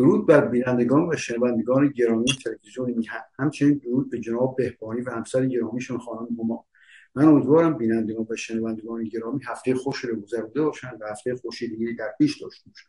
درود 0.00 0.26
بر 0.26 0.44
بینندگان 0.44 1.08
و 1.08 1.16
شنوندگان 1.16 1.88
گرامی 1.88 2.24
تلویزیون 2.44 2.90
میهن 2.90 3.20
همچنین 3.38 3.78
درود 3.78 4.10
به 4.10 4.20
جناب 4.20 4.56
بهبانی 4.56 5.00
و 5.00 5.10
همسر 5.10 5.46
گرامیشون 5.46 5.98
خانم 5.98 6.28
هما. 6.38 6.66
من 7.14 7.24
امیدوارم 7.24 7.78
بینندگان 7.78 8.26
و 8.30 8.36
شنوندگان 8.36 9.04
گرامی 9.04 9.40
هفته 9.46 9.74
خوش 9.74 10.04
رو 10.04 10.20
گذرونده 10.20 10.62
باشن 10.62 10.90
و 11.00 11.06
هفته 11.10 11.36
خوشی 11.36 11.68
دیگه 11.68 11.92
در 11.98 12.14
پیش 12.18 12.42
داشته 12.42 12.70
باشن. 12.70 12.88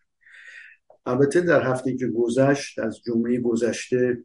البته 1.06 1.42
در 1.42 1.64
هفته 1.64 1.96
که 1.98 2.08
گذشت 2.08 2.80
از 2.80 3.02
جمعه 3.02 3.40
گذشته 3.40 4.24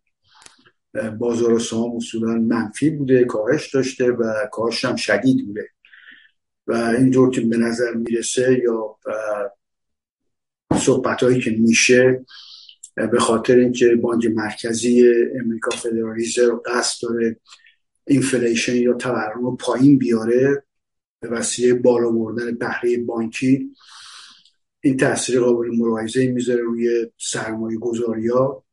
بازار 1.19 1.59
سهام 1.59 1.97
اصولا 1.97 2.35
منفی 2.35 2.91
بوده 2.91 3.25
کاهش 3.25 3.75
داشته 3.75 4.11
و 4.11 4.33
کاهش 4.53 4.85
هم 4.85 4.97
شدید 4.97 5.47
بوده. 5.47 5.69
و 6.67 6.73
اینجور 6.73 7.31
که 7.31 7.41
به 7.41 7.57
نظر 7.57 7.95
می‌رسه 7.95 8.59
یا 8.65 8.97
صحبت 10.79 11.23
هایی 11.23 11.41
که 11.41 11.51
میشه 11.51 12.25
به 12.97 13.19
خاطر 13.19 13.57
اینکه 13.57 13.97
بانک 13.97 14.27
مرکزی 14.27 15.13
امریکا 15.45 15.71
Federal 15.71 16.15
Reserve 16.15 16.63
قصد 16.67 17.03
داره 17.03 17.37
inflation 18.07 18.77
یا 18.77 18.93
تورم 18.93 19.45
رو 19.45 19.57
پایین 19.57 19.99
بیاره 19.99 20.65
به 21.21 21.29
وسیله 21.29 21.75
بالا 21.75 22.11
بردن 22.11 22.55
بهره 22.55 22.99
بانکی 22.99 23.71
این 24.81 24.97
تاثیر 24.97 25.41
قابل 25.41 25.69
ملاحظه 25.79 26.27
می‌ذاره 26.33 26.61
روی 26.61 27.11
سرمایه 27.19 27.79
گذاری 27.79 28.29
ها 28.29 28.65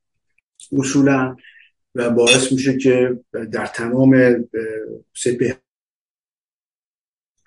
اصولا 0.72 1.36
و 1.96 2.10
باعث 2.10 2.52
میشه 2.52 2.78
که 2.78 3.20
در 3.52 3.66
تمام 3.66 4.44
سپه 5.16 5.58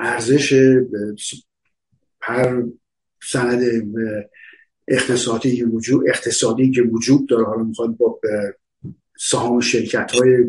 ارزش 0.01 0.77
هر 2.21 2.63
سند 3.23 3.63
اقتصادی 4.89 5.57
که 5.57 5.65
وجود 5.65 6.09
اقتصادی 6.09 6.71
که 6.71 6.83
وجود 6.83 7.29
داره. 7.29 7.45
حالا 7.45 7.63
می‌خواد 7.63 7.97
با 7.97 8.21
سهام 9.19 9.61
شرکت 9.61 10.11
های 10.13 10.45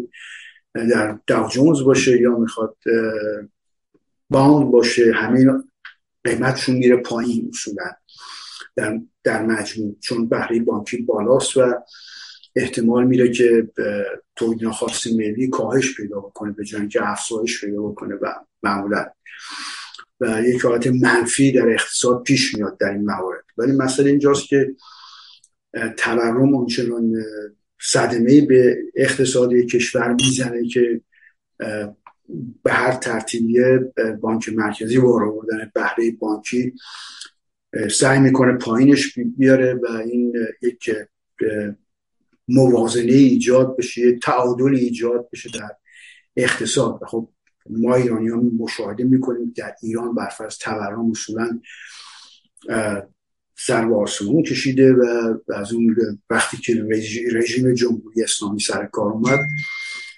در 0.73 1.19
داو 1.27 1.49
جونز 1.49 1.81
باشه 1.81 2.21
یا 2.21 2.37
می‌خواد 2.37 2.77
باند 4.29 4.71
باشه 4.71 5.11
همین 5.15 5.63
قیمتشون 6.23 6.75
میره 6.75 6.97
پایین 6.97 7.49
اصولا 7.53 7.91
در, 8.75 8.99
در 9.23 9.45
مجموع. 9.45 9.95
چون 9.99 10.29
بهره 10.29 10.59
بانکی 10.59 10.97
بالاست 10.97 11.57
و 11.57 11.73
احتمال 12.55 13.07
میره 13.07 13.31
که 13.31 13.69
تولید 14.35 14.63
ناخواسته 14.63 15.15
ملی 15.15 15.47
کاهش 15.47 15.97
پیدا 15.97 16.19
بکنه 16.19 16.51
به 16.51 16.63
جای 16.63 16.87
که 16.87 17.11
افزایش 17.11 17.65
پیدا 17.65 17.81
بکنه 17.81 18.15
و 18.15 18.33
معمولا 18.63 19.05
و 20.19 20.43
یک 20.43 20.61
حالت 20.65 20.87
منفی 20.87 21.51
در 21.51 21.69
اقتصاد 21.69 22.23
پیش 22.23 22.55
میاد 22.55 22.77
در 22.77 22.89
این 22.89 23.05
موارد. 23.05 23.43
ولی 23.57 23.71
مسئله 23.71 24.09
اینجاست 24.09 24.47
که 24.47 24.75
تورم 25.97 26.55
اونچنان 26.55 27.13
صدمه 27.81 28.41
به 28.41 28.77
اقتصادی 28.95 29.65
کشور 29.65 30.13
می‌زنه 30.13 30.67
که 30.67 31.01
به 32.63 32.71
هر 32.71 32.91
ترتیبی 32.91 33.59
بانک 34.21 34.49
مرکزی 34.49 34.99
بار 34.99 35.23
آوردن 35.23 35.71
بهره 35.75 36.11
بانکی 36.11 36.73
سعی 37.91 38.19
می‌کنه 38.19 38.57
پایینش 38.57 39.19
بیاره 39.37 39.73
و 39.73 39.91
این 39.91 40.33
یک 40.61 40.91
موازنه 42.47 43.11
ایجاد 43.11 43.77
بشه 43.77 44.17
تعادل 44.19 44.75
ایجاد 44.75 45.29
بشه 45.33 45.49
در 45.53 45.69
اقتصاد. 46.35 46.99
خب 47.07 47.29
ما 47.69 47.95
ایرانی 47.95 48.29
ها 48.29 48.41
مشاهده 48.59 49.03
می‌کنیم 49.03 49.53
در 49.55 49.75
ایران 49.83 50.15
برفرض 50.15 50.57
تورم 50.57 51.11
اصولا 51.11 51.59
سر 53.57 53.85
و 53.85 53.95
آسمون 54.01 54.43
کشیده 54.43 54.93
و 54.93 55.33
از 55.53 55.73
اون 55.73 55.95
وقتی 56.29 56.57
که 56.57 56.85
رژیم 57.33 57.73
جمهوری 57.73 58.23
اسلامی 58.23 58.59
سر 58.59 58.85
کار 58.85 59.11
اومد 59.11 59.39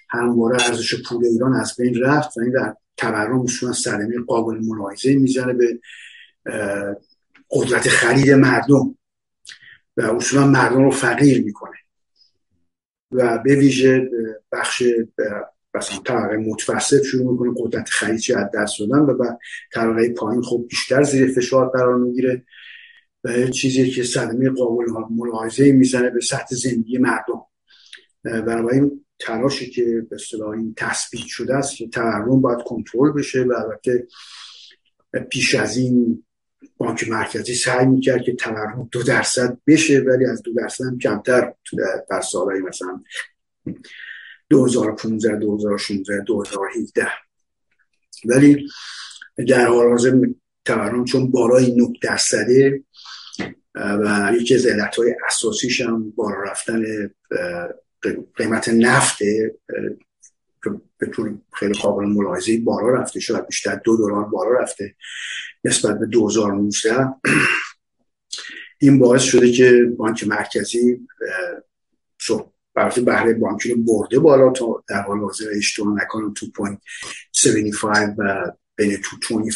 همواره 0.09 0.63
ارزش 0.63 1.01
پول 1.01 1.25
ایران 1.25 1.53
از 1.53 1.75
بین 1.77 2.01
رفت 2.01 2.37
و 2.37 2.41
این 2.41 2.51
در 2.51 2.75
تورم 2.97 3.41
اصولا 3.41 3.73
سرمی 3.73 4.17
قابل 4.27 4.59
ملاحظه 4.65 5.15
می‌زنه 5.15 5.53
به 5.53 5.79
قدرت 7.51 7.87
خرید 7.87 8.31
مردم 8.31 8.95
و 9.97 10.01
اصولا 10.01 10.47
مردم 10.47 10.83
رو 10.83 10.91
فقیر 10.91 11.43
می‌کنه 11.43 11.77
و 13.11 13.37
به 13.37 13.55
ویژه 13.55 14.09
بخش 14.51 14.83
مثلا 15.75 15.99
طبقه 16.05 16.37
متوسط 16.37 17.03
شروع 17.03 17.31
می‌کنه 17.31 17.53
قدرت 17.57 17.89
خریدی 17.89 18.33
از 18.33 18.49
دست 18.53 18.79
دادن 18.79 18.99
و 18.99 19.13
بعد 19.13 19.39
طبقه 19.73 20.13
پایین 20.13 20.41
خب 20.41 20.65
بیشتر 20.69 21.03
زیر 21.03 21.31
فشار 21.31 21.69
قرار 21.69 21.95
می‌گیره. 21.95 22.45
و 23.23 23.47
چیزی 23.47 23.91
که 23.91 24.03
صدمه 24.03 24.49
قابل 24.49 24.85
ملاحظه 25.09 25.71
می‌زنه 25.71 26.09
به 26.09 26.21
سطح 26.21 26.55
زندگی 26.55 26.97
مردم. 26.97 27.41
بنابراین 28.23 29.05
تلاشی 29.19 29.69
که 29.69 30.07
به 30.09 30.15
اصطلاح 30.15 30.49
این 30.49 30.73
تثبیت 30.77 31.25
شده 31.25 31.55
است 31.55 31.75
که 31.75 31.87
تورم 31.87 32.41
باید 32.41 32.59
کنترل 32.65 33.11
بشه 33.11 33.43
و 33.43 33.53
البته 33.53 34.07
پیش 35.29 35.55
از 35.55 35.77
این 35.77 36.23
بانک 36.77 37.09
مرکزی 37.09 37.55
سعی 37.55 37.85
می‌کرد 37.85 38.21
که 38.21 38.35
تورم 38.35 38.89
دو 38.91 39.03
درصد 39.03 39.57
بشه 39.67 39.99
ولی 39.99 40.25
از 40.25 40.41
دو 40.41 40.53
درصد 40.53 40.83
هم 40.85 40.97
کمتر 40.97 41.53
در 42.09 42.21
سالهای 42.21 42.61
مثلا 42.61 43.01
2015 44.49 45.35
2016 45.35 46.21
2017 46.21 47.07
ولی 48.25 48.67
در 49.47 49.67
حال 49.67 49.89
حاضر 49.89 50.25
تورم 50.65 51.05
چون 51.05 51.31
بالای 51.31 51.75
9 51.75 51.93
درصده 52.01 52.83
و 53.75 54.31
یکی 54.35 54.55
از 54.55 54.65
علتهای 54.65 55.15
اساسیش 55.27 55.81
هم 55.81 56.11
بالا 56.11 56.41
رفتن 56.41 56.83
قیمت 58.35 58.69
نفته 58.69 59.55
به 60.97 61.05
طور 61.05 61.37
خیلی 61.53 61.73
قابل 61.73 62.05
ملاحظه 62.05 62.57
بالا 62.57 62.89
رفته 62.89 63.19
شاید 63.19 63.47
بیشتر 63.47 63.75
دو 63.75 63.97
دلار 63.97 64.23
بالا 64.23 64.51
رفته 64.59 64.95
نسبت 65.63 65.99
به 65.99 66.05
2019 66.05 67.07
این 68.79 68.99
باعث 68.99 69.21
شده 69.21 69.51
که 69.51 69.93
بانک 69.97 70.27
مرکزی 70.27 71.07
برای 72.73 73.01
بهره 73.01 73.33
بانکی 73.33 73.73
رو 73.73 73.83
برده 73.83 74.19
بالا 74.19 74.51
تا 74.51 74.83
در 74.87 75.01
حال 75.01 75.19
حاضر 75.19 75.45
اشتباه 75.55 76.03
نکنم 76.03 76.33
2.75 76.33 78.15
و 78.17 78.51
بین 78.75 78.97
2.25 78.97 79.01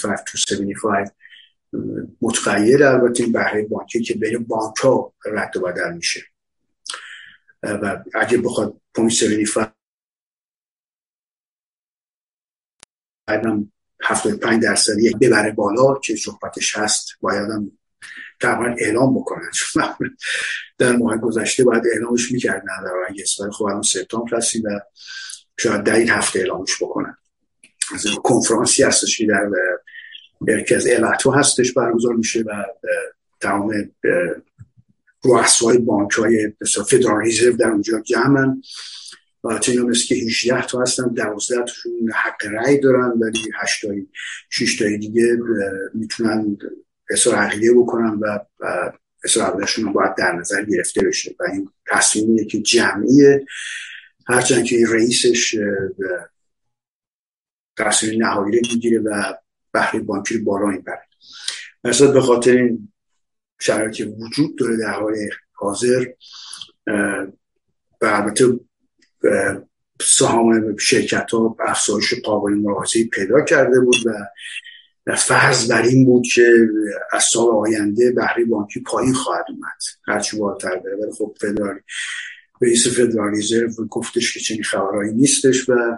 تو 0.01 0.37
75 0.37 1.09
متغیر 2.21 2.83
البته 2.83 3.23
این 3.23 3.31
بهره 3.31 3.67
بانکی 3.67 4.01
که 4.01 4.13
بین 4.13 4.43
بانک 4.43 4.77
ها 4.77 5.13
رد 5.25 5.57
و 5.57 5.61
بدل 5.61 5.93
میشه. 5.93 6.21
و 7.63 8.03
اگه 8.13 8.37
بخواد 8.37 8.81
0.75 8.97 9.67
بعدم 13.27 13.71
75 14.03 14.63
درصد 14.63 14.99
یک 14.99 15.17
ببره 15.17 15.51
بالا 15.51 15.99
که 15.99 16.15
صحبتش 16.15 16.77
هست 16.77 17.07
باید 17.21 17.49
هم 17.49 17.71
تقریبا 18.43 18.75
اعلام 18.79 19.15
بکنن. 19.15 19.49
در 20.77 20.95
ماه 20.95 21.17
گذشته 21.17 21.63
باید 21.63 21.83
اعلامش 21.93 22.31
می‌کردن 22.31 22.83
در 22.85 22.93
رنگ 23.07 23.19
اسفر 23.21 23.49
خب 23.49 23.63
الان 23.63 23.81
سپتامبر 23.81 24.37
هستیم 24.37 24.63
و 24.65 24.79
شاید 25.59 25.83
در 25.83 25.95
این 25.95 26.09
هفته 26.09 26.39
اعلامش 26.39 26.83
بکنن. 26.83 27.17
از 27.93 28.05
این 28.05 28.15
کنفرانسی 28.15 28.83
هستش 28.83 29.17
که 29.17 29.25
در 29.25 30.75
از 30.75 30.87
علتو 30.87 31.31
هستش 31.31 31.73
برگزار 31.73 32.13
میشه 32.13 32.39
و 32.39 32.63
تمام 33.41 33.91
رؤسای 35.25 35.77
بانک 35.77 36.11
های 36.11 36.53
فدرال 36.89 37.21
ریزرو 37.21 37.53
در 37.53 37.67
اونجا 37.67 37.99
جمعن 37.99 38.61
و 39.43 39.59
اینا 39.67 39.85
مثل 39.85 40.05
که 40.05 40.15
18 40.15 40.65
تا 40.65 40.81
هستن 40.81 41.07
12 41.07 41.55
تاشون 41.55 42.11
حق 42.15 42.45
رأی 42.45 42.79
دارن 42.79 43.13
ولی 43.19 43.39
8 43.61 43.85
تایی 43.85 44.07
6 44.49 44.79
تایی 44.79 44.97
دیگه 44.97 45.37
می‌تونن 45.93 46.57
اصرار 47.13 47.35
عقیده 47.35 47.73
بکنن 47.73 48.19
و 48.21 48.39
اصرار 49.23 49.47
عقیدهشون 49.47 49.93
باید 49.93 50.15
در 50.15 50.31
نظر 50.31 50.65
گرفته 50.65 51.01
بشه. 51.01 51.35
و 51.39 51.43
این 51.43 51.69
تصمیمیه 51.91 52.45
که 52.45 52.61
جمعیه 52.61 53.45
هرچند 54.27 54.65
که 54.65 54.85
رئیسش 54.89 55.55
تصمیم 57.77 58.25
نهایی 58.25 58.61
می‌گیره 58.71 58.99
و 58.99 59.33
بهره 59.71 59.99
بانکی 59.99 60.37
بالا 60.37 60.65
می‌بره. 60.65 61.07
مثلا 61.83 62.11
به 62.11 62.21
خاطر 62.21 62.51
این 62.51 62.93
شرایطی 63.61 64.03
وجود 64.03 64.57
داره 64.57 64.77
در 64.77 64.93
حال 64.93 65.15
حاضر 65.53 66.05
و 68.01 68.05
البته 68.05 68.59
سهام 70.01 70.77
شرکت 70.77 71.31
ها 71.31 71.55
افزایش 71.59 72.13
قابل 72.13 72.53
ملاحظه 72.53 73.05
پیدا 73.05 73.41
کرده 73.41 73.79
بود 73.79 73.95
و 74.05 74.11
فرض 75.17 75.71
بر 75.71 75.81
این 75.81 76.05
بود 76.05 76.23
که 76.33 76.67
از 77.11 77.23
سال 77.23 77.47
آینده 77.47 78.11
بهره 78.11 78.45
بانکی 78.45 78.79
پایین 78.79 79.13
خواهد 79.13 79.45
اومد. 79.49 79.81
هرچی 80.07 80.37
بالاتر 80.37 80.75
بره. 80.75 80.95
ولی 80.95 81.11
خب 81.11 81.35
فدرالی 81.41 81.79
رئیس 82.61 82.87
فدرال 82.87 83.31
رزرو 83.31 83.87
گفتش 83.89 84.33
که 84.33 84.39
چنین 84.39 84.63
خبرهایی 84.63 85.13
نیستش 85.13 85.69
و 85.69 85.97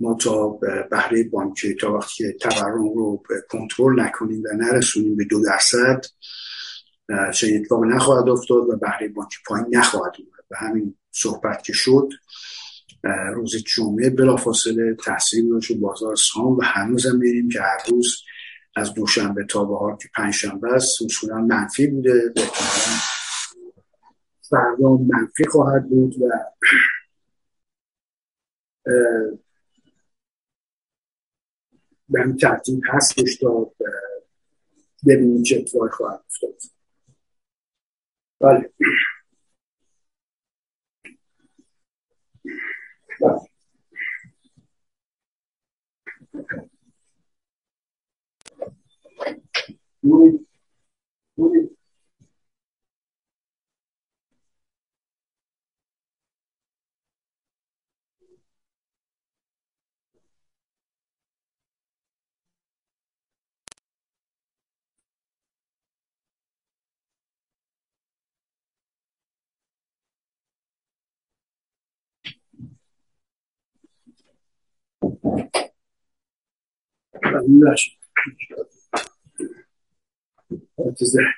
ما 0.00 0.14
تا 0.14 0.48
بهره 0.90 1.24
بانکی 1.24 1.74
تا 1.74 1.92
وقتی 1.92 2.14
که 2.24 2.32
تورم 2.32 2.94
رو 2.94 3.22
کنترل 3.48 4.00
نکنیم 4.00 4.42
و 4.42 4.56
نرسونیم 4.56 5.16
به 5.16 5.24
دو 5.24 5.44
درصد 5.44 6.04
چنین 7.34 7.60
اتفاق 7.60 7.84
نخواهد 7.84 8.28
افتاد 8.28 8.68
و 8.68 8.76
بهره 8.76 9.08
بانکی 9.08 9.36
پایین 9.46 9.66
نخواهد 9.70 10.12
اومد. 10.18 10.44
و 10.50 10.56
همین 10.56 10.94
صحبت 11.10 11.62
که 11.62 11.72
شد 11.72 12.08
روز 13.34 13.56
جمعه 13.56 14.10
بلافاصله 14.10 14.94
تاثیر 14.94 15.48
گذاشت 15.48 15.76
بازار 15.76 16.16
سهام 16.16 16.56
و 16.56 16.62
هنوزم 16.62 17.16
میریم 17.16 17.48
که 17.48 17.60
هر 17.60 17.90
روز 17.90 18.16
از 18.76 18.94
دوشنبه 18.94 19.44
تا 19.44 19.64
بهار 19.64 19.96
که 19.96 20.08
پنجشنبه 20.14 20.74
است 20.74 21.02
اصولا 21.02 21.38
منفی 21.38 21.86
بوده. 21.86 22.32
فردا 24.50 24.96
منفی 24.96 25.44
خواهد 25.44 25.88
بود 25.88 26.14
و 26.22 26.28
به 32.08 32.20
این 32.20 32.36
ترتیب 32.36 32.80
هستش 32.88 33.36
تا 33.36 33.72
ببینیم 35.06 35.42
چه 35.42 35.58
اتفاقی 35.58 35.90
خواهد 35.90 36.24
افتاد. 36.26 36.54
بله. 38.40 38.72
Thank 43.22 43.42
you. 50.04 50.42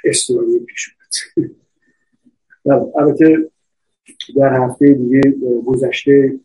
استوری 0.05 0.59
پیش 0.59 0.97
البته 2.97 3.51
در 4.37 4.61
هفته 4.63 4.93
دیگه 4.95 5.21
گذشته 5.67 6.41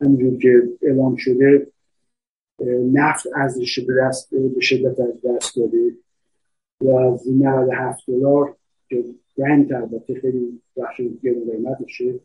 همینجور 0.00 0.38
که 0.38 0.62
اعلام 0.82 1.16
شده 1.16 1.66
نفت 2.92 3.26
ارزش 3.36 3.78
به 3.78 3.94
دست 4.02 4.34
به 4.34 4.60
شدت 4.60 5.00
از 5.00 5.22
دست 5.24 5.56
داده 5.56 5.96
و 6.80 6.90
از 6.90 7.28
97 7.28 8.06
دلار 8.06 8.56
که 8.88 9.04
رنگ 9.38 9.72
البته 9.72 10.20
خیلی 10.20 10.62
بخش 10.76 11.00
گرون 11.22 11.50
قیمت 11.50 11.80
میشه 11.80 12.20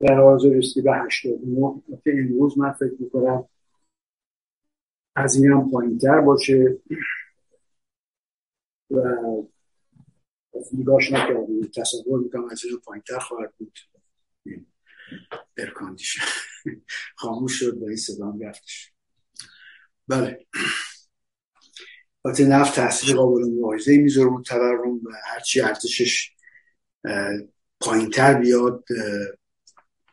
در 0.00 0.20
حاضر 0.20 0.48
رسیده 0.48 0.82
به 0.82 0.96
89 0.96 1.82
که 2.04 2.12
امروز 2.18 2.58
من 2.58 2.72
فکر 2.72 2.94
می‌کنم 2.98 3.48
از 5.16 5.36
این 5.36 5.52
هم 5.52 5.70
پایین 5.70 5.98
تر 5.98 6.20
باشه. 6.20 6.78
و 8.90 9.02
نگاش 10.72 11.12
نکردیم. 11.12 11.70
تصور 11.76 12.20
می‌کنم 12.20 12.44
از 12.50 12.64
این 12.64 12.80
پایین 12.84 13.02
تر 13.02 13.18
خواهد 13.18 13.54
بود. 13.58 13.78
برکاندیشن 15.56 16.22
خاموش 17.16 17.52
شد 17.52 17.74
با 17.74 17.86
این 17.86 17.96
صدام 17.96 18.38
گفتش 18.38 18.92
بله. 20.08 20.46
وقتی 22.24 22.44
نفت 22.44 22.76
تحصیل 22.76 23.16
قابل 23.16 23.42
ملاحظه 23.42 23.98
می‌ذاره 23.98 24.28
رو 24.28 24.42
تورم 24.42 24.94
و 24.94 25.10
هرچی 25.24 25.60
ارزشش 25.60 26.30
پایین 27.80 28.10
تر 28.10 28.34
بیاد 28.40 28.84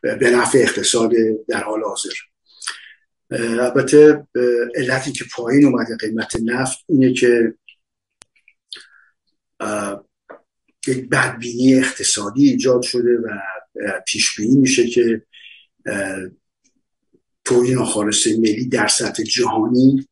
به 0.02 0.30
نفع 0.30 0.58
اقتصاد 0.58 1.12
در 1.48 1.62
حال 1.62 1.82
حاضر. 1.84 2.14
البته 3.30 4.26
علتی 4.74 5.12
که 5.12 5.24
پایین 5.36 5.64
اومده 5.64 5.96
قیمت 5.96 6.36
نفت 6.44 6.78
اینه 6.88 7.12
که 7.12 7.54
یک 10.86 11.08
بدبینی 11.08 11.74
اقتصادی 11.74 12.48
ایجاد 12.48 12.82
شده 12.82 13.18
و 13.18 13.28
پیش 14.06 14.36
بینی 14.36 14.56
میشه 14.56 14.86
که 14.86 15.22
تولید 17.44 17.74
ناخالص 17.74 18.26
ملی 18.26 18.68
در 18.68 18.88
سطح 18.88 19.22
جهانی 19.22 20.08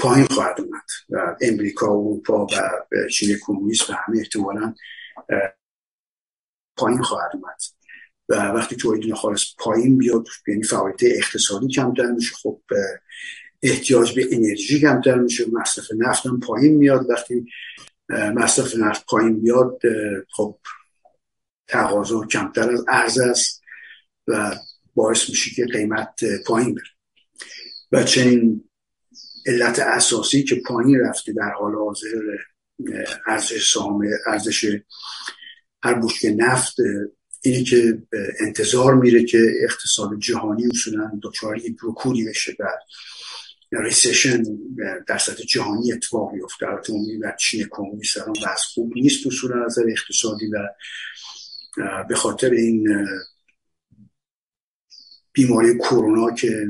پایین 0.00 0.26
خواهد 0.26 0.60
اومد 0.60 0.86
و 1.10 1.36
امریکا 1.40 1.98
و 1.98 2.06
اروپا 2.06 2.46
و 2.46 3.08
چین 3.08 3.36
کمونیست 3.42 3.90
و 3.90 3.92
همه 3.92 4.18
احتمالا 4.18 4.74
پایین 6.76 7.02
خواهد 7.02 7.30
اومد. 7.34 7.77
وقتی 8.28 8.76
تولید 8.76 9.08
ناخالص 9.08 9.44
پایین 9.58 9.98
بیاد 9.98 10.26
یعنی 10.48 10.62
فعالیت 10.62 11.02
اقتصادی 11.02 11.68
کمتر 11.68 12.06
میشه 12.06 12.34
خب 12.34 12.60
احتیاج 13.62 14.14
به 14.14 14.26
انرژی 14.32 14.80
کمتر 14.80 15.14
میشه 15.14 15.44
مصرف 15.52 15.84
نفت 15.98 16.26
هم 16.26 16.40
پایین 16.40 16.76
میاد. 16.76 17.10
وقتی 17.10 17.46
مصرف 18.08 18.76
نفت 18.76 19.06
پایین 19.06 19.40
بیاد 19.40 19.80
خب 20.30 20.58
تقاضا 21.68 22.26
کمتر 22.26 22.70
از 22.70 22.84
عرض 22.88 23.18
است 23.18 23.62
و 24.26 24.56
باعث 24.94 25.30
میشه 25.30 25.50
که 25.50 25.64
قیمت 25.64 26.20
پایین 26.46 26.74
بره. 26.74 26.84
و 27.92 28.02
چنین 28.02 28.64
علت 29.46 29.78
اساسی 29.78 30.42
که 30.42 30.62
پایین 30.66 31.00
رفته 31.00 31.32
در 31.32 31.50
حال 31.50 31.74
حاضر 31.74 32.36
ارزش 33.26 33.72
سهام 33.72 34.08
ارزش 34.26 34.80
هر 35.82 35.94
بشکه 35.94 36.30
نفت 36.30 36.76
اینه 37.42 37.64
که 37.64 38.02
انتظار 38.40 38.94
میره 38.94 39.24
که 39.24 39.38
اقتصاد 39.62 40.18
جهانی 40.18 40.66
اصولا 40.66 41.10
دچار 41.22 41.58
یک 41.58 41.76
رکودی 41.82 42.24
بشه 42.24 42.56
و 42.60 42.64
ریسیشن 43.72 44.44
در 45.06 45.18
سطح 45.18 45.42
جهانی 45.42 45.92
اتفاق 45.92 46.32
بیفته. 46.32 46.68
البته 46.68 46.92
و 46.92 47.32
چین 47.38 47.66
کمونیست 47.70 48.18
الان 48.18 48.36
وضع 48.38 48.64
خوب 48.74 48.92
نیست 48.94 49.26
اصولا 49.26 49.66
نظر 49.66 49.82
اقتصادی 49.88 50.46
و 50.46 50.68
به 52.08 52.14
خاطر 52.14 52.50
این 52.50 53.06
بیماری 55.32 55.78
کرونا 55.78 56.30
که 56.34 56.66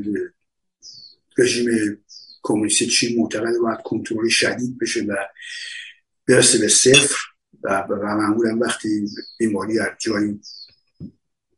رژیم 1.38 1.98
کمونیست 2.42 2.82
چین 2.82 3.20
معتقد 3.20 3.58
باید 3.62 3.78
کنترل 3.84 4.28
شدید 4.28 4.78
بشه 4.78 5.00
و 5.04 5.16
برسه 6.26 6.58
به 6.58 6.68
صفر 6.68 7.16
و 7.64 7.86
معمولا 7.90 8.58
وقتی 8.58 9.08
بیماری 9.38 9.80
از 9.80 9.88
جایی 9.98 10.40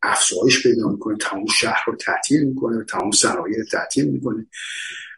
افزایش 0.02 0.62
پیدا 0.62 0.88
می‌کنه 0.88 1.16
تمام 1.20 1.46
شهر 1.46 1.84
رو 1.86 1.96
تعطیل 1.96 2.44
می‌کنه 2.44 2.84
تمام 2.84 3.10
صنایع 3.10 3.58
رو 3.58 3.64
تعطیل 3.64 4.04
می‌کنه. 4.04 4.46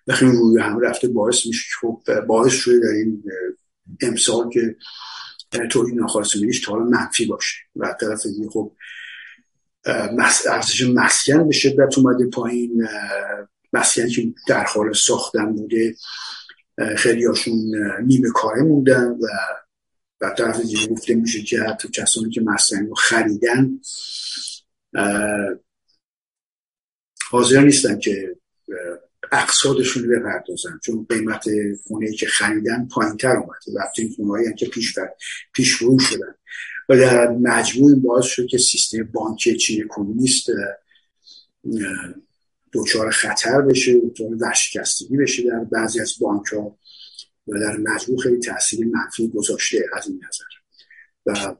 وقتی 0.06 0.26
روی 0.26 0.60
هم 0.62 0.80
رفته 0.80 1.08
باعث 1.08 1.46
میشه 1.46 1.64
خب 1.80 2.20
باعث 2.26 2.52
شده 2.52 2.78
در 2.78 2.88
این 2.88 3.24
امسال 4.02 4.50
که 4.50 4.76
تولید 5.70 5.94
ناخالص 5.94 6.36
ملیش 6.36 6.60
تا 6.60 6.72
حالا 6.72 6.84
منفی 6.84 7.24
باشه 7.26 7.56
و 7.76 7.96
طرف 8.00 8.26
دیگه 8.26 8.48
خب 8.48 8.72
ارزش 10.46 10.82
مسکن 10.94 11.48
به 11.48 11.54
شدت 11.54 11.98
اومده 11.98 12.26
پایین. 12.26 12.88
مسکن 13.72 14.08
که 14.08 14.34
در 14.48 14.64
حال 14.64 14.92
ساختن 14.92 15.52
بوده. 15.52 15.94
خیلی 16.96 17.24
هاشون 17.24 17.54
نیمه 18.06 18.28
کاره 18.34 18.62
موندن 18.62 19.08
و 19.08 19.26
و 20.20 20.34
طرف 20.38 20.60
دیگه 20.60 20.86
گفته 20.86 21.14
میشه 21.14 21.42
که 21.42 21.60
حتی 21.60 21.88
کسانی 21.88 22.30
که 22.30 22.40
مسکن 22.40 22.86
رو 22.86 22.94
خریدن 22.94 23.80
حاضر 27.30 27.60
نیستن 27.60 27.98
که 27.98 28.36
اقصادشون 29.32 30.04
رو 30.04 30.20
بپردازن. 30.20 30.80
چون 30.82 31.06
قیمت 31.08 31.44
خونه 31.86 32.12
که 32.12 32.26
خریدن 32.26 32.88
پایین 32.88 33.16
تر 33.16 33.36
اومده 33.36 33.72
و 33.74 33.78
این 33.98 34.12
خونه 34.16 34.54
که 34.58 34.66
پیش, 34.66 34.98
پیش 35.52 35.72
رو 35.72 35.98
شدن. 35.98 36.34
و 36.88 36.96
در 36.96 37.28
مجموع 37.28 37.94
باعث 37.94 38.24
شد 38.24 38.46
که 38.46 38.58
سیستم 38.58 39.02
بانکی 39.02 39.56
چین 39.56 39.86
کمونیست 39.88 40.46
دچار 42.72 43.10
خطر 43.10 43.62
بشه 43.62 44.00
دچار 44.00 44.34
ورشکستگی 44.34 45.16
بشه 45.16 45.42
در 45.42 45.64
بعضی 45.64 46.00
از 46.00 46.14
بانک 46.20 46.46
ها 46.46 46.78
و 47.48 47.58
در 47.60 47.76
مجموع 47.76 48.22
خیلی 48.22 48.38
تاثیر 48.40 48.86
منفی 48.86 49.28
گذاشته 49.28 49.84
از 49.92 50.08
این 50.08 50.20
نظر. 50.24 50.44
و 51.26 51.56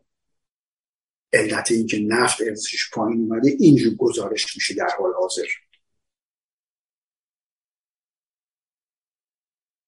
علت 1.33 1.73
اینکه 1.73 1.99
نفت 1.99 2.41
ارزشش 2.43 2.91
پایین 2.91 3.21
اومده 3.21 3.51
اینجور 3.61 3.95
گزارش 3.95 4.57
میشه 4.57 4.75
در 4.75 4.89
حال 4.99 5.13
حاضر. 5.13 5.47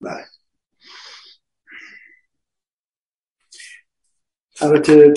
بله. 0.00 0.24
البته 4.60 5.14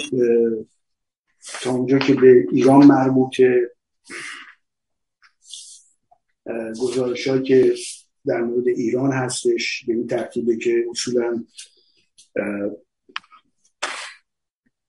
تا 1.62 1.72
اونجا 1.72 2.00
که 2.00 2.14
به 2.14 2.46
ایران 2.52 2.86
مربوطه 2.86 3.72
گزارش 6.82 7.28
که 7.28 7.76
در 8.26 8.42
مورد 8.42 8.68
ایران 8.68 9.12
هستش 9.12 9.86
به 9.88 9.94
این 9.94 10.08
ترتیبه 10.08 10.58
که 10.58 10.86
اصولا 10.92 11.46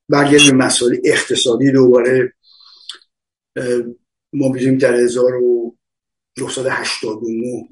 برگرد 0.08 0.50
به 0.50 0.52
مسائل 0.52 0.96
اقتصادی 1.04 1.72
دوباره. 1.72 2.32
ما 4.32 4.52
بیدیم 4.52 4.78
در 4.78 4.94
1989 4.94 7.68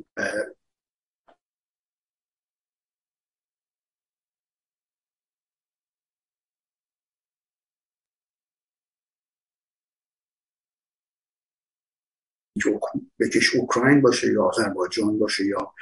بکش 13.21 13.55
اوکراین 13.55 14.01
باشه 14.01 14.33
یا 14.33 14.45
آذربایجان 14.45 15.19
باشه 15.19 15.47
یا 15.47 15.75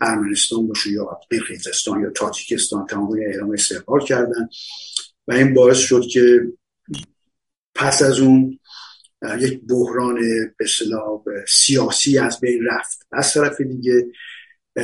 ارمنستان 0.00 0.68
باشه 0.68 0.90
یا 0.90 1.20
قرقیزستان 1.30 2.02
یا 2.02 2.10
تاجیکستان 2.10 2.86
تمامی 2.86 3.24
اعلام 3.24 3.50
استقلال 3.50 4.00
کردن. 4.00 4.48
و 5.28 5.32
این 5.32 5.54
باعث 5.54 5.78
شد 5.78 6.02
که 6.12 6.52
پس 7.74 8.02
از 8.02 8.20
اون 8.20 8.58
یک 9.38 9.60
بحران 9.68 10.18
به 10.58 11.44
سیاسی 11.48 12.18
از 12.18 12.40
بین 12.40 12.64
رفت. 12.70 13.06
از 13.12 13.34
طرف 13.34 13.60
دیگه 13.60 14.06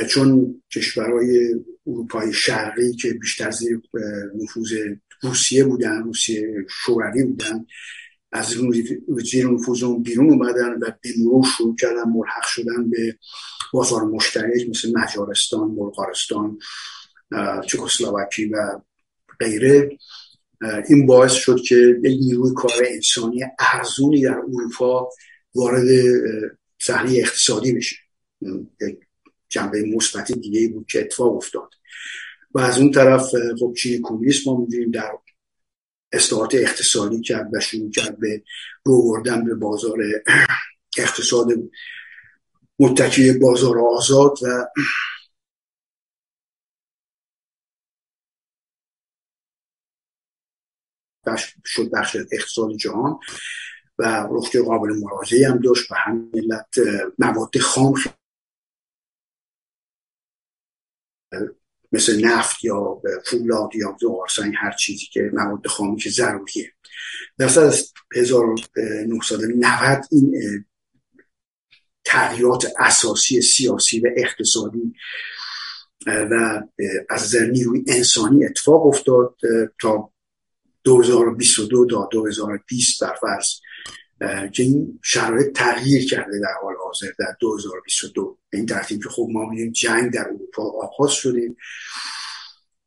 چون 0.09 0.61
کشورهای 0.75 1.55
اروپای 1.87 2.33
شرقی 2.33 2.95
که 2.95 3.13
بیشتر 3.13 3.51
زیر 3.51 3.81
نفوذ 4.35 4.73
روسیه 5.21 5.63
بودن 5.63 6.03
روسیه 6.03 6.65
شوروی 6.69 7.23
بودن 7.23 7.65
از 8.31 8.55
زیر 9.23 9.47
نفوذ 9.49 9.83
اون 9.83 10.03
بیرون 10.03 10.29
اومدن 10.29 10.73
و 10.73 10.91
به 11.01 11.09
مرور 11.17 11.45
شروع 11.57 11.75
کردن 11.75 12.03
ملحق 12.09 12.45
شدن 12.45 12.89
به 12.89 13.17
بازار 13.73 14.03
مشترک 14.03 14.69
مثل 14.69 14.91
مجارستان 14.95 15.75
بلغارستان 15.75 16.59
چکسلواکی 17.67 18.45
و 18.45 18.81
غیره. 19.39 19.97
این 20.89 21.05
باعث 21.05 21.33
شد 21.33 21.61
که 21.61 21.75
یک 22.03 22.19
نیروی 22.21 22.53
کار 22.55 22.71
انسانی 22.85 23.43
ارزونی 23.59 24.21
در 24.21 24.37
اروپا 24.37 25.09
وارد 25.55 25.85
صحنه 26.81 27.17
اقتصادی 27.17 27.73
بشه. 27.73 27.95
یک 28.81 28.99
جنبه 29.49 29.83
مثبت 29.83 30.31
دیگه 30.31 30.67
بود 30.67 30.85
که 30.87 31.01
اتفاق 31.01 31.35
افتاد. 31.35 31.69
و 32.53 32.59
از 32.59 32.77
اون 32.77 32.91
طرف 32.91 33.29
خب 33.59 33.73
چین 33.77 34.01
کمونیسم 34.01 34.51
ما 34.51 34.57
می‌دونیم 34.57 34.91
در 34.91 35.11
اصلاحات 36.11 36.55
اقتصادی 36.55 37.21
کرد 37.21 37.49
و 37.53 37.59
شروع 37.59 37.91
کرد 37.91 38.19
به 38.19 38.43
رو 38.85 39.23
به 39.45 39.55
بازار 39.55 39.99
اقتصاد 40.97 41.47
متکی 42.79 43.31
بازار 43.33 43.79
آزاد 43.79 44.37
و 44.43 44.65
شد 51.65 51.89
بخش 51.89 52.17
اقتصاد 52.31 52.71
جهان 52.77 53.19
و 53.99 54.27
رشد 54.31 54.59
قابل 54.59 54.89
ملاحظه 54.89 55.47
هم 55.49 55.57
داشت 55.57 55.91
و 55.91 55.95
هم 55.95 56.31
ملت 56.33 56.75
مواد 57.19 57.57
خام 57.57 57.93
مثل 61.91 62.25
نفت 62.25 62.63
یا 62.63 63.01
فولاد 63.25 63.75
یا 63.75 63.97
زغالسنگ 64.01 64.53
هر 64.57 64.71
چیزی 64.71 65.05
که 65.05 65.31
مواد 65.33 65.67
خامی 65.67 65.97
که 65.97 66.09
ضروریه. 66.09 66.73
در 67.37 67.59
از 67.59 67.93
1990 68.15 70.05
این 70.11 70.33
تغییرات 72.05 72.67
اساسی 72.79 73.41
سیاسی 73.41 73.99
و 73.99 74.09
اقتصادی 74.17 74.93
و 76.07 76.61
از 77.09 77.35
نیروی 77.35 77.83
انسانی 77.87 78.45
اتفاق 78.45 78.85
افتاد 78.85 79.35
تا 79.81 80.12
2022 80.83 81.85
تا 81.85 82.09
2020 82.11 83.01
در 83.01 83.15
فرض 83.21 83.47
که 84.51 84.63
این 84.63 84.99
شرایط 85.03 85.51
تغییر 85.51 86.09
کرده 86.09 86.39
در 86.39 86.53
حال 86.61 86.73
حاضر 86.83 87.07
در 87.19 87.35
2022 87.39 88.37
این 88.53 88.65
ترتیب 88.65 89.03
که 89.03 89.09
خب 89.09 89.27
ما 89.31 89.49
میدیم 89.49 89.71
جنگ 89.71 90.13
در 90.13 90.27
اروپا 90.27 90.63
آغاز 90.63 91.11
شده. 91.11 91.55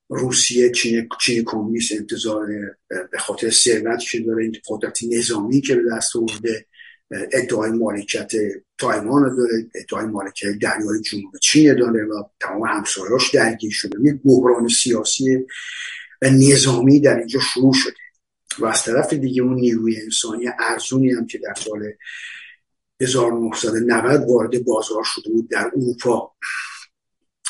روسیه 0.08 0.70
چین 0.70 1.08
چین 1.20 1.44
کمونیست 1.44 1.92
انتظار 1.92 2.46
به 2.88 3.18
خاطر 3.18 3.50
ثروتی 3.50 4.06
که 4.06 4.20
داره 4.20 4.42
این 4.42 4.56
قدرت 4.68 4.98
نظامی 5.10 5.60
که 5.60 5.76
به 5.76 5.82
دست 5.96 6.16
آورده 6.16 6.66
ادعای 7.10 7.70
مالکیت 7.70 8.32
تایوان 8.78 9.36
داره 9.36 9.70
ادعای 9.74 10.06
مالکیت 10.06 10.58
دریای 10.58 11.00
جنوب 11.00 11.36
چین 11.42 11.74
داره 11.74 12.04
و 12.04 12.22
تمام 12.40 12.62
همسایاش 12.66 13.34
درگیر 13.34 13.72
شده. 13.72 13.98
یک 14.02 14.16
بحران 14.24 14.68
سیاسی 14.68 15.46
نظامی 16.22 17.00
در 17.00 17.18
اینجا 17.18 17.40
شروع 17.40 17.72
شده. 17.74 17.94
و 18.58 18.66
از 18.66 18.82
طرف 18.84 19.12
دیگه 19.12 19.42
اون 19.42 19.54
نیروی 19.54 20.00
انسانی 20.00 20.44
ارزونی 20.58 21.12
هم 21.12 21.26
که 21.26 21.38
در 21.38 21.54
سال 21.54 21.92
1990 23.00 24.28
وارد 24.28 24.64
بازار 24.64 25.04
شده 25.04 25.30
بود 25.30 25.50
در 25.50 25.70
اروپا 25.76 26.34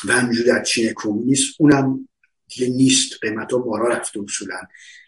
و 0.05 0.11
همینجور 0.11 0.45
در 0.45 0.63
چین 0.63 0.93
کمونیست 0.95 1.55
اونم 1.59 2.07
دیگه 2.47 2.67
نیست. 2.67 3.13
قیمت 3.21 3.51
ها 3.51 3.57
بالا 3.57 3.87
رفته 3.87 4.19
اصولا. 4.19 4.57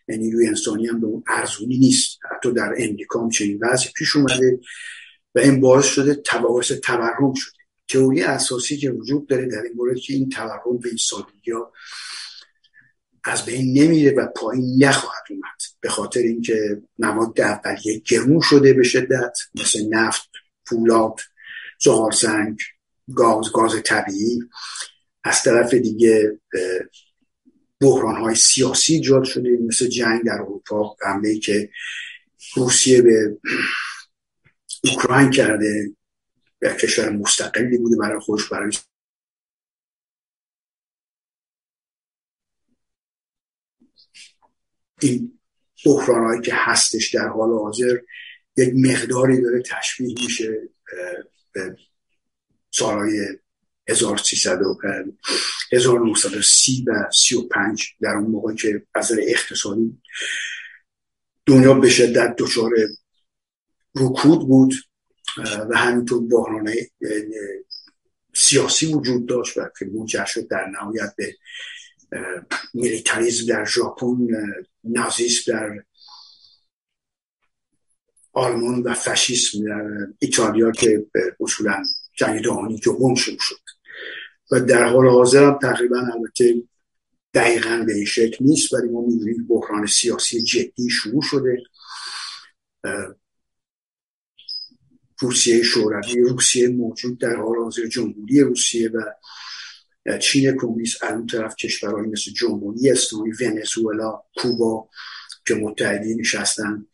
نیروی 0.07 0.47
انسانی 0.47 0.87
هم 0.87 1.01
به 1.01 1.07
اون 1.07 1.23
ارزونی 1.27 1.77
نیست. 1.77 2.19
حتی 2.31 2.51
در 2.51 2.73
امریکا 2.77 3.23
هم 3.23 3.29
چنین 3.29 3.59
وضعی 3.61 3.91
پیش 3.95 4.15
اومده 4.15 4.59
و 5.35 5.39
این 5.39 5.59
باعث 5.59 5.85
شده 5.85 6.21
باعث 6.41 6.71
تورم 6.71 7.33
شده. 7.33 7.59
تئوری 7.87 8.21
اساسی 8.21 8.77
که 8.77 8.91
وجود 8.91 9.27
داره 9.27 9.45
در 9.45 9.61
این 9.61 9.73
مورد 9.75 9.97
که 9.97 10.13
این 10.13 10.29
تورم 10.29 10.77
به 10.81 10.89
این 10.89 10.97
سادگی 10.97 11.51
از 13.23 13.45
بین 13.45 13.83
نمیره 13.83 14.11
و 14.11 14.27
پایین 14.27 14.83
نخواهد 14.83 15.23
اومد. 15.29 15.61
به 15.81 15.89
خاطر 15.89 16.19
اینکه 16.19 16.81
مواد 16.99 17.41
اولیه 17.41 17.99
گرون 17.99 18.41
شده 18.41 18.73
به 18.73 18.83
شدت 18.83 19.38
مثل 19.55 19.88
نفت 19.89 20.29
فولاد 20.65 21.19
زغالسنگ 21.79 22.59
گاز 23.15 23.51
گاز 23.53 23.71
طبیعی. 23.85 24.39
از 25.23 25.43
طرف 25.43 25.73
دیگه 25.73 26.39
بحران 27.81 28.15
های 28.15 28.35
سیاسی 28.35 28.93
ایجاد 28.93 29.23
شده 29.23 29.57
مثل 29.67 29.88
جنگ 29.88 30.25
در 30.25 30.33
اروپا 30.33 30.95
حمله 31.01 31.39
که 31.39 31.69
روسیه 32.55 33.01
به 33.01 33.38
اوکراین 34.83 35.29
کرده 35.29 35.91
به 36.59 36.73
کشور 36.73 37.09
مستقلی 37.09 37.77
بوده 37.77 37.97
برای 37.97 38.19
خودش 38.19 38.49
برای 38.49 38.71
این 45.01 45.39
بحران 45.86 46.41
که 46.41 46.51
هستش 46.56 47.15
در 47.15 47.27
حال 47.27 47.50
حاضر 47.50 47.98
یک 48.58 48.74
مقداری 48.75 49.41
داره 49.41 49.62
تشبیه 49.62 50.15
میشه 50.22 50.70
به 51.53 51.75
سالهای 52.72 53.27
1300 53.89 54.62
و 54.62 54.77
1930 55.72 56.86
و 56.88 57.12
35 57.12 57.86
در 58.01 58.10
اون 58.10 58.32
موقع 58.32 58.53
که 58.53 58.86
از 58.96 59.12
اقتصادی 59.27 60.01
دنیا 61.46 61.74
به 61.74 61.89
شدت 61.89 62.36
دچار 62.38 62.72
رکود 63.96 64.48
بود 64.48 64.74
و 65.70 65.77
همینطور 65.77 66.27
بحران 66.27 66.74
سیاسی 68.34 68.94
وجود 68.94 69.25
داشت 69.25 69.58
و 69.58 69.62
که 69.79 69.86
منجر 69.86 70.25
شد 70.25 70.48
در 70.48 70.65
نهایت 70.65 71.13
به 71.18 71.36
میلیتاریزم 72.73 73.47
در 73.47 73.65
ژاپن 73.65 74.27
نازیسم 74.83 75.51
در 75.51 75.83
آلمان 78.33 78.83
و 78.83 78.93
فشیسم 78.93 79.65
در 79.65 80.07
ایتالیا 80.19 80.71
که 80.71 81.05
اصولا 81.39 81.83
جنگ 82.17 82.43
جهانی 82.43 82.79
دوم 82.79 83.15
شروع 83.15 83.37
شد. 83.39 83.59
و 84.51 84.59
در 84.59 84.83
حال 84.83 85.07
حاضر 85.07 85.43
هم 85.43 85.59
تقریبا 85.61 85.99
البته 85.99 86.63
دقیقا 87.33 87.83
به 87.87 87.93
این 87.93 88.05
شکل 88.05 88.45
نیست 88.45 88.73
ولی 88.73 88.89
ما 88.89 89.01
می‌بینیم 89.01 89.47
بحران 89.47 89.85
سیاسی 89.85 90.41
جدی 90.41 90.89
شروع 90.89 91.21
شده. 91.21 91.63
روسیه 95.19 95.63
شوروی 95.63 96.21
روسیه 96.21 96.67
موجود 96.67 97.19
در 97.19 97.35
حال 97.35 97.57
حاضر 97.57 97.85
جمهوری 97.87 98.41
روسیه 98.41 98.89
و 98.89 99.01
چین 100.17 100.57
کمونیست 100.57 101.03
از 101.03 101.11
اون 101.11 101.27
طرف 101.27 101.55
کشورهایی 101.55 102.07
مثل 102.07 102.31
جمهوری 102.31 102.91
اسلامی 102.91 103.31
ونزوئلا 103.41 104.21
کوبا 104.37 104.89
که 105.47 105.55
متحدی 105.55 106.15
نشستن 106.15 106.85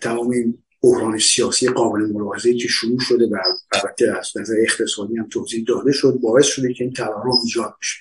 تمام 0.00 0.30
این 0.30 0.62
بحران 0.82 1.18
سیاسی 1.18 1.68
قابل 1.68 2.00
ملاحظه 2.00 2.54
که 2.54 2.68
شروع 2.68 3.00
شده 3.00 3.26
و 3.26 3.36
البته 3.72 4.18
از 4.18 4.32
نظر 4.36 4.54
اقتصادی 4.62 5.16
هم 5.16 5.28
توضیح 5.28 5.64
داده 5.68 5.92
شد 5.92 6.18
باعث 6.22 6.46
شده 6.46 6.74
که 6.74 6.84
این 6.84 6.92
تورم 6.92 7.30
ایجاد 7.44 7.74
بشه. 7.80 7.98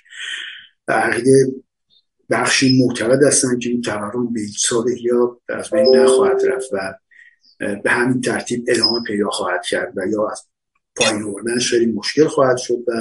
عقیده 0.87 1.53
بخشی 2.29 2.85
معتقد 2.85 3.23
هستن 3.23 3.59
که 3.59 3.69
این 3.69 3.81
تورم 3.81 4.33
به 4.33 4.39
ساده 4.57 5.01
یا 5.01 5.41
از 5.49 5.69
بین 5.69 5.95
نخواهد 5.95 6.41
رفت 6.45 6.73
و 6.73 6.93
به 7.83 7.91
همین 7.91 8.21
ترتیب 8.21 8.65
ادامه 8.67 9.03
پیدا 9.07 9.29
خواهد 9.29 9.65
کرد 9.65 9.93
و 9.95 10.01
یا 10.11 10.29
از 10.29 10.45
پایین 10.95 11.23
آوردنش 11.23 11.69
خیلی 11.69 11.85
مشکل 11.85 12.27
خواهد 12.27 12.57
شد 12.57 12.77
و 12.87 12.91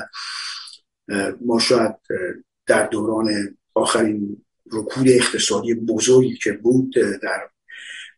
ما 1.40 1.58
شاید 1.58 1.94
در 2.66 2.86
دوران 2.86 3.56
آخرین 3.74 4.44
رکود 4.72 5.08
اقتصادی 5.08 5.74
بزرگی 5.74 6.36
که 6.36 6.52
بود 6.52 6.94
در 7.22 7.48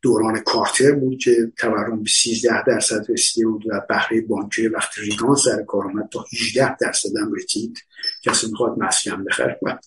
دوران 0.03 0.41
کارتر 0.41 0.93
بود 0.93 1.19
که 1.19 1.53
تورم 1.57 2.03
به 2.03 2.11
13 2.11 2.65
درصد 2.67 3.07
رسیده 3.09 3.47
بود 3.47 3.65
و 3.67 3.81
بهره 3.89 4.21
بانکی 4.21 4.69
وقت 4.69 4.99
ریگان 4.99 5.37
سر 5.37 5.63
کار 5.63 5.85
آمد 5.85 6.09
تا 6.13 6.25
18 6.33 6.77
درصد 6.77 7.09
هم 7.21 7.33
رسید. 7.35 7.79
کسی 8.25 8.47
می‌خواد 8.47 8.79
مسکن 8.79 9.25
بخره 9.25 9.59
و 9.63 9.79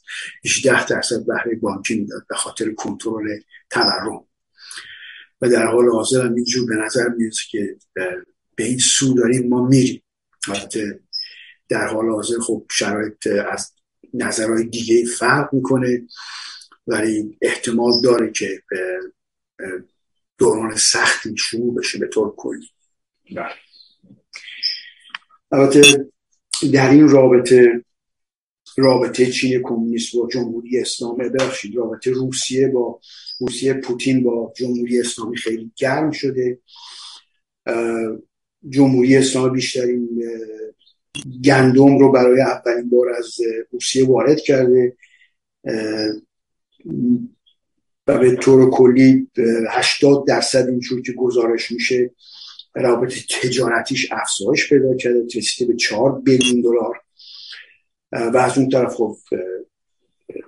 18 0.45 0.85
درصد 0.85 1.25
بهره 1.25 1.55
بانکی 1.55 1.99
می‌داد 1.99 2.25
به 2.29 2.35
خاطر 2.35 2.73
کنترل 2.73 3.39
تورم. 3.69 4.25
و 5.41 5.49
در 5.49 5.65
حال 5.65 5.89
حاضر 5.89 6.25
هم 6.25 6.35
اینجور 6.35 6.65
به 6.65 6.75
نظر 6.75 7.07
میاد 7.17 7.33
که 7.51 7.77
به 8.55 8.63
این 8.63 8.77
سو 8.77 9.13
داریم 9.13 9.49
ما 9.49 9.67
میریم. 9.67 10.03
البته 10.49 10.99
در 11.69 11.87
حال 11.87 12.09
حاضر 12.09 12.39
خب 12.39 12.65
شرایط 12.71 13.27
از 13.51 13.71
نظرهای 14.13 14.63
دیگه 14.63 15.05
فرق 15.05 15.53
می‌کنه 15.53 16.07
ولی 16.87 17.37
احتمال 17.41 17.91
داره 18.03 18.31
که 18.31 18.61
دوران 20.37 20.75
سختی 20.75 21.37
شروع 21.37 21.75
بشه 21.75 21.99
به 21.99 22.07
طور 22.07 22.33
کلی 22.37 22.69
بله. 23.35 23.53
البته 25.51 26.09
در 26.73 26.89
این 26.91 27.09
رابطه 27.09 27.83
رابطه 28.77 29.31
چین 29.31 29.61
کمونیست 29.63 30.15
با 30.15 30.27
جمهوری 30.31 30.79
اسلامی 30.79 31.29
ببخشید 31.29 31.75
رابطه 31.75 32.11
روسیه 32.11 32.67
با 32.67 32.99
روسیه 33.39 33.73
پوتین 33.73 34.23
با 34.23 34.53
جمهوری 34.57 34.99
اسلامی 34.99 35.37
خیلی 35.37 35.71
گرم 35.75 36.11
شده 36.11 36.59
جمهوری 38.69 39.17
اسلامی 39.17 39.49
بیشترین 39.49 40.09
گندم 41.43 41.97
رو 41.97 42.11
برای 42.11 42.41
اولین 42.41 42.89
بار 42.89 43.09
از 43.09 43.37
روسیه 43.71 44.07
وارد 44.07 44.39
کرده 44.39 44.97
و 48.07 48.17
به 48.17 48.35
طور 48.35 48.69
کلی 48.69 49.27
80 49.69 50.27
درصد 50.27 50.67
اینجور 50.69 51.01
که 51.01 51.11
گزارش 51.11 51.71
میشه 51.71 52.11
رابطه 52.75 53.15
تجارتیش 53.41 54.11
افزایش 54.11 54.69
پیدا 54.69 54.95
کرده 54.95 55.25
رسیده 55.35 55.71
به 55.71 55.77
4 55.77 56.21
بیلیون 56.21 56.61
دلار. 56.61 57.01
و 58.11 58.37
از 58.37 58.57
اون 58.57 58.69
طرف 58.69 58.95
خب 58.95 59.17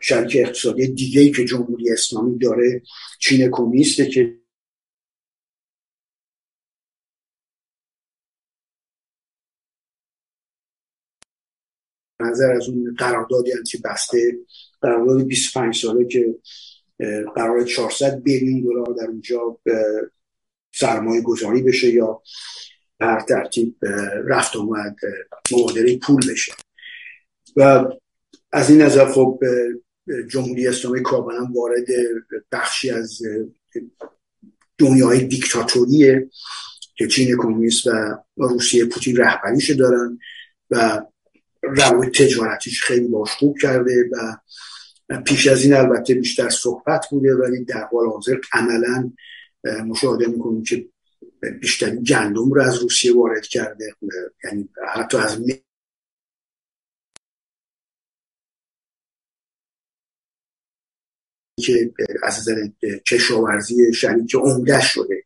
شریک 0.01 0.37
اقتصادی 0.39 0.87
دیگه 0.87 1.29
که 1.29 1.45
جمهوری 1.45 1.91
اسلامی 1.91 2.37
داره 2.37 2.81
چین 3.19 3.49
کمونیسته 3.51 4.05
که 4.05 4.35
نظر 12.29 12.51
از 12.51 12.69
اون 12.69 12.95
قراردادی 12.97 13.51
که 13.71 13.77
بسته 13.85 14.37
قرارداد 14.81 15.23
25 15.23 15.75
ساله 15.75 16.05
که 16.05 16.35
قرار 17.35 17.63
400 17.63 18.19
بیلیون 18.19 18.61
دلار 18.61 18.95
در 18.97 19.07
اونجا 19.07 19.59
سرمایه 20.73 21.21
گذاری 21.21 21.61
بشه 21.61 21.93
یا 21.93 22.21
هر 23.01 23.19
ترتیب 23.19 23.75
رفت 24.27 24.55
آمد 24.55 24.95
مبادله 25.51 25.97
پول 25.97 26.31
بشه. 26.31 26.53
و 27.55 27.85
از 28.51 28.69
این 28.69 28.81
نظر 28.81 29.11
خب 29.11 29.39
جمهوری 30.31 30.67
اسلامی 30.67 31.01
کاملا 31.01 31.47
وارد 31.55 31.85
بخشی 32.51 32.89
از 32.89 33.21
دنیای 34.77 35.23
دیکتاتوریه 35.23 36.29
که 36.95 37.07
چین 37.07 37.37
کمونیست 37.37 37.87
و 37.87 38.17
روسیه 38.35 38.85
پوتین 38.85 39.17
رهبریش 39.17 39.69
دارن 39.69 40.19
و 40.71 41.01
روابط 41.67 42.17
تجارتیش 42.17 42.83
خیلی 42.83 43.07
باش 43.07 43.29
خوب 43.31 43.57
کرده 43.61 44.09
و 44.11 44.37
پیش 45.25 45.47
از 45.47 45.63
این 45.63 45.73
البته 45.73 46.13
بیشتر 46.13 46.49
صحبت 46.49 47.05
بوده 47.11 47.35
ولی 47.35 47.65
در 47.65 47.87
حال 47.91 48.09
حاضر 48.09 48.37
عملا 48.53 49.11
مشاهده 49.85 50.27
می‌کنیم 50.27 50.63
که 50.63 50.87
بیشتری 51.61 51.97
گندم 52.03 52.53
رو 52.53 52.61
از 52.61 52.77
روسیه 52.77 53.15
وارد 53.15 53.45
کرده 53.45 53.93
یعنی 54.43 54.69
حتی 54.95 55.17
از 55.17 55.37
که 61.61 61.93
از 62.23 62.39
نظر 62.39 62.67
کشاورزی 63.07 63.93
شریک 63.93 64.35
عمده 64.35 64.81
شده 64.81 65.23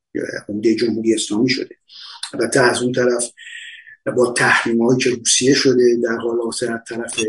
عمده 0.49 0.75
جمهوری 0.75 1.13
اسلامی 1.13 1.49
شده. 1.49 1.75
البته 2.33 2.61
از 2.61 2.81
اون 2.81 2.91
طرف 2.91 3.31
با 4.05 4.33
تحریم 4.37 4.81
هایی 4.83 4.99
که 4.99 5.09
روسیه 5.09 5.53
شده 5.53 5.97
در 6.03 6.15
حال 6.15 6.41
حاضر 6.41 6.73
از 6.73 6.79
طرف 6.87 7.19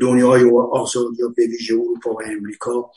دنیای 0.00 0.50
آزاد 0.72 1.12
یا 1.18 1.28
به 1.28 1.46
ویژه 1.46 1.74
اروپا 1.74 2.12
و 2.12 2.22
امریکا 2.22 2.90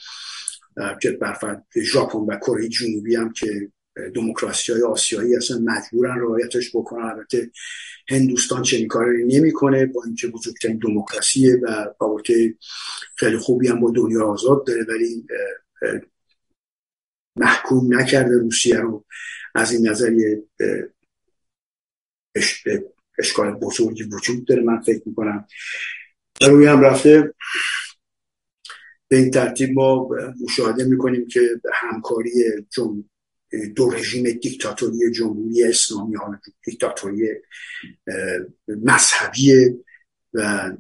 که 1.01 1.12
برفرد 1.12 1.65
ژاپن 1.78 2.19
و 2.19 2.38
کره 2.38 2.67
جنوبی 2.67 3.15
هم 3.15 3.34
که 3.34 3.71
دموکراسی 4.15 4.71
های 4.71 4.82
آسیایی 4.82 5.36
اصلا 5.36 5.58
مجبورن 5.58 6.19
رعایتش 6.19 6.75
بکنن. 6.75 7.06
البته 7.06 7.51
هندوستان 8.10 8.62
چنین 8.62 8.88
کاری 8.88 9.23
نمی‌کنه 9.23 9.86
با 9.86 10.04
اینکه 10.06 10.28
بزرگترین 10.28 10.78
دموکراسیه 10.78 11.56
و 11.63 11.86
رابطه 12.01 12.56
خیلی 13.15 13.38
خوبی 13.38 13.67
هم 13.67 13.80
با 13.80 13.91
دنیا 13.91 14.28
آزاد 14.28 14.67
داره 14.67 14.86
ولی 14.89 15.25
محکوم 17.36 17.99
نکرده 17.99 18.38
روسیه 18.38 18.80
رو. 18.80 19.06
از 19.56 19.71
این 19.71 19.89
نظریه 19.89 20.43
اشکال 23.19 23.52
بزرگی 23.52 24.04
وجود 24.04 24.45
داره 24.45 24.63
من 24.63 24.82
فکر 24.82 25.02
می‌کنم. 25.06 25.48
و 26.41 26.45
روی 26.45 26.65
هم 26.65 26.82
رفته 26.82 27.34
به 29.08 29.17
این 29.17 29.32
ترتیب 29.32 29.69
ما 29.74 30.10
مشاهده 30.43 30.84
می‌کنیم 30.84 31.28
که 31.28 31.41
همکاری 31.74 32.32
جم... 32.69 33.04
دو 33.76 33.89
رژیم 33.89 34.32
دیکتاتوری 34.32 35.12
جمهوری 35.12 35.63
اسلامی 35.63 36.15
ها 36.15 36.39
دیکتاتوری 36.63 37.30
مذهبی 38.67 39.54
و 40.34 40.71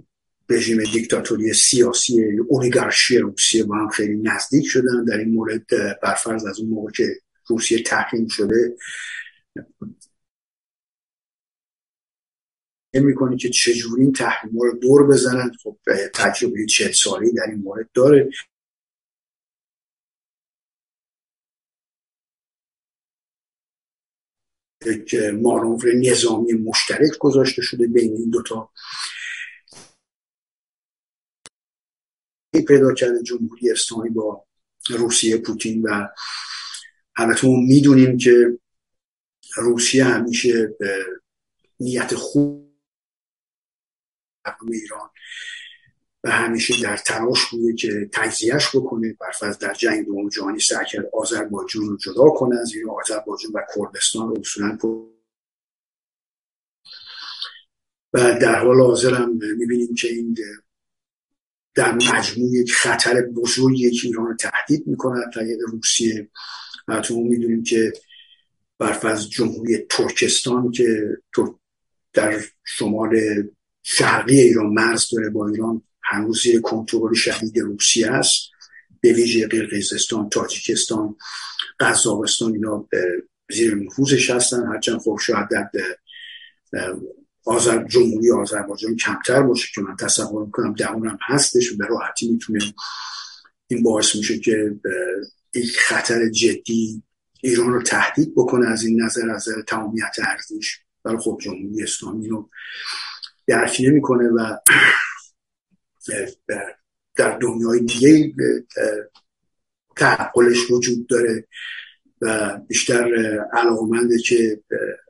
رژیم 0.49 0.83
دیکتاتوری 0.83 1.53
سیاسی 1.53 2.23
اولیگارشی 2.47 3.17
روسیه 3.17 3.63
با 3.63 3.75
هم 3.75 3.89
خیلی 3.89 4.15
نزدیک 4.15 4.65
شدن. 4.67 5.05
در 5.05 5.17
این 5.17 5.29
مورد 5.29 5.65
برفرض 6.01 6.45
از 6.45 6.59
اون 6.59 6.69
موقع 6.69 6.91
که 6.91 7.07
روسیه 7.47 7.83
تحریم 7.83 8.27
شده 8.27 8.75
می‌کنی 12.99 13.37
که 13.37 13.49
چجوری 13.49 14.01
این 14.01 14.13
تحریم 14.13 14.59
رو 14.59 14.77
دور 14.79 15.07
بزنن؟ 15.07 15.51
خب 15.63 15.77
تجربه 16.13 16.65
چه 16.65 16.91
سالی 16.91 17.31
در 17.33 17.43
این 17.49 17.59
مورد 17.61 17.89
داره. 17.93 18.29
یک 24.85 25.15
مانور 25.15 25.93
نظامی 25.93 26.53
مشترک 26.53 27.17
گذاشته 27.19 27.61
شده 27.61 27.87
بین 27.87 28.13
این 28.17 28.29
دوتا 28.29 28.71
پیدا 32.67 32.93
کرده 32.93 33.23
جمهوری 33.23 33.71
اسلامی 33.71 34.09
با 34.09 34.45
روسیه 34.89 35.37
پوتین 35.37 35.81
و 35.81 36.07
البته 37.15 37.47
ما 37.47 37.59
می‌دونیم 37.59 38.17
که 38.17 38.59
روسیه 39.55 40.03
همیشه 40.05 40.75
نیت 41.79 42.15
خوب 42.15 42.74
مردم 44.45 44.71
ایران. 44.71 45.09
و 46.23 46.29
همیشه 46.29 46.83
در 46.83 46.97
تلاش 46.97 47.49
بوده 47.51 47.73
که 47.73 48.09
تجزیهش 48.13 48.75
بکنه 48.75 49.13
برفرض 49.19 49.57
در 49.57 49.73
جنگ 49.73 50.05
دوم 50.05 50.29
جهانی 50.29 50.59
سعی 50.59 50.85
کرد 50.91 51.05
آذربایجان 51.13 51.85
رو 51.85 51.97
جدا 51.97 52.29
کنه 52.29 52.59
از 52.59 52.73
این 52.75 52.89
آذربایجان 52.89 53.51
و 53.53 53.59
کردستان 53.75 54.29
رو 54.29 54.39
اصولا 54.39 54.77
و 58.13 58.39
در 58.41 58.59
حال 58.59 58.81
حاضر 58.81 59.13
هم 59.13 59.39
می‌بینیم 59.57 59.95
که 59.95 60.07
این 60.07 60.37
در 61.75 61.91
مجموع 61.91 62.51
یک 62.53 62.73
خطر 62.73 63.21
بزرگی 63.21 63.91
که 63.91 64.07
ایران 64.07 64.25
رو 64.25 64.35
تهدید 64.35 64.87
می‌کنه 64.87 65.21
تایید 65.33 65.59
روسیه 65.61 66.29
و 66.87 67.01
تو 67.01 67.19
می‌دونیم 67.19 67.63
که 67.63 67.93
برفرض 68.79 69.29
جمهوری 69.29 69.77
ترکستان 69.77 70.71
که 70.71 71.17
در 72.13 72.41
شمال 72.63 73.43
شرقی 73.87 74.39
ایران 74.39 74.65
مرز 74.65 75.09
داره 75.11 75.29
با 75.29 75.47
ایران 75.47 75.81
هنوز 76.03 76.41
زیر 76.43 76.61
کنترل 76.61 77.13
شدید 77.13 77.59
روسیه 77.59 78.11
است. 78.11 78.37
به 79.01 79.13
ویژه 79.13 79.47
قرقیزستان 79.47 80.29
تاجیکستان 80.29 81.15
قزاقستان 81.79 82.53
اینا 82.53 82.87
زیر 83.51 83.75
نفوذش 83.75 84.29
هستن. 84.29 84.67
هرچند 84.67 84.99
خب 84.99 85.19
شاید 85.21 85.47
در 85.49 85.69
جمهوری 87.89 88.31
آذربایجان 88.31 88.95
کمتر 88.95 89.41
باشه 89.41 89.67
که 89.75 89.81
من 89.81 89.95
تصور 89.95 90.45
می‌کنم 90.45 90.73
درونم 90.73 91.17
هستش 91.21 91.71
و 91.71 91.77
به 91.77 91.85
راحتی 91.85 92.31
می‌تونه 92.31 92.73
این 93.67 93.83
باعث 93.83 94.15
میشه 94.15 94.39
که 94.39 94.75
یک 95.55 95.77
خطر 95.79 96.29
جدی 96.29 97.03
ایران 97.41 97.73
رو 97.73 97.81
تهدید 97.81 98.33
بکنه 98.35 98.67
از 98.67 98.83
این 98.83 99.01
نظر 99.01 99.29
از 99.29 99.47
تمامیت 99.67 100.15
ارزش. 100.27 100.79
ولی 101.05 101.17
خب 101.17 101.39
جمهوری 101.41 101.83
اسلامی 101.83 102.27
رو 102.27 102.49
درک 103.47 103.81
نمی‌کنه 103.87 104.29
و 104.29 104.57
در 107.15 107.37
دنیای 107.37 107.79
دیگه 107.79 108.33
تعقلش 109.95 110.71
وجود 110.71 111.07
داره 111.07 111.47
و 112.21 112.57
بیشتر 112.67 113.15
علاقمنده 113.53 114.17
که 114.19 114.61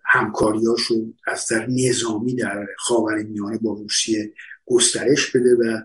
همکاریاشو 0.06 1.14
از 1.28 1.48
در 1.48 1.68
نظامی 1.70 2.36
در 2.36 2.66
خاور 2.78 3.24
میانه 3.24 3.58
با 3.58 3.74
روسیه 3.74 4.34
گسترش 4.66 5.32
بده 5.32 5.56
و 5.56 5.82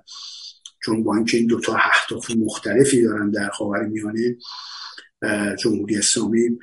چون 0.84 1.02
با 1.02 1.16
اینکه 1.16 1.36
این 1.36 1.46
دوتا 1.46 1.76
اهداف 1.76 2.30
مختلفی 2.30 3.02
دارن 3.02 3.30
در 3.30 3.48
خاور 3.48 3.86
میانه 3.86 4.36
جمهوری 5.58 5.98
اسلامی 5.98 6.58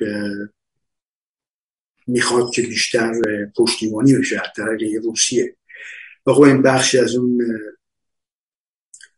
می‌خواد 2.08 2.52
که 2.52 2.62
بیشتر 2.62 3.14
پشتیبانی 3.58 4.16
بشه 4.16 4.36
از 4.36 4.48
طریق 4.56 5.04
روسیه. 5.04 5.56
و 6.28 6.34
خب 6.34 6.42
این 6.42 6.62
بخشی 6.62 6.98
از 7.00 7.16
اون 7.16 7.42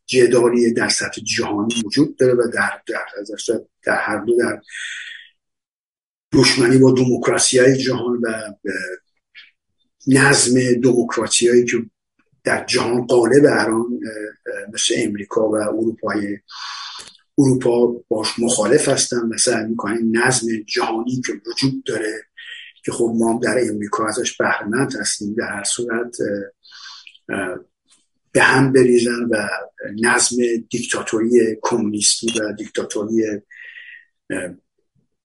جدالی 0.06 0.74
در 0.74 0.90
سطح 0.90 1.22
جهانی 1.22 1.84
وجود 1.86 2.16
داره 2.16 2.34
و 2.34 2.48
در, 2.54 2.82
در, 2.88 3.06
در 3.84 4.00
هر 4.02 4.18
دو 4.18 4.38
در 4.38 4.62
دشمنی 6.34 6.78
با 6.78 6.92
دموکراسی 6.92 7.60
های 7.60 7.78
جهان 7.78 8.22
و 8.24 8.54
نظم 10.08 10.54
دموکراسی 10.84 11.50
هایی 11.50 11.66
که 11.66 11.78
در 12.44 12.66
جهان 12.66 13.06
قالب 13.06 13.46
الان 13.46 14.00
مثل 14.74 14.94
امریکا 14.98 15.50
و 15.50 15.56
اروپای 15.56 16.38
اروپا 17.38 17.88
باش 18.08 18.40
مخالف 18.40 18.88
هستن 18.88 19.30
و 19.30 19.38
سعی 19.38 19.76
نظم 20.12 20.48
جهانی 20.68 21.22
که 21.26 21.34
وجود 21.48 21.84
داره 21.84 22.24
که 22.86 22.92
خب 22.92 23.14
ما 23.16 23.40
در 23.44 23.60
امریکا 23.70 24.08
ازش 24.08 24.38
بهرمند 24.38 24.96
هستیم 25.00 25.34
در 25.34 25.48
هر 25.48 25.64
صورت 25.64 26.18
به 28.32 28.42
هم 28.42 28.74
بریزن 28.74 29.24
و 29.32 29.48
نظم 30.02 30.36
دیکتاتوری 30.70 31.58
کمونیستی 31.62 32.40
و 32.40 32.54
دیکتاتوری 32.54 33.24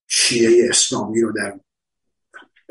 شیعه 0.08 0.68
اسلامی 0.68 1.20
رو 1.20 1.32
در 1.32 1.60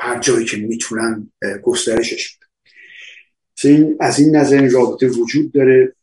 هر 0.00 0.20
جایی 0.20 0.46
که 0.46 0.56
می‌تونن 0.56 1.32
گسترشش 1.62 2.36
بدن. 2.36 3.96
از 4.00 4.18
این 4.18 4.36
نظر 4.36 4.56
این 4.56 4.70
رابطه 4.70 5.06
وجود 5.06 5.52
داره 5.52 5.96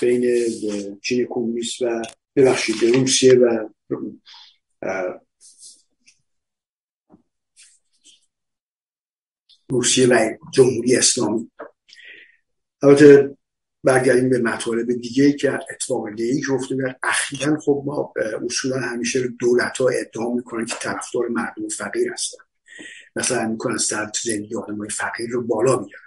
بین 0.00 0.22
چین 1.00 1.26
کمونیست 1.30 1.82
و 1.82 2.02
ببخشید 2.36 2.94
روسیه 2.94 3.34
و 3.34 3.68
روسیه 9.70 10.06
و 10.06 10.36
جمهوری 10.52 10.96
اسلامی. 10.96 11.50
البته 12.82 13.36
برگردیم 13.84 14.30
به 14.30 14.38
مطالب 14.38 14.92
دیگه 14.92 15.32
که 15.32 15.58
اتفاق 15.70 16.10
دیگه 16.16 16.40
که 16.46 16.52
افتاده 16.52 16.96
اخیرا 17.02 17.60
خب 17.60 17.82
ما 17.86 18.12
اصولا 18.44 18.78
همیشه 18.80 19.28
دولت 19.28 19.78
ها 19.78 19.88
ادعا 19.88 20.34
می‌کنن 20.34 20.64
که 20.66 20.74
طرفدار 20.80 21.28
مردم 21.28 21.68
فقیر 21.68 22.12
هستن. 22.12 22.38
مثلا 23.16 23.48
می‌کنن 23.48 23.76
سرد 23.76 24.16
زندگی 24.24 24.56
آدمای 24.56 24.88
فقیر 24.88 25.30
رو 25.30 25.46
بالا 25.46 25.76
میارن 25.76 26.06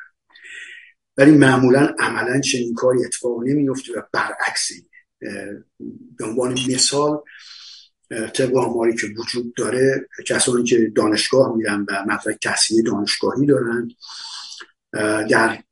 ولی 1.17 1.31
معمولا 1.31 1.95
عملا 1.99 2.41
چنین 2.41 2.73
کاری 2.73 3.05
اتفاق 3.05 3.43
نمیفته 3.43 3.93
و 3.93 4.01
برعکس 4.13 4.71
به 6.17 6.25
عنوان 6.25 6.51
مثال 6.51 7.21
طبق 8.09 8.57
آماری 8.57 8.95
که 8.95 9.07
وجود 9.17 9.53
داره 9.53 10.07
کسانی 10.27 10.63
که 10.63 10.91
دانشگاه 10.95 11.55
میرن 11.55 11.85
و 11.89 12.05
مدرک 12.07 12.37
تحصیلی 12.41 12.83
دانشگاهی 12.83 13.45
دارن 13.45 13.91
در 15.29 15.63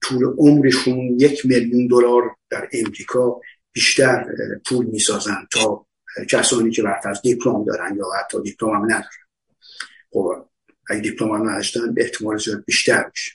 طول 0.00 0.24
عمرشون 0.24 0.98
یک 1.20 1.46
میلیون 1.46 1.86
دلار 1.86 2.36
در 2.50 2.68
امریکا 2.72 3.40
بیشتر 3.72 4.26
پول 4.66 4.86
می‌سازن 4.86 5.46
تا 5.52 5.86
کسانی 6.30 6.70
که 6.70 6.82
از 7.04 7.22
دیپلم 7.22 7.64
دارن 7.64 7.96
یا 7.96 8.04
حتی 8.20 8.42
دیپلم 8.42 8.70
هم 8.70 8.84
ندارن. 8.84 9.04
خب 10.12 10.48
اگه 10.90 11.00
دیپلم 11.00 11.30
هم 11.30 11.48
نداشتن 11.50 11.94
احتمال 11.96 12.38
زیاد 12.38 12.64
بیشتر 12.64 13.10
میشه. 13.10 13.32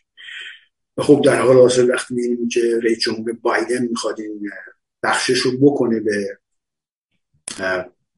خب 0.97 1.21
در 1.25 1.41
حال 1.41 1.55
حاضر 1.57 1.89
وقتی 1.89 2.13
می‌بینیم 2.13 2.49
که 2.49 2.79
رئیس 2.83 2.99
جمهور 2.99 3.33
بایدن 3.33 3.87
می‌خواد 3.87 4.19
این 4.19 4.49
بخشش 5.03 5.39
رو 5.39 5.51
بکنه 5.61 5.99
به 5.99 6.39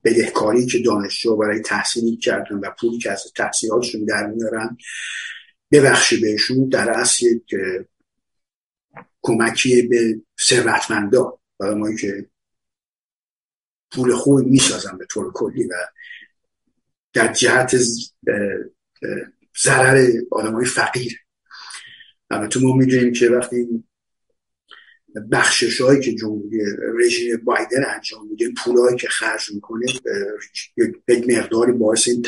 بدهکاری 0.05 0.65
که 0.65 0.79
دانشجو 0.79 1.37
برای 1.37 1.59
تحصیلی 1.59 2.17
کردن 2.17 2.55
و 2.55 2.71
پولی 2.79 2.97
که 2.97 3.11
از 3.11 3.31
تحصیلاتشون 3.35 4.05
در 4.05 4.27
میارن 4.27 4.77
ببخشه 5.71 6.17
بهشون 6.17 6.69
در 6.69 6.89
اصل 6.89 7.25
یک 7.25 7.55
کمکی 9.21 9.81
به 9.81 10.21
ثروتمندا. 10.41 11.39
برای 11.59 11.95
که 11.95 12.29
پول 13.91 14.15
خوبی 14.15 14.49
می‌سازن 14.49 14.97
به 14.97 15.05
طور 15.05 15.33
کلی 15.33 15.63
و 15.63 15.73
در 17.13 17.33
جهت 17.33 17.75
ضرر 19.63 20.11
آدمای 20.31 20.65
فقیر. 20.65 21.19
البته 22.29 22.59
ما 22.59 22.73
می‌دونیم 22.73 23.13
که 23.13 23.29
وقتی 23.29 23.83
بخشش 25.31 25.81
هایی 25.81 26.01
که 26.01 26.15
جمهوری 26.15 26.59
رژیم 26.99 27.37
بایدن 27.37 27.85
انجام 27.95 28.27
میده 28.27 28.49
پولهایی 28.63 28.97
که 28.97 29.07
خرج 29.07 29.51
می‌کنه 29.53 29.85
یک 31.07 31.29
مقداری 31.29 31.71
باعث 31.71 32.07
این 32.07 32.25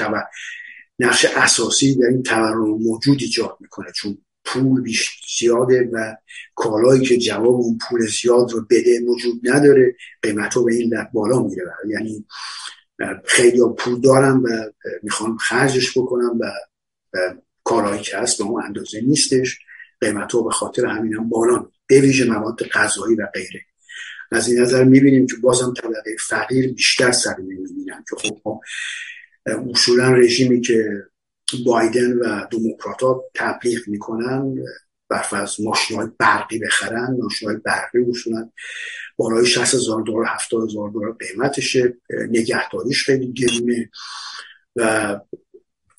نقش 0.99 1.25
اساسی 1.25 1.95
در 1.95 2.07
این 2.07 2.23
تورم 2.23 2.69
موجود 2.69 3.17
ایجاد 3.21 3.57
می‌کنه. 3.59 3.91
چون 3.95 4.17
پول 4.45 4.81
بیش 4.81 5.09
زیاده 5.39 5.89
و 5.93 6.15
کالایی 6.55 7.01
که 7.01 7.17
جواب 7.17 7.55
اون 7.55 7.77
پول 7.89 8.07
زیاد 8.21 8.51
رو 8.51 8.65
بده 8.69 8.99
وجود 9.07 9.41
نداره 9.43 9.95
قیمت 10.21 10.53
ها 10.53 10.63
به 10.63 10.73
این 10.73 10.93
بالا 11.13 11.43
میره. 11.43 11.73
یعنی 11.89 12.25
خیلی 13.25 13.61
پول 13.77 14.01
دارن 14.01 14.37
و 14.37 14.49
می‌خوان 15.03 15.37
خرجش 15.37 15.97
بکنم 15.97 16.39
و 16.39 16.51
کارهایی 17.63 18.01
که 18.01 18.17
هست 18.17 18.37
به 18.37 18.43
اون 18.43 18.63
اندازه 18.63 19.01
نیستش. 19.01 19.59
قیمت 20.01 20.31
ها 20.31 20.41
به 20.41 20.51
خاطر 20.51 20.85
همین 20.85 21.13
هم 21.13 21.29
بالا 21.29 21.65
به 21.87 22.01
ویژه 22.01 22.25
مواد 22.25 22.63
غذایی 22.63 23.15
و 23.15 23.27
غیره. 23.33 23.61
از 24.31 24.47
این 24.47 24.59
نظر 24.59 24.83
می‌بینیم 24.83 25.27
که 25.27 25.35
بازم 25.41 25.73
طبقه 25.73 26.15
فقیر 26.27 26.73
بیشتر 26.73 27.11
سر 27.11 27.35
می‌بینن 27.37 28.03
که 28.09 28.15
خب 28.15 28.61
اصولا 29.45 30.13
رژیمی 30.13 30.61
که 30.61 31.03
بایدن 31.65 32.13
و 32.13 32.47
دموکرات 32.51 33.01
ها 33.01 33.23
تبلیغ 33.35 33.87
می‌کنن 33.87 34.55
برف 35.09 35.33
از 35.33 35.61
ماشین 35.61 35.97
های 35.97 36.07
برقی 36.19 36.59
بخرن 36.59 37.17
ماشین 37.21 37.49
های 37.49 37.57
برقی 37.57 37.99
اصولا 38.09 38.49
بالای 39.17 39.45
60 39.45 39.73
هزار 39.73 40.01
دلار 40.01 40.25
70 40.25 40.69
هزار 40.69 40.89
دلار 40.89 41.17
قیمتشه. 41.19 41.97
نگهداریش 42.09 43.03
خیلی 43.03 43.33
گرونه 43.33 43.89
و 44.75 45.19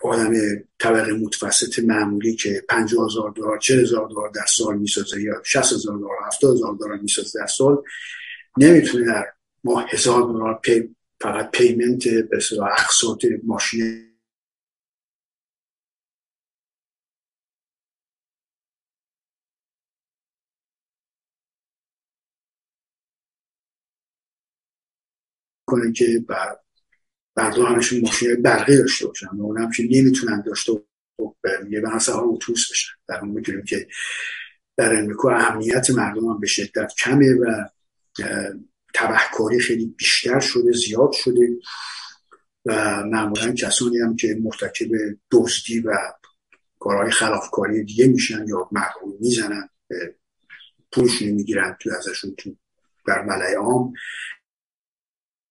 آدم 0.09 0.33
طبقه 0.79 1.13
متوسط 1.13 1.79
معمولی 1.79 2.37
که 2.37 2.65
50 2.69 3.07
هزار 3.07 3.31
دلار 3.31 3.59
40 3.59 3.81
هزار 3.81 4.09
دلار 4.09 4.31
در 4.35 4.47
سال 4.47 4.79
می‌سازه 4.79 5.23
یا 5.23 5.43
60 5.45 5.73
هزار 5.73 5.99
دلار 5.99 6.17
70 6.27 6.57
هزار 6.57 6.77
دلار 6.81 6.97
می‌سازه 6.97 7.41
در 7.41 7.47
سال 7.47 7.83
نمی‌تونه 8.59 9.07
در 9.07 9.27
ماه 9.65 9.87
هزار 9.91 10.23
دلار 10.23 10.61
پی 10.63 10.95
فقط 11.21 11.51
پیمنت 11.51 12.09
به 12.09 12.39
اقساط 12.79 13.25
ماشین 13.45 14.09
کنن 25.69 25.93
که 25.93 26.25
مردم 27.39 27.63
همشون 27.63 28.01
ماشین 28.01 28.43
برقی 28.43 28.77
داشته 28.77 29.07
باشن 29.07 29.27
و 29.27 29.43
اون 29.43 29.59
هم 29.59 29.71
نمی‌تونن 29.91 30.43
داشته 30.47 30.73
یه 31.71 31.81
بحث 31.81 32.09
ها 32.09 32.23
اتوبوس 32.23 32.71
بشن 32.71 32.93
در 33.09 33.21
اون 33.21 33.31
می‌دونیم 33.31 33.65
که 33.65 33.89
در 34.77 34.95
امریکا 34.95 35.31
اهمیت 35.31 35.91
مردم 35.91 36.27
هم 36.27 36.41
به 36.41 36.47
شدت 36.47 36.93
کمه 36.99 37.35
و 37.35 37.65
تبهکاری 38.95 39.61
خیلی 39.61 39.87
بیشتر 39.87 40.41
شده 40.41 40.73
زیاد 40.73 41.13
شده 41.13 41.49
و 42.67 43.03
معمولا 43.05 43.53
کسانی 43.53 43.99
هم 43.99 44.17
که 44.17 44.39
مرتکب 44.43 44.89
دزدی 45.31 45.81
و 45.81 45.93
کارهای 46.79 47.11
خلافکاری 47.11 47.85
دیگه 47.85 48.07
میشن 48.07 48.49
یا 48.49 48.69
مردم 48.73 49.17
می‌زنن 49.21 49.69
پولشون 50.93 51.29
می‌گیرن 51.29 51.77
تو 51.81 51.91
ازشون 51.99 52.35
تو 52.39 52.57
در 53.07 53.23
ملای 53.23 53.55
عام. 53.55 53.93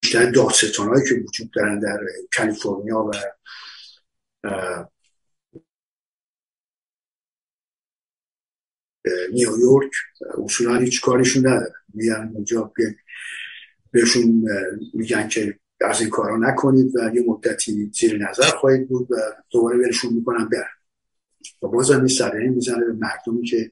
بیشتر 0.08 0.32
دادستان 0.32 0.88
هایی 0.88 1.10
که 1.10 1.16
وجود 1.16 1.52
دارن 1.52 1.80
در 1.80 2.00
کالیفرنیا 2.38 3.00
و 3.00 3.12
نیویورک 9.34 9.92
اصولا 10.44 10.78
هیچ 10.78 11.02
کارشون 11.02 11.48
ندارن. 11.48 11.74
میان 11.94 12.32
اونجا 12.34 12.74
بهشون 13.92 14.44
میگن 14.94 15.28
که 15.28 15.60
از 15.82 16.02
این 16.02 16.10
کارا 16.10 16.38
نکنید 16.38 16.96
و 16.96 17.16
یه 17.16 17.24
مدتی 17.28 17.92
زیر 17.94 18.28
نظر 18.30 18.50
خواهید 18.50 18.88
بود 18.88 19.12
و 19.12 19.16
دوباره 19.50 19.78
برشون 19.78 20.14
می‌کنن 20.14 20.50
برن. 20.50 20.78
و 21.62 21.68
بازم 21.68 21.98
این 21.98 22.08
سرعی 22.08 22.50
می‌زنه 22.50 22.86
به 22.86 22.94
مردمی 22.94 23.48
که 23.48 23.72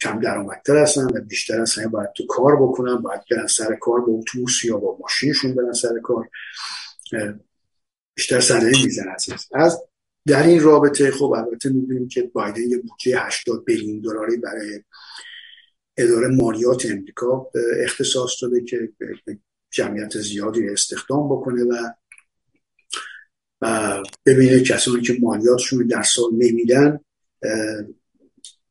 کم 0.00 0.20
درآمدتر 0.20 0.76
هستن 0.76 1.04
و 1.04 1.20
بیشتر 1.20 1.60
هستن 1.60 1.88
باید 1.88 2.12
تو 2.16 2.26
کار 2.26 2.56
بکنن 2.62 2.96
باید 2.96 3.20
برن 3.30 3.46
سر 3.46 3.74
کار 3.74 4.00
با 4.00 4.12
اتوبوس 4.12 4.64
یا 4.64 4.76
با 4.76 4.98
ماشینشون 5.00 5.54
برن 5.54 5.72
سر 5.72 6.00
کار. 6.02 6.28
بیشتر 8.14 8.40
سرعی 8.40 8.84
میزن 8.84 9.14
از 9.54 9.82
در 10.26 10.46
این 10.46 10.60
رابطه 10.60 11.10
خب 11.10 11.24
البته 11.24 11.68
می‌دونیم 11.68 12.08
که 12.08 12.22
بایدن 12.22 12.62
یه 12.62 12.78
بودجه 12.78 13.20
80 13.26 13.64
بیلیون 13.64 14.00
دلاری 14.00 14.36
برای 14.36 14.82
اداره 15.96 16.28
مالیات 16.28 16.86
امریکا 16.86 17.50
اختصاص 17.84 18.42
داده 18.42 18.64
که 18.64 18.88
جمعیت 19.70 20.18
زیادی 20.18 20.68
استخدام 20.68 21.28
بکنه 21.28 21.64
و 21.64 21.92
ببینه 24.26 24.60
کسانی 24.60 25.02
که 25.02 25.16
مالیاتشون 25.20 25.86
در 25.86 26.02
سال 26.02 26.30
نمیدن 26.32 27.00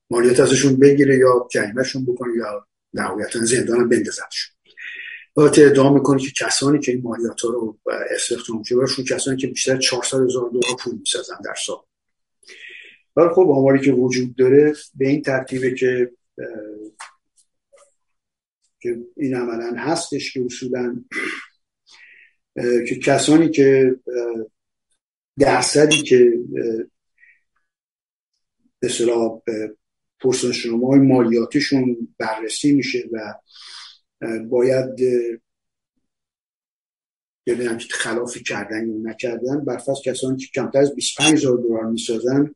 مالیات 0.10 0.40
ازشون 0.40 0.76
بگیره 0.76 1.18
یا 1.18 1.48
جریمهشون 1.52 2.06
بکنه 2.06 2.34
یا 2.38 2.68
نهایتا 2.94 3.40
زندان 3.40 3.90
بندازدشون 3.90 4.56
البته 5.38 5.62
ادعا 5.62 5.94
می‌کنه 5.94 6.22
که 6.22 6.46
کسانی 6.46 6.80
که 6.80 6.92
این 6.92 7.02
مالیات 7.02 7.42
ها 7.42 7.50
رو 7.50 7.80
استخدام 8.16 8.64
کسانی 9.10 9.38
که 9.38 9.48
بیشتر 9.48 9.78
400 9.78 10.18
هزار 10.18 10.50
دلار 10.50 10.76
پول 10.80 10.96
می‌سازن 11.00 11.36
در 11.46 11.56
سال. 11.66 11.78
ولی 13.16 13.30
خب 13.30 13.42
آماری 13.42 13.86
که 13.86 13.92
وجود 13.92 14.36
داره 14.36 14.74
به 14.96 15.08
این 15.08 15.22
ترتیبه 15.22 15.74
که 15.74 16.12
که 18.80 18.98
این 19.18 19.36
عملا 19.36 19.74
هستش 19.78 20.34
که 20.34 20.46
اصولا 20.46 21.04
که 22.88 23.00
کسانی 23.04 23.50
که 23.50 23.96
درصدی 25.40 26.04
که 26.04 26.34
به 28.80 28.90
صلاح 28.90 29.42
پرسنشنامه 30.22 30.88
های 30.88 31.00
مالیاتیشون 31.00 32.16
بررسی 32.18 32.72
میشه 32.72 33.10
و 33.12 33.34
باید 34.50 34.90
ببینم 37.48 37.78
که 37.78 37.88
خلافی 37.92 38.44
کردن 38.44 38.90
یا 38.90 39.12
نکردن. 39.12 39.66
برفرض 39.66 39.98
کسانی 40.06 40.38
که 40.38 40.48
کمتر 40.56 40.80
از 40.80 40.96
25 40.96 41.34
هزار 41.34 41.58
دلار 41.58 41.86
می‌سازن 41.86 42.56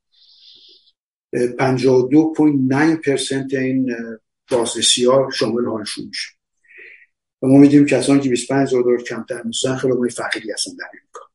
52.9 1.36 3.54
این 3.54 3.96
بازرسی 4.52 5.06
ها 5.06 5.30
شامل 5.34 5.66
حالشون 5.66 6.06
میشه. 6.06 6.30
و 7.42 7.48
ما 7.48 7.58
می‌دونیم 7.58 7.86
کسانی 7.86 8.20
که 8.20 8.30
25 8.30 8.68
هزار 8.68 8.84
دلار 8.84 9.04
کمتر 9.04 9.44
می‌سازن 9.44 9.76
خیلی 9.76 10.10
فقیری 10.10 10.52
هستن 10.52 10.72
در 10.80 10.86
امریکا. 10.86 11.33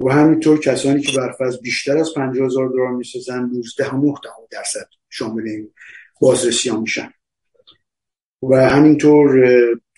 و 0.00 0.12
همینطور 0.12 0.60
کسانی 0.60 1.00
که 1.00 1.18
برفرض 1.18 1.60
بیشتر 1.60 1.98
از 1.98 2.14
50 2.14 2.46
هزار 2.46 2.68
دلار 2.68 2.90
می‌سازن 2.90 3.50
19 3.92 4.30
درصد 4.50 4.88
شامل 5.10 5.48
این 5.48 5.72
بازرسی 6.20 6.68
ها 6.68 6.80
میشن. 6.80 7.12
و 8.42 8.68
همینطور 8.70 9.40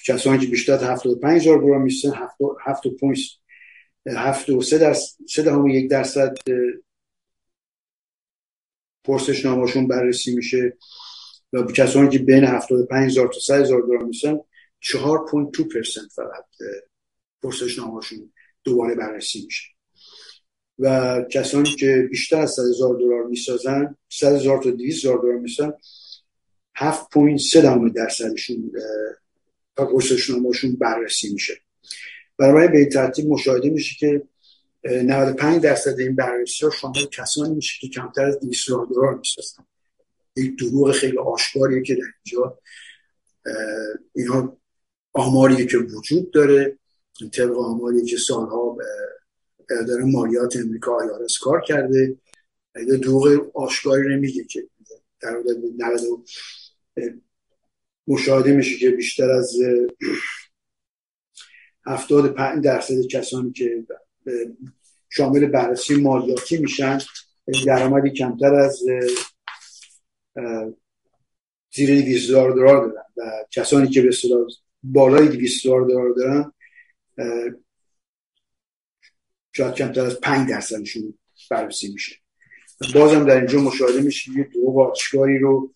کسانی 0.07 0.39
که 0.39 0.47
بیشتر 0.47 0.73
از 0.73 0.83
75 0.83 1.41
هزار 1.41 1.59
دلار 1.59 1.79
میسن 1.79 2.13
7 2.15 2.35
7 4.07 4.51
و 4.51 4.63
3 4.63 4.79
درصد 4.79 5.17
3 5.29 5.73
یک 5.73 5.91
درصد 5.91 6.37
پرسش 9.05 9.45
نامشون 9.45 9.89
بررسی 9.89 10.35
میشه. 10.35 10.77
و 11.53 11.63
کسانی 11.63 12.09
که 12.09 12.19
بین 12.19 12.45
75 12.45 13.11
هزار 13.11 13.29
تا 13.29 13.41
100 13.41 13.61
هزار 13.61 13.83
دلار 13.83 14.05
میسن 14.05 14.39
4.2 14.81 16.09
فقط 16.15 16.45
پرسش 17.43 17.79
نامشون 17.79 18.33
دوباره 18.65 18.95
بررسی 18.95 19.45
میشه. 19.45 19.78
و 20.79 21.25
کسانی 21.31 21.75
که 21.75 22.09
بیشتر 22.11 22.41
از 22.41 22.53
100 22.53 22.63
هزار 22.63 22.95
دلار 22.95 23.25
می‌سازن 23.25 23.97
100 24.09 24.35
هزار 24.35 24.63
تا 24.63 24.71
200 24.71 24.99
هزار 24.99 25.19
دلار 25.19 25.39
می‌سازن 25.39 25.73
7.3 26.77 27.93
درصدشون 27.95 28.73
پرسشنامهشون 29.77 30.77
بررسی 30.77 31.33
میشه. 31.33 31.55
برای 32.39 32.69
به 32.69 32.87
ترتیب 32.87 33.27
مشاهده 33.27 33.71
میشه 33.71 33.97
که 33.99 34.23
95 34.85 35.63
درصد 35.63 36.01
این 36.01 36.17
بررسی 36.17 36.65
ها 36.65 36.71
شامل 36.71 37.07
کسانی 37.13 37.55
میشه 37.55 37.79
که 37.81 37.89
کمتر 37.89 38.25
از 38.25 38.41
200 38.41 38.69
دلار 38.69 39.15
می‌سازن. 39.19 39.65
یک 40.37 40.59
دروغ 40.59 40.93
خیلی 40.93 41.19
آشکاریه 41.19 41.83
که 41.83 41.95
در 41.95 42.01
اینجا 42.25 42.59
اینا 44.15 44.57
آماریه 45.13 45.67
که 45.67 45.79
وجود 45.79 46.31
داره. 46.31 46.79
طبق 47.33 47.59
آماری 47.59 48.05
که 48.05 48.17
سالها 48.17 48.77
اداره 49.71 50.05
مالیات 50.05 50.57
امریکا 50.57 50.97
آیارس 50.97 51.39
کار 51.39 51.61
کرده. 51.61 52.17
دروغ 53.03 53.51
آشکاری 53.57 54.17
نمیگه 54.17 54.45
که 54.45 54.69
در 55.21 55.43
مشاهده 58.07 58.53
میشه 58.53 58.79
که 58.79 58.91
بیشتر 58.91 59.31
از 59.31 59.57
75 61.87 62.65
درصد 62.65 63.07
کسانی 63.11 63.53
که 63.53 63.87
شامل 65.09 65.47
بررسی 65.47 66.01
مالیاتی 66.01 66.59
میشن 66.59 66.99
درآمدی 67.67 68.11
کمتر 68.11 68.55
از 68.55 68.83
زیر 71.75 72.01
200 72.01 72.29
دلار 72.29 72.51
دارن. 72.51 72.93
و 73.17 73.45
کسانی 73.51 73.89
که 73.89 74.03
به 74.03 74.11
بالای 74.83 75.29
200 75.29 75.65
دلار 75.67 76.15
دارن 76.15 76.53
شاید 79.59 79.75
کمتر 79.75 80.01
از 80.01 80.21
5 80.21 80.51
درصدشون 80.51 81.19
بررسی 81.51 81.93
میشه. 81.93 82.17
بازم 82.95 83.27
در 83.27 83.37
اینجا 83.37 83.61
مشاهده 83.61 84.01
میشه 84.01 84.33
یه 84.33 84.49
دو 84.55 84.81
آشکاری 84.81 85.39
رو 85.39 85.75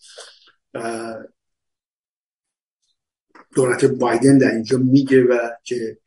دولت 3.55 3.85
بایدن 3.85 4.39
در 4.39 4.51
اینجا 4.51 4.79
میگه 4.79 5.25
و 5.25 5.49
که 5.65 5.99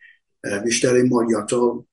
بیشتر 0.64 1.02
مالیات 1.02 1.54
ها 1.54 1.86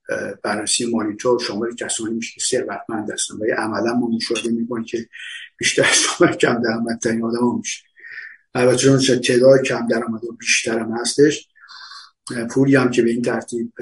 بررسی 0.42 0.90
مالیات 0.90 1.22
ها 1.22 1.38
شامل 1.38 1.74
کسانی 1.74 2.14
میشه 2.14 2.32
که 2.34 2.40
ثروتمند 2.40 3.10
هستن. 3.10 3.34
و 3.34 3.44
عملا 3.56 3.94
ما 3.94 4.08
مشاهده 4.08 4.50
می‌کنیم 4.50 4.84
که 4.84 5.08
بیشتر 5.56 5.82
شامل 5.92 6.32
کم 6.32 6.62
درآمدترین 6.62 7.24
آدم 7.24 7.40
ها 7.40 7.56
میشه. 7.56 7.84
البته 8.54 8.76
چون 8.76 8.98
تعداد 8.98 9.62
کم 9.62 9.86
درآمد 9.86 10.20
بیشتر 10.38 10.78
هم 10.78 10.92
هستش 10.92 11.48
پولی 12.50 12.76
هم 12.76 12.90
که 12.90 13.02
به 13.02 13.10
این 13.10 13.22
ترتیب 13.22 13.72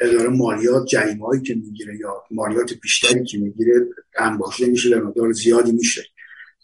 اداره 0.00 0.28
مالیات 0.28 0.86
جریمه 0.86 1.26
هایی 1.26 1.42
که 1.42 1.54
می‌گیره 1.54 1.96
یا 1.96 2.24
مالیات 2.30 2.72
بیشتری 2.82 3.24
که 3.24 3.38
می‌گیره 3.38 3.86
انباشته 4.18 4.66
میشه 4.66 4.90
به 4.90 5.00
مقدار 5.00 5.32
زیادی 5.32 5.72
میشه 5.72 6.04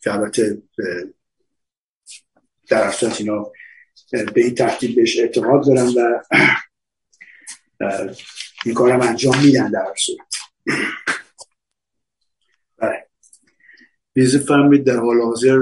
که 0.02 0.14
البته 0.14 0.62
در 2.68 2.82
اساس 2.82 3.20
اینا 3.20 3.52
به 4.12 4.40
این 4.40 4.54
ترتیب 4.54 4.96
بهش 4.96 5.18
اعتماد 5.18 5.66
دارن 5.66 5.87
و 5.87 6.22
این 8.64 8.74
کارم 8.74 9.00
انجام 9.00 9.44
میدن 9.44 9.70
در 9.70 9.94
صورت. 9.96 10.35
بله. 12.78 13.09
بیزه 14.12 14.38
فهمید 14.38 14.85
در 14.85 14.96
حال 14.96 15.20
حاضر 15.20 15.59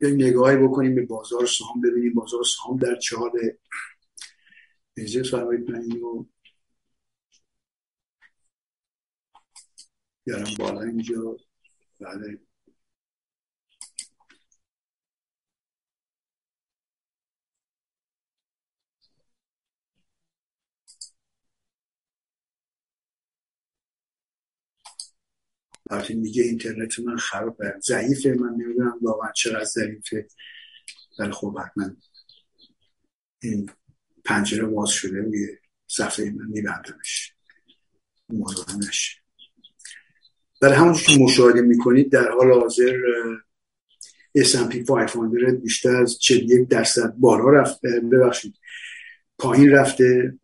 یک 0.00 0.14
نگاهی 0.14 0.56
بکنیم 0.56 0.94
به 0.94 1.06
بازار 1.06 1.46
سهام 1.46 1.80
ببینیم 1.80 2.14
بازار 2.14 2.44
سهام 2.44 2.78
در 2.78 2.94
چه 2.94 3.16
بیزه 4.94 5.22
فهمید 5.22 5.70
من 5.70 5.82
اینو 5.82 6.24
بیارم 10.26 10.54
بالا 10.58 10.82
اینجا. 10.82 11.36
بله. 12.00 12.40
وقتی 25.90 26.14
میگه 26.14 26.42
اینترنت 26.42 26.98
من 27.00 27.16
خرابه. 27.16 27.74
ضعیفه 27.86 28.28
من 28.40 28.50
نمی‌دونم 28.50 28.98
واقعا 29.02 29.32
چقدر 29.32 29.64
ضعیفه. 29.64 30.28
ولی 31.18 31.32
خب 31.32 31.58
حتما 31.58 31.96
این 33.42 33.70
پنجره 34.24 34.66
باز 34.66 34.90
شده 34.90 35.18
روی 35.18 35.48
صفحه 35.88 36.30
من 36.30 36.46
میبندمش. 36.46 37.34
برای 40.60 40.74
همونجور 40.74 41.16
که 41.16 41.24
مشاهده 41.24 41.60
می‌کنید 41.60 42.12
در 42.12 42.30
حال 42.30 42.52
حاضر 42.52 42.96
S&P 44.38 44.84
500 44.88 45.60
بیشتر 45.62 45.96
از 45.96 46.18
41 46.18 46.68
درصد 46.68 47.14
بالا 47.18 47.50
رفت 47.50 47.80
ببخشید 47.86 48.54
پایین 49.38 49.70
رفته. 49.70 50.38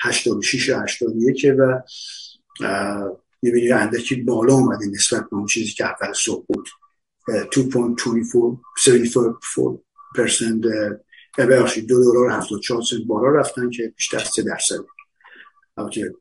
86 0.00 0.70
و 0.70 0.82
81 0.82 1.46
و 1.58 1.82
می‌بینی 3.42 3.72
اندکی 3.72 4.16
بالا 4.16 4.54
اومده 4.54 4.86
نسبت 4.86 5.30
به 5.30 5.36
اون 5.36 5.46
چیزی 5.46 5.72
که 5.72 5.84
اول 5.84 6.12
صبح 6.12 6.46
بود. 6.48 6.68
2.24 7.28 9.78
درصد 10.14 10.60
ببخشید 11.38 11.88
دو 11.88 12.12
دلار 12.12 12.30
74 12.30 12.82
سنت 12.82 13.02
بالا 13.06 13.28
رفتن 13.28 13.70
که 13.70 13.92
بیشتر 13.96 14.16
از 14.16 14.28
3 14.28 14.42
درصد. 14.42 14.78
البته 15.76 16.14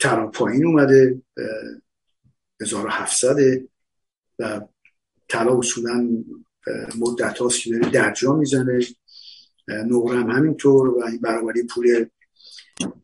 ترا 0.00 0.26
پایین 0.26 0.66
اومده 0.66 1.22
1700 2.60 3.62
و 4.38 4.60
طلا 5.28 5.58
اصولا 5.58 6.08
مدت 6.98 7.38
هاست 7.38 7.62
که 7.62 7.70
داره 7.70 7.90
درجا 7.90 8.36
می‌زنه. 8.36 8.80
نقرم 9.68 10.30
همینطور 10.30 10.88
و 10.88 11.04
این 11.04 11.20
برابری 11.20 11.62
پول 11.62 12.06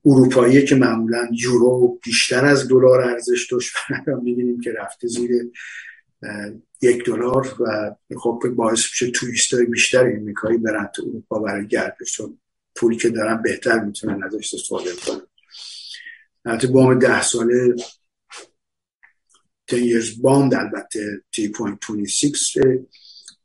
اروپایی 0.04 0.64
که 0.64 0.74
معمولا 0.74 1.28
یورو 1.32 1.98
بیشتر 2.04 2.44
از 2.44 2.68
دلار 2.68 3.00
ارزش 3.00 3.52
داشت. 3.52 3.76
می‌بینیم 4.22 4.61
که 4.61 4.72
رفته 4.72 5.09
زیر 5.09 5.30
یک 6.83 7.05
دلار 7.05 7.57
و 7.61 7.94
خب 8.18 8.42
باعث 8.57 8.79
میشه 8.79 9.11
توریست 9.11 9.55
های 9.55 9.64
بیشتر 9.66 10.12
امریکایی 10.16 10.59
برن 10.59 10.90
تو 10.94 11.02
اروپا 11.02 11.38
برای 11.38 11.66
گردش 11.66 12.12
چون 12.12 12.38
پولی 12.76 12.96
که 12.96 13.09
دارن 13.09 13.42
بهتر 13.42 13.79
می‌تونن 13.79 14.24
ازش 14.24 14.55
استفاده 14.55 14.90
کنن. 15.07 15.26
حتی 16.46 16.66
بام 16.66 16.98
ده 16.98 17.22
ساله 17.22 17.74
10 19.66 20.00
years 20.00 20.07
bond 20.07 20.55
البته 20.55 21.22
3.26 21.37 22.79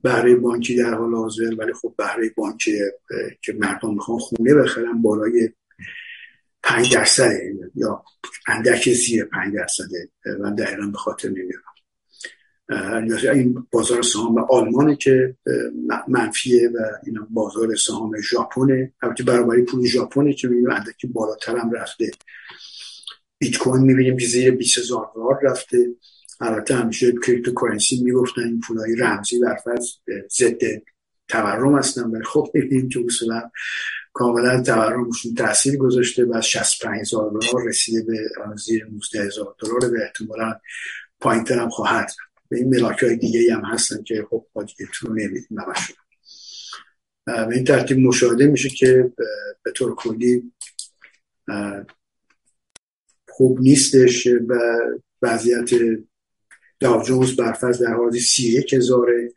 بهره 0.02 0.36
بانکی 0.36 0.76
در 0.76 0.94
حال 0.94 1.14
حاضر 1.14 1.56
ولی 1.58 1.74
خب 1.74 1.96
بهره 1.98 2.30
بانکی 2.30 2.80
که 3.42 3.54
مردم 3.54 3.94
می‌خوان 3.94 4.20
خونه 4.20 4.54
بخرن 4.54 5.02
بالای 5.02 5.50
5 6.64 6.94
درصد 6.94 7.32
یا 7.76 8.04
اندک 8.48 8.94
زیر 8.94 9.26
5 9.26 9.56
درصده 9.56 10.10
من 10.40 10.56
دقیقا 10.56 10.88
به 10.88 10.98
خاطر 10.98 11.30
نمیارم 11.30 11.71
این 13.34 13.68
بازار 13.72 14.02
سهام 14.02 14.38
آلمانه 14.50 14.96
که 14.96 15.36
منفیه 16.08 16.70
و 16.70 16.78
این 17.06 17.20
بازار 17.30 17.76
سهام 17.76 18.22
ژاپنه. 18.22 18.94
البته 19.02 19.24
برابری 19.24 19.64
پول 19.64 19.86
ژاپنه 19.86 20.34
که 20.34 20.48
می‌بینیم 20.48 20.72
اندکی 20.72 21.08
بالاتر 21.08 21.58
هم 21.58 21.72
رفته. 21.72 22.12
بیت 23.38 23.58
کوین 23.58 23.84
می‌بینیم 23.84 24.18
که 24.18 24.26
زیر 24.26 24.52
20 24.52 24.78
هزار 24.78 25.12
دلار 25.16 25.40
رفته. 25.44 25.88
البته 26.42 26.76
همیشه 26.76 27.14
cryptocurrency 27.26 28.04
می‌گفتن 28.04 28.42
این 28.42 28.60
پولای 28.60 28.96
رمزی 28.96 29.40
برفرض 29.40 29.88
ضد 30.38 30.62
تورم 31.28 31.78
هستن. 31.78 32.04
ولی 32.04 32.24
خب 32.24 32.52
می‌بینیم 32.54 32.90
که 32.90 33.00
اصولا 33.06 33.42
کاملا 34.14 34.64
تورمشون 34.64 35.36
تاثیر 35.36 35.78
گذاشته 35.78 36.26
و 36.26 36.42
65 36.42 37.02
هزار 37.02 37.32
دلار 37.32 37.68
رسیده 37.68 38.04
به 38.08 38.18
زیر 38.56 38.86
19 38.86 39.24
هزار 39.24 39.56
دلار. 39.60 39.92
به 39.92 40.04
احتمالا 40.04 40.54
پایین 41.20 41.48
هم 41.48 41.70
خواهد 41.70 42.12
به 42.52 42.58
این 42.58 42.70
ملاک 42.70 43.04
های 43.04 43.16
دیگه 43.16 43.56
هم 43.56 43.66
هستن 43.66 44.04
که 44.04 44.28
خب 44.30 44.46
با 44.54 44.64
دیگه 44.64 44.90
تو 44.94 45.14
نمیدیم 45.14 45.58
به 47.26 47.56
این 47.56 47.64
ترتیب 47.64 47.98
مشاهده 47.98 48.48
میشه 48.48 48.70
که 48.70 49.14
به 49.64 49.72
طور 49.72 49.96
کلی 49.96 50.52
خوب 53.30 53.62
نیستش 53.62 54.28
و 54.28 54.56
وضعیت 55.22 55.70
داو 56.80 57.04
جونز 57.04 57.36
برفرض 57.36 57.82
در 57.82 57.94
حال 57.94 58.12
سی 58.12 58.52
یک 58.52 58.74
هزاره. 58.74 59.34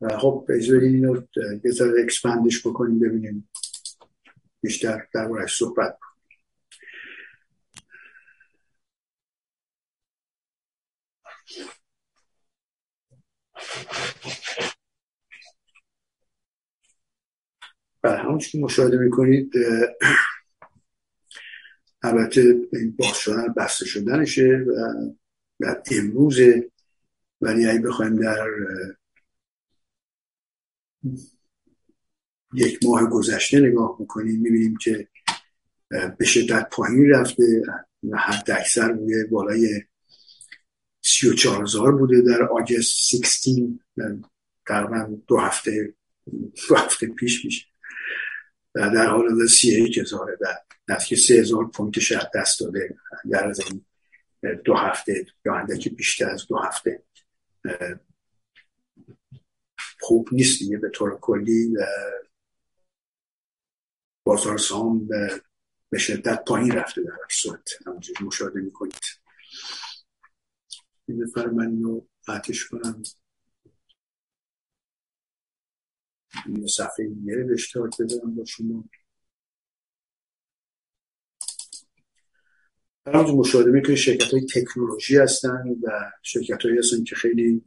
و 0.00 0.18
خب 0.18 0.46
بذارین 0.48 0.94
اینو 0.94 1.22
یه 1.64 1.70
ذره 1.70 2.02
اکسپندش 2.02 2.66
بکنیم 2.66 2.98
ببینیم 2.98 3.48
بیشتر 4.60 5.06
در 5.14 5.46
صحبت 5.46 5.98
بله 18.02 18.18
همونش 18.18 18.52
که 18.52 18.58
مشاهده 18.58 18.98
می‌کنید 18.98 19.52
البته 22.02 22.56
این 22.72 22.96
باز 22.98 23.16
شدن 23.16 23.54
بسته 23.56 23.86
شدنشه 23.86 24.64
و 25.60 25.76
امروز 25.90 26.38
ولی 27.40 27.66
اگه 27.66 27.80
بخوایم 27.80 28.16
در 28.16 28.46
یک 32.54 32.78
ماه 32.84 33.10
گذشته 33.10 33.60
نگاه 33.60 33.96
می‌کنیم 34.00 34.40
می‌بینیم 34.40 34.76
که 34.76 35.08
به 36.18 36.24
شدت 36.24 36.68
پایین 36.70 37.10
رفته 37.10 37.62
و 38.10 38.16
حد 38.18 38.50
اکثر 38.50 38.92
بوده 38.92 39.26
بالای 39.30 39.82
سی 41.16 41.28
و 41.28 41.34
چار 41.34 41.62
هزار 41.62 41.96
بوده 41.96 42.20
در 42.20 42.42
آگست 42.42 42.96
16 42.96 43.78
تقریبا 44.66 45.16
دو 45.26 45.38
هفته 45.38 45.94
دو 46.68 46.76
هفته 46.76 47.06
پیش 47.06 47.44
میشه. 47.44 47.66
و 48.74 48.90
در 48.90 49.06
حال 49.06 49.46
سی 49.46 49.68
یک 49.68 49.98
هزاره. 49.98 50.38
و 50.88 50.96
که 51.08 51.16
سه 51.16 51.34
هزار 51.34 51.70
پونت 51.70 52.00
شد 52.00 52.30
دست 52.34 52.60
داده. 52.60 52.96
در 53.30 53.46
از 53.48 53.60
این 53.60 53.84
دو 54.64 54.74
هفته 54.74 55.26
یا 55.44 55.54
اندکی 55.54 55.90
بیشتر 55.90 56.30
از 56.30 56.46
دو 56.46 56.58
هفته. 56.58 57.02
خوب 60.00 60.28
نیست 60.32 60.58
دیگه 60.58 60.78
به 60.78 60.90
طور 60.90 61.18
کلی. 61.20 61.76
بازار 64.24 64.58
سهام 64.58 65.08
به 65.90 65.98
شدت 65.98 66.44
پایین 66.44 66.72
رفته 66.72 67.02
در 67.02 67.10
صورت. 67.30 67.68
همونجوری 67.86 68.24
مشاهده 68.24 68.60
می‌کنید. 68.60 69.00
این 71.08 71.22
نفر 71.22 71.46
من 71.46 71.66
اینو 71.66 72.00
قطعش 72.26 72.68
کنم. 72.68 73.02
این 76.46 76.66
صفحه 76.66 77.06
دیگه 77.06 77.36
به 77.36 77.52
اشتراک 77.54 78.00
بذارم 78.00 78.34
با 78.34 78.44
شما. 78.44 78.84
همونجور 83.06 83.34
مشاهده 83.36 83.70
می‌کنید 83.70 83.98
شرکت 83.98 84.32
های 84.32 84.46
تکنولوژی 84.54 85.16
هستن 85.16 85.68
و 85.82 86.10
شرکت 86.22 86.62
هایی 86.64 86.78
هستن 86.78 87.04
که 87.04 87.14
خیلی 87.14 87.64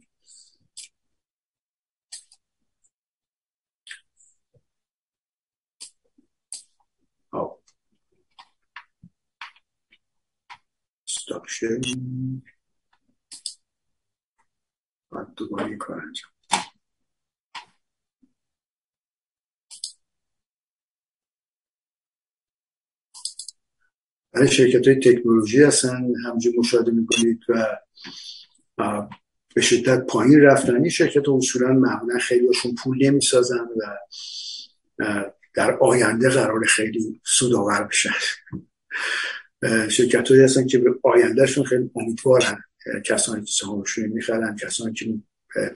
استاکشن 11.08 11.80
باید 15.10 15.28
دوباره 15.36 15.76
کار 15.76 16.00
انجام 16.00 16.30
برای 24.32 24.48
شرکت 24.48 24.88
های 24.88 24.96
تکنولوژی 24.96 25.62
هستن 25.62 26.12
همجور 26.26 26.54
مشاهده 26.58 26.90
می‌کنید 26.92 27.40
و 27.48 27.78
به 29.54 29.60
شدت 29.60 30.06
پایین 30.06 30.40
رفتن 30.40 30.74
این 30.74 30.88
شرکت 30.88 31.28
اصولا 31.28 31.72
معمولا 31.72 32.18
خیلی 32.18 32.46
هاشون 32.46 32.74
پول 32.74 33.06
نمی‌سازن 33.06 33.68
و 33.76 33.96
در 35.54 35.78
آینده 35.78 36.28
قرار 36.28 36.64
خیلی 36.64 37.20
سودآور 37.24 37.82
بشن. 37.84 38.14
شرکت 39.96 40.28
هایی 40.28 40.42
هستن 40.42 40.66
که 40.66 40.78
به 40.78 40.90
آیندهشون 41.02 41.64
خیلی 41.64 41.90
امیدوارن. 41.96 42.64
کسانی 43.04 43.44
که 43.44 43.52
سهامشون 43.52 44.06
می‌خرن 44.06 44.56
کسانی 44.56 44.92
که 44.94 45.14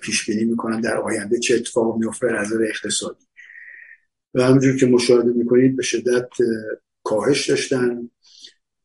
پیش 0.00 0.26
بینی 0.26 0.44
می‌کنن 0.44 0.80
در 0.80 0.96
آینده 0.96 1.38
چه 1.38 1.54
اتفاق 1.54 1.98
میفته 1.98 2.26
از 2.26 2.46
نظر 2.46 2.64
اقتصادی. 2.68 3.24
و 4.34 4.42
همونجور 4.42 4.76
که 4.76 4.86
مشاهده 4.86 5.32
می‌کنید 5.32 5.76
به 5.76 5.82
شدت 5.82 6.28
کاهش 7.02 7.50
داشتن. 7.50 8.10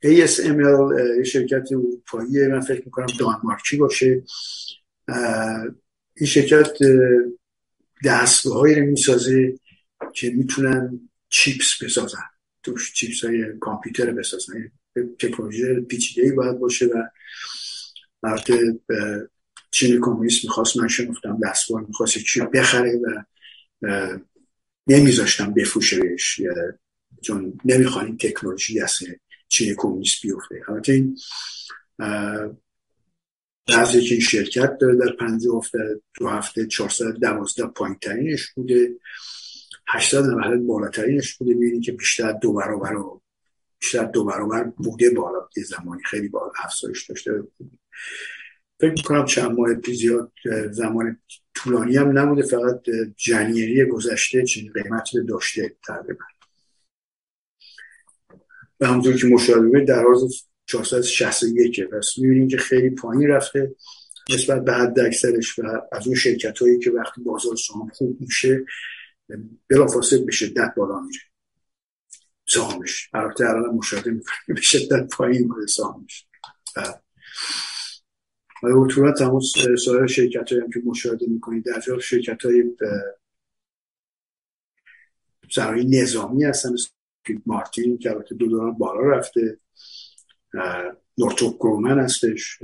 ASML 0.06 1.18
یه 1.18 1.24
شرکت 1.24 1.72
اروپایی 1.72 2.48
من 2.48 2.62
فکر 2.62 2.82
می‌کنم 2.86 3.08
دانمارکی 3.20 3.78
باشه. 3.78 4.24
این 6.16 6.28
شرکت 6.28 6.78
دستگاه 8.06 8.54
هایی 8.54 8.82
می‌سازه 8.82 9.60
که 10.14 10.30
می‌تونن 10.30 11.10
چیپس 11.30 11.84
بسازن. 11.84 12.24
توش 12.64 12.94
چیپس 12.94 13.26
های 13.26 13.46
کامپیوتر 13.60 14.12
بسازن. 14.12 14.72
تکنولوژی 15.20 15.82
پیچیده 15.82 16.32
باید 16.32 16.60
باشه 16.60 16.86
و 16.86 17.04
البته 18.24 18.80
چین 19.72 20.02
کمونیست 20.02 20.44
می‌خواست 20.44 20.78
من 20.78 20.88
شنفتم 20.88 21.40
دستگاه 21.44 21.82
می‌خواست 21.88 22.18
چی 22.18 22.42
بخره 22.42 23.00
و 23.04 23.24
نمیذاشتم 24.88 25.54
بفروشه 25.54 26.00
بهش 26.00 26.42
چون 27.22 27.60
نمی‌خوان 27.66 28.18
تکنولوژی 28.18 28.82
از 28.82 28.98
چین 29.48 29.76
کمونیست 29.78 30.22
بیفته. 30.22 30.62
البته 30.68 30.94
این 30.94 31.18
بعضی 33.68 34.02
که 34.02 34.16
این 34.16 34.24
شرکت 34.24 34.78
داره 34.78 34.96
در 34.96 35.12
پنجه 35.20 35.50
هفته 35.58 36.02
دو 36.20 36.28
هفته 36.28 36.68
412 36.68 37.68
پایین 37.68 37.98
ترینش 38.02 38.52
بوده. 38.52 38.90
890 39.88 40.68
بالاترینش 40.68 41.36
بوده. 41.36 41.54
می‌بینی 41.54 41.82
که 41.82 41.92
بیشتر 41.92 42.32
دو 42.32 42.54
برابر 42.54 42.96
بیشتر 43.80 44.04
دو 44.04 44.26
برابر 44.26 44.64
بوده 44.64 45.10
بالا 45.10 45.50
یه 45.58 45.64
زمانی 45.64 46.04
خیلی 46.04 46.28
بالا 46.28 46.52
افزایش 46.64 47.10
داشته. 47.10 47.44
فکر 48.80 48.92
می‌کنم 48.92 49.26
چند 49.26 49.52
ماه 49.52 49.70
زیاد 49.94 50.32
زمان 50.72 51.20
طولانی 51.54 51.98
هم 51.98 52.20
نبوده 52.20 52.42
فقط 52.42 52.82
جنیری 53.18 53.86
گذشته 53.86 54.44
چنین 54.44 54.72
قیمتی 54.74 55.26
داشته 55.26 55.76
تقریبا. 55.88 56.24
و 58.80 58.88
همونطور 58.88 59.18
که 59.18 59.28
مشاهده 59.28 59.86
در 59.86 60.04
حال 60.04 60.30
461 60.66 61.84
پس 61.84 62.14
می‌بینیم 62.18 62.48
که 62.48 62.58
خیلی 62.58 62.90
پایین 62.90 63.28
رفته. 63.28 63.76
نسبت 64.30 64.64
به 64.64 64.74
حد 64.74 65.00
اکثرش 65.00 65.60
و 65.60 65.64
از 65.92 66.08
اون 66.08 66.16
شرکت 66.16 66.60
هایی 66.60 66.80
که 66.80 66.92
وقتی 66.92 67.22
بازار 67.22 67.56
سهام 67.56 67.90
خوب 67.90 68.22
میشه 68.22 68.66
بلافاصله 69.68 70.26
به 70.26 70.32
شدت 70.32 70.74
بالا 70.78 71.00
میره. 71.00 71.22
سهامش. 72.48 73.10
البته 73.14 73.50
الان 73.50 73.76
مشاهده 73.76 74.12
می‌کنیم 74.12 74.56
به 74.56 74.62
شدت 74.62 75.08
پایین 75.10 75.54
میره 75.54 75.66
سهامش. 75.68 76.26
و 78.64 78.88
طورا 78.88 79.12
تمام 79.12 79.40
سایر 79.86 80.08
شرکت 80.08 80.52
هم 80.52 80.70
که 80.70 80.82
مشاهده 80.86 81.26
می‌کنید 81.28 81.66
در 81.66 81.80
جا 81.80 82.00
شرکت 82.00 82.46
های 82.46 82.64
سرایی 85.52 85.86
نظامی 86.02 86.44
هستن 86.44 86.70
مارتین 87.46 87.98
که 87.98 88.10
البته 88.10 88.36
دو 88.36 88.48
دوران 88.48 88.74
بالا 88.74 89.02
رفته 89.02 89.60
نورتوپ 91.18 91.56
گرومن 91.60 92.00
هستش 92.00 92.60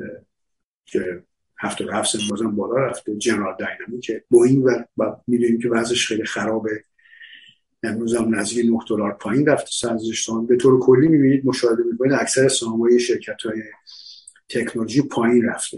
که 0.85 1.23
هفته 1.59 1.85
هفت 1.93 2.17
سن 2.17 2.19
بازم 2.29 2.55
بالا 2.55 2.75
رفته 2.75 3.15
جنرال 3.15 3.55
که 4.01 4.23
بوینگ 4.29 4.65
و, 4.97 5.15
می‌دونیم 5.27 5.59
که 5.59 5.69
وضعش 5.69 6.07
خیلی 6.07 6.25
خرابه. 6.25 6.83
امروز 7.83 8.15
هم 8.15 8.35
نزدیک 8.35 8.65
9 8.65 8.77
دلار 8.89 9.13
پایین 9.13 9.45
رفته 9.45 9.69
سهام 10.25 10.45
به 10.45 10.57
طور 10.57 10.79
کلی 10.79 11.07
می‌بینید 11.07 11.45
مشاهده 11.45 11.83
می‌کنید 11.83 12.13
اکثر 12.13 12.47
سهام 12.47 12.79
های 12.79 12.99
شرکت 12.99 13.41
های 13.45 13.61
تکنولوژی 14.49 15.01
پایین 15.01 15.45
رفته. 15.45 15.77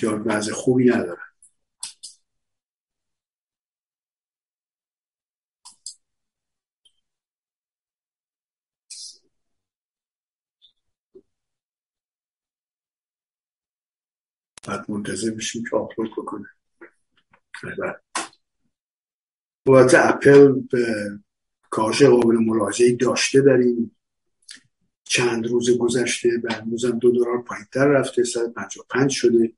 زیاد 0.00 0.22
وضع 0.26 0.52
خوبی 0.52 0.84
نداره. 0.90 1.22
بعد 14.66 14.90
منتظر 14.90 15.30
میشیم 15.30 15.64
که 15.70 15.76
آپلود 15.76 16.10
بکنه. 16.12 16.46
البته 19.66 20.08
اپل 20.08 20.52
به 20.52 21.10
کاهش 21.70 22.02
قابل 22.02 22.36
ملاحظه 22.36 22.96
داشته 22.96 23.40
در 23.40 23.56
چند 25.08 25.46
روز 25.46 25.78
گذشته 25.78 26.30
و 26.44 26.52
هم 26.52 26.70
دو 26.98 27.10
دلار 27.10 27.44
تر 27.72 27.86
رفته 27.86 28.24
155 28.24 29.10
شده. 29.10 29.52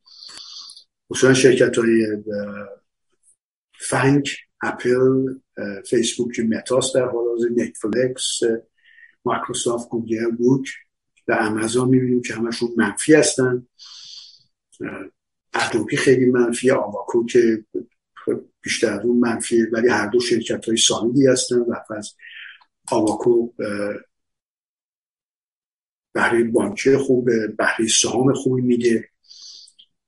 مثلا 1.10 1.34
شرکت 1.34 1.78
های 1.78 2.22
فنک 3.80 4.36
اپل 4.62 5.34
فیسبوک 5.86 6.40
متاس 6.40 6.96
در 6.96 7.04
حال 7.04 7.24
حاضر 7.28 7.48
نتفلکس 7.56 8.40
مایکروسافت 9.24 9.88
گوگل 9.88 10.30
بوک 10.30 10.68
و 11.28 11.32
امازون. 11.40 11.88
می‌بینیم 11.88 12.22
که 12.22 12.34
همشون 12.34 12.68
منفی 12.76 13.14
هستن. 13.14 13.66
ادوبی 15.54 15.96
خیلی 15.96 16.26
منفی 16.26 16.70
آواکو 16.70 17.26
که 17.26 17.64
بیشتر 18.62 19.00
اون 19.00 19.18
منفی 19.18 19.62
ولی 19.62 19.88
هر 19.88 20.06
دو 20.06 20.20
شرکت 20.20 20.64
های 20.64 20.76
سالیدی 20.76 21.26
هستن 21.26 21.58
و 21.58 21.74
از 21.96 22.14
آواکو 22.90 23.52
بهره 26.18 26.44
بانکی 26.44 26.96
خوب 26.96 27.30
بهره 27.56 27.86
سهام 27.86 28.32
خوبی 28.32 28.62
میده 28.62 29.08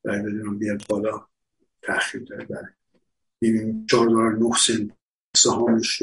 بدونم 0.05 0.59
بیاد 0.59 0.87
بالا 0.89 1.27
تأخیر 1.83 2.23
داره. 2.23 2.45
بله. 2.45 2.69
می‌بینیم 3.41 3.87
چهار 3.91 4.09
دلار 4.09 4.39
نه 4.39 4.57
سنت 4.57 4.91
سهامش 5.37 6.03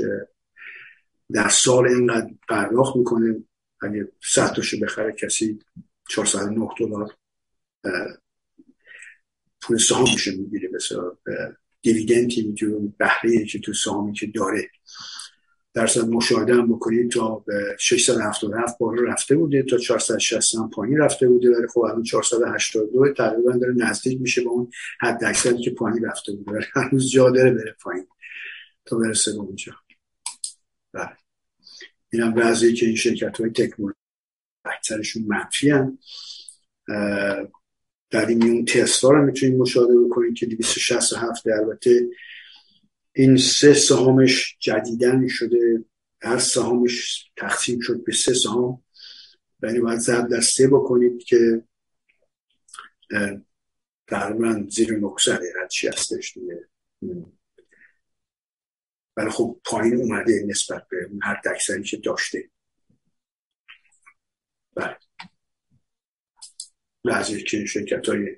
در 1.31 1.49
سال 1.49 1.87
اینقدر 1.87 2.29
پرداخت 2.49 2.95
می‌کنه. 2.95 3.43
اگه 3.81 4.11
صد 4.23 4.53
تاشو 4.53 4.79
بخره 4.79 5.11
کسی 5.11 5.59
409 6.09 6.69
دلار 6.79 7.15
پول 9.61 9.77
سهامش 9.77 10.27
می‌گیره. 10.27 10.69
مثلا 10.73 11.11
دیویدنتی 11.81 12.47
می‌تونه 12.47 12.93
بهره 12.97 13.45
که 13.45 13.59
تو 13.59 13.73
سهامی 13.73 14.13
که 14.13 14.27
داره. 14.27 14.69
درصد 15.73 16.07
مشاهده 16.07 16.53
هم 16.53 16.67
بکنید 16.75 17.11
تا 17.11 17.45
677 17.79 18.77
بالا 18.77 19.01
رفته 19.03 19.35
بوده 19.35 19.63
تا 19.63 19.77
460 19.77 20.55
هم 20.55 20.69
پایین 20.69 20.97
رفته 20.97 21.27
بوده. 21.27 21.49
ولی 21.49 21.67
خب 21.67 21.79
الان 21.79 22.03
482 22.03 23.13
تقریبا 23.13 23.51
داره 23.51 23.73
نزدیک 23.77 24.21
میشه 24.21 24.41
به 24.41 24.49
اون 24.49 24.71
حد 25.01 25.23
اکثری 25.23 25.61
که 25.61 25.71
پایین 25.71 26.05
رفته 26.05 26.31
بوده. 26.31 26.51
ولی 26.51 26.65
هنوز 26.73 27.11
جا 27.11 27.29
داره 27.29 27.51
بره 27.51 27.75
پایین 27.83 28.07
تا 28.85 28.97
برسه 28.97 29.31
به 29.31 29.39
اونجا. 29.39 29.73
بله. 30.93 31.09
این 32.13 32.21
هم 32.21 32.33
بعضی 32.33 32.73
که 32.73 32.85
این 32.85 32.95
شرکت 32.95 33.41
های 33.41 33.49
تکنولوژی 33.49 33.97
اکثرشون 34.65 35.23
منفی 35.27 35.69
هم 35.69 35.97
در 38.09 38.25
این 38.25 38.43
میون 38.43 38.65
تسلا 38.65 39.09
رو 39.09 39.25
می‌تونید 39.25 39.59
مشاهده 39.59 39.93
بکنید 39.99 40.33
که 40.33 40.45
267 40.45 41.47
البته 41.47 42.07
این 43.17 43.37
سه 43.37 43.73
سهامش 43.73 44.57
جدیدن 44.59 45.27
شده 45.27 45.85
هر 46.21 46.37
سهامش 46.37 47.25
تقسیم 47.37 47.79
شد 47.79 48.03
به 48.03 48.13
سه 48.13 48.33
سهام. 48.33 48.83
یعنی 49.63 49.79
باید 49.79 49.99
ضرب 49.99 50.29
در 50.29 50.41
سه 50.41 50.67
بکنید 50.67 51.23
که 51.23 51.63
تقریبا 54.07 54.65
زیر 54.69 54.97
نکسر 54.97 55.39
چی 55.71 55.87
هستش 55.87 56.37
دیگه. 56.37 56.67
ولی 59.17 59.29
خب 59.29 59.61
پایین 59.65 59.97
اومده 59.97 60.45
نسبت 60.47 60.87
به 60.89 61.09
هر 61.21 61.41
دکسری 61.45 61.83
که 61.83 61.97
داشته. 61.97 62.49
بله. 64.75 64.97
بعضی 67.03 67.43
که 67.43 67.65
شرکت 67.65 68.09
های 68.09 68.35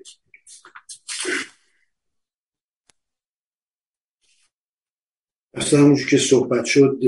اصلا 5.54 5.80
همونش 5.80 6.06
که 6.06 6.18
صحبت 6.18 6.64
شد 6.64 7.00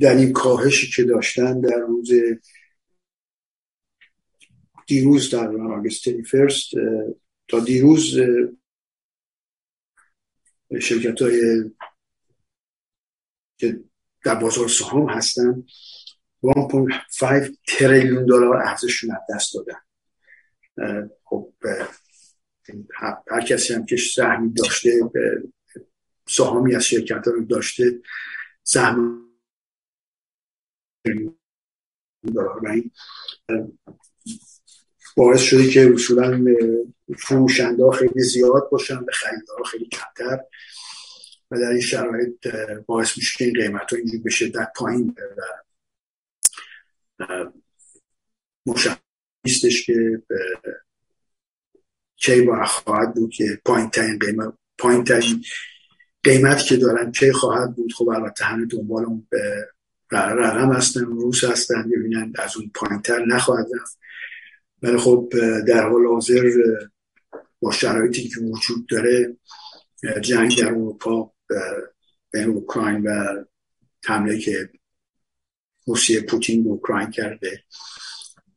در 0.00 0.16
این 0.16 0.32
کاهشی 0.32 0.90
که 0.90 1.04
داشتن 1.04 1.60
در 1.60 1.78
روز 1.78 2.10
دیروز 4.86 5.30
در 5.30 5.56
آگست 5.56 6.22
فرست 6.30 6.70
تا 7.48 7.60
دیروز 7.60 8.16
شرکت 10.80 11.22
های 11.22 11.70
که 13.58 13.80
در 14.24 14.34
بازار 14.34 14.68
سهام 14.68 15.08
هستن 15.08 15.64
1.5 16.42 17.56
تریلیون 17.68 18.26
دلار 18.26 18.56
ارزششون 18.56 19.10
از 19.10 19.20
دست 19.34 19.54
دادن. 19.54 19.80
خب 21.24 21.52
هر 23.30 23.44
کسی 23.48 23.74
هم 23.74 23.86
که 23.86 23.96
سهمی 23.96 24.52
داشته 24.52 24.90
سهامی 26.30 26.74
از 26.74 26.84
شرکت 26.84 27.22
رو 27.26 27.44
داشته 27.44 28.00
سهم 28.62 29.26
باعث 35.16 35.40
شده 35.40 35.70
که 35.70 35.90
اصولا 35.94 36.44
فروشنده 37.18 37.84
ها 37.84 37.90
خیلی 37.90 38.22
زیاد 38.22 38.68
باشن 38.72 39.04
به 39.04 39.12
خریدارها 39.12 39.64
خیلی 39.64 39.88
کمتر. 39.88 40.40
و 41.50 41.60
در 41.60 41.68
این 41.68 41.80
شرایط 41.80 42.46
باعث 42.86 43.18
میشه 43.18 43.38
که 43.38 43.44
این 43.44 43.54
قیمت 43.54 43.92
ها 43.92 43.96
اینجور 43.96 44.20
به 44.20 44.30
شدت 44.30 44.72
پایین 44.76 45.14
و 47.18 47.52
مشخص 48.66 49.00
که 49.86 50.22
کی 52.16 52.42
با 52.42 52.64
خواهد 52.64 53.14
بود 53.14 53.30
که 53.30 53.60
پایین 53.64 53.90
ترین 53.90 54.18
قیمت 54.18 54.54
پایین 54.78 55.04
ترین 55.04 55.44
قیمت 56.24 56.62
که 56.62 56.76
دارن 56.76 57.12
کی 57.12 57.32
خواهد 57.32 57.76
بود؟ 57.76 57.92
خب 57.92 58.08
البته 58.08 58.44
همه 58.44 58.66
دنبال 58.66 59.04
اون 59.04 59.26
رقم 60.10 60.72
هستن 60.72 61.04
روس 61.04 61.44
هستن 61.44 61.90
ببینن 61.90 62.32
از 62.38 62.56
اون 62.56 62.70
پایین 62.74 63.02
تر 63.02 63.24
نخواهد 63.24 63.66
رفت. 63.80 63.98
ولی 64.82 64.98
خب 64.98 65.32
در 65.68 65.88
حال 65.88 66.06
حاضر 66.06 66.50
با 67.60 67.72
شرایطی 67.72 68.28
که 68.28 68.40
وجود 68.40 68.86
داره 68.88 69.36
جنگ 70.20 70.58
در 70.58 70.68
اروپا 70.68 71.32
بین 72.32 72.44
اوکراین 72.44 73.02
و 73.02 73.44
حمله 74.04 74.38
که 74.38 74.70
روسیه 75.86 76.20
پوتین 76.20 76.64
به 76.64 76.70
اوکراین 76.70 77.10
کرده 77.10 77.64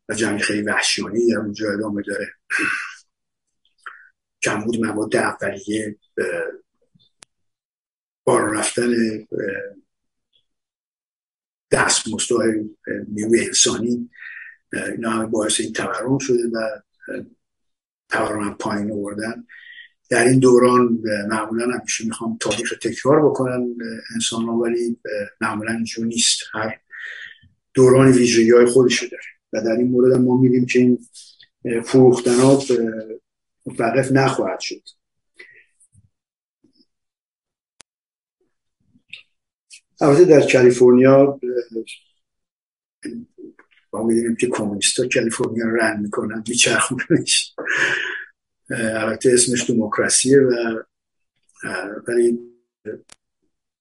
و 0.10 0.14
جنگ 0.14 0.40
خیلی 0.42 0.62
وحشیانی 0.62 1.32
در 1.32 1.38
اونجا 1.38 1.74
ادامه 1.74 2.02
داره. 2.02 2.28
کمبود 4.44 4.86
مواد 4.86 5.16
اولیه 5.16 6.00
بار 8.24 8.56
رفتن 8.56 8.94
دست 11.72 12.14
مستوهای 12.14 12.70
نیروی 13.08 13.46
انسانی 13.46 14.10
اینا 14.74 15.10
همه 15.10 15.26
باعث 15.26 15.60
این 15.60 15.74
تورم 15.74 16.18
شده 16.18 16.48
و 16.54 16.82
تورم 18.10 18.54
پایین 18.60 18.92
آوردن. 18.92 19.48
در 20.10 20.28
این 20.28 20.40
دوران 20.40 21.00
معمولا 21.28 21.78
همیشه 21.80 22.06
می‌خوام 22.06 22.38
تاریخ 22.42 22.74
تکرار 22.82 23.30
بکنن 23.30 23.76
انسان 24.14 24.46
ها 24.46 24.54
ولی 24.54 25.00
معمولا 25.42 25.72
اینجور 25.72 26.06
نیست. 26.06 26.40
هر 26.54 26.80
دوران 27.74 28.12
ویژگی 28.12 28.52
های 28.52 28.66
خودشو 28.66 29.06
داره. 29.06 29.24
و 29.54 29.62
در 29.62 29.72
این 29.72 29.88
مورد 29.88 30.14
ما 30.14 30.38
میدیم 30.38 30.66
که 30.66 30.80
این 30.80 31.00
فروختن 31.82 32.40
ها 32.40 32.64
متوقف 33.66 34.12
نخواهد 34.12 34.60
شد. 34.60 34.82
البته 40.02 40.26
در 40.26 40.52
کالیفرنیا 40.52 41.40
ما 43.94 44.04
می‌دونیم 44.04 44.36
که 44.36 44.48
کمونیست 44.48 45.00
ها 45.00 45.08
کالیفرنیا 45.14 45.66
رن 45.66 46.00
می‌کنن 46.00 46.44
میچرخوننش 46.48 47.56
البته 48.70 49.32
اسمش 49.34 49.70
دموکراسیه 49.70 50.40
و 50.40 50.84
ولی 52.08 52.40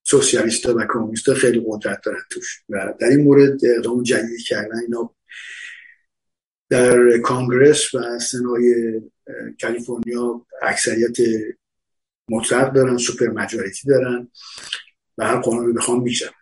سوسیالیست 0.05 0.67
و 0.67 0.85
کمونیست 0.93 1.35
خیلی 1.35 1.65
قدرت 1.67 2.01
دارن 2.05 2.23
توش. 2.31 2.63
و 2.69 2.95
در 3.01 3.07
این 3.07 3.21
مورد 3.21 3.65
اقدام 3.65 4.03
جدیدی 4.03 4.43
کردن 4.43 4.79
اینا 4.79 5.15
در 6.69 7.19
کانگرس 7.19 7.95
و 7.95 8.19
سنای 8.19 9.01
کالیفرنیا 9.61 10.47
اکثریت 10.63 11.17
مطلق 12.29 12.73
دارن 12.73 12.97
super 12.97 13.29
majority 13.29 13.89
دارن. 13.89 14.29
و 15.19 15.27
هر 15.27 15.41
قانون 15.41 15.75
بخوام 15.75 16.03
میگذرن 16.03 16.33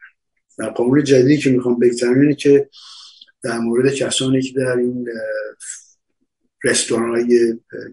و 0.59 0.65
قانون 0.65 1.05
جدیدی 1.05 1.39
که 1.39 1.51
می‌خوام 1.51 1.81
اینه 2.03 2.35
که 2.35 2.71
در 3.43 3.59
مورد 3.59 3.95
کسانی 3.95 4.43
که 4.43 4.53
در 4.59 4.77
این 4.77 5.09
رستوران 6.65 7.29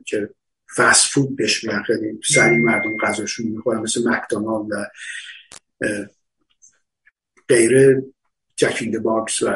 که 0.06 0.30
فست 0.76 1.08
فود 1.08 1.36
بهش 1.36 1.66
خیلی 1.86 2.20
سریع 2.34 2.58
مردم 2.58 2.98
غذاشون 2.98 3.48
می‌خورن 3.48 3.80
مثل 3.80 4.10
مکدونالد 4.10 4.72
و 4.72 4.86
غیره 7.48 8.04
Jack 8.56 8.76
in 8.76 8.85
the 8.85 9.00
Box 9.00 9.42
و 9.42 9.48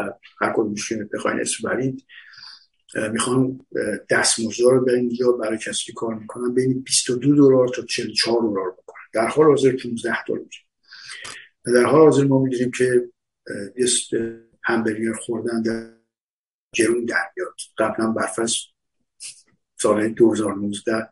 هر 0.41 0.53
کدومش 0.55 0.89
که 0.89 1.09
بخواین 1.13 1.39
اسم 1.39 1.69
برید 1.69 2.05
می‌خوان 3.11 3.65
دستمزد 4.09 4.61
رو 4.61 4.85
به 4.85 4.93
اینجا 4.93 5.31
برای 5.31 5.57
کسی 5.57 5.93
کار 5.93 6.15
می‌کنن 6.15 6.53
بین 6.53 6.81
22 6.81 7.35
دلار 7.35 7.67
تا 7.67 7.81
44 7.81 8.41
دلار 8.41 8.71
بکنن. 8.71 9.01
در 9.13 9.27
حال 9.27 9.45
حاضر 9.45 9.71
15 9.83 10.23
دلار. 10.27 10.45
و 11.65 11.71
در 11.71 11.83
حال 11.83 12.01
حاضر 12.01 12.23
ما 12.23 12.39
می‌دونیم 12.39 12.71
که 12.71 13.09
همبرگر 14.63 15.13
خوردن 15.13 15.61
در 15.61 15.93
گرون 16.75 17.05
در 17.05 17.29
بیاد 17.35 17.55
قبلا 17.77 18.11
برفض 18.11 18.55
سال 19.77 20.09
2019 20.09 21.09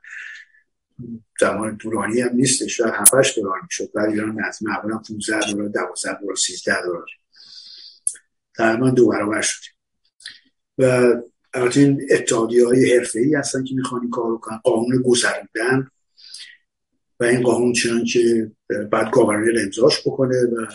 زمان 1.40 1.76
دورانی 1.76 2.22
هم 2.22 2.36
نیستش 2.36 2.78
شاید 2.78 2.94
7 2.94 3.12
دلار 3.36 3.62
می‌شد 3.62 3.92
برای 3.96 4.14
ایران 4.14 4.44
از 4.44 4.64
معمولا 4.64 4.98
15 4.98 5.40
دلار 5.40 5.68
12 5.68 6.20
دلار 6.22 6.36
13 6.36 6.82
دلار. 6.82 7.06
تقریبا 8.56 8.90
دو 8.90 9.08
برابر 9.08 9.42
شد 9.42 9.64
و 10.78 10.84
البته 11.54 11.80
این 11.80 12.08
اتحادیه 12.12 12.66
های 12.66 12.98
حرفه 12.98 13.20
ای 13.20 13.36
هستن 13.36 13.64
که 13.64 13.76
می‌خوان 13.76 14.02
این 14.02 14.10
کار 14.10 14.38
کنن 14.38 14.58
قانون 14.58 15.02
گذروندن 15.02 15.92
و 17.20 17.24
این 17.24 17.42
قانون 17.42 17.74
چنان 17.74 18.06
که 18.06 18.52
بعد 18.92 19.12
گاورنر 19.12 19.60
امضاش 19.64 20.02
بکنه 20.08 20.36
و 20.36 20.66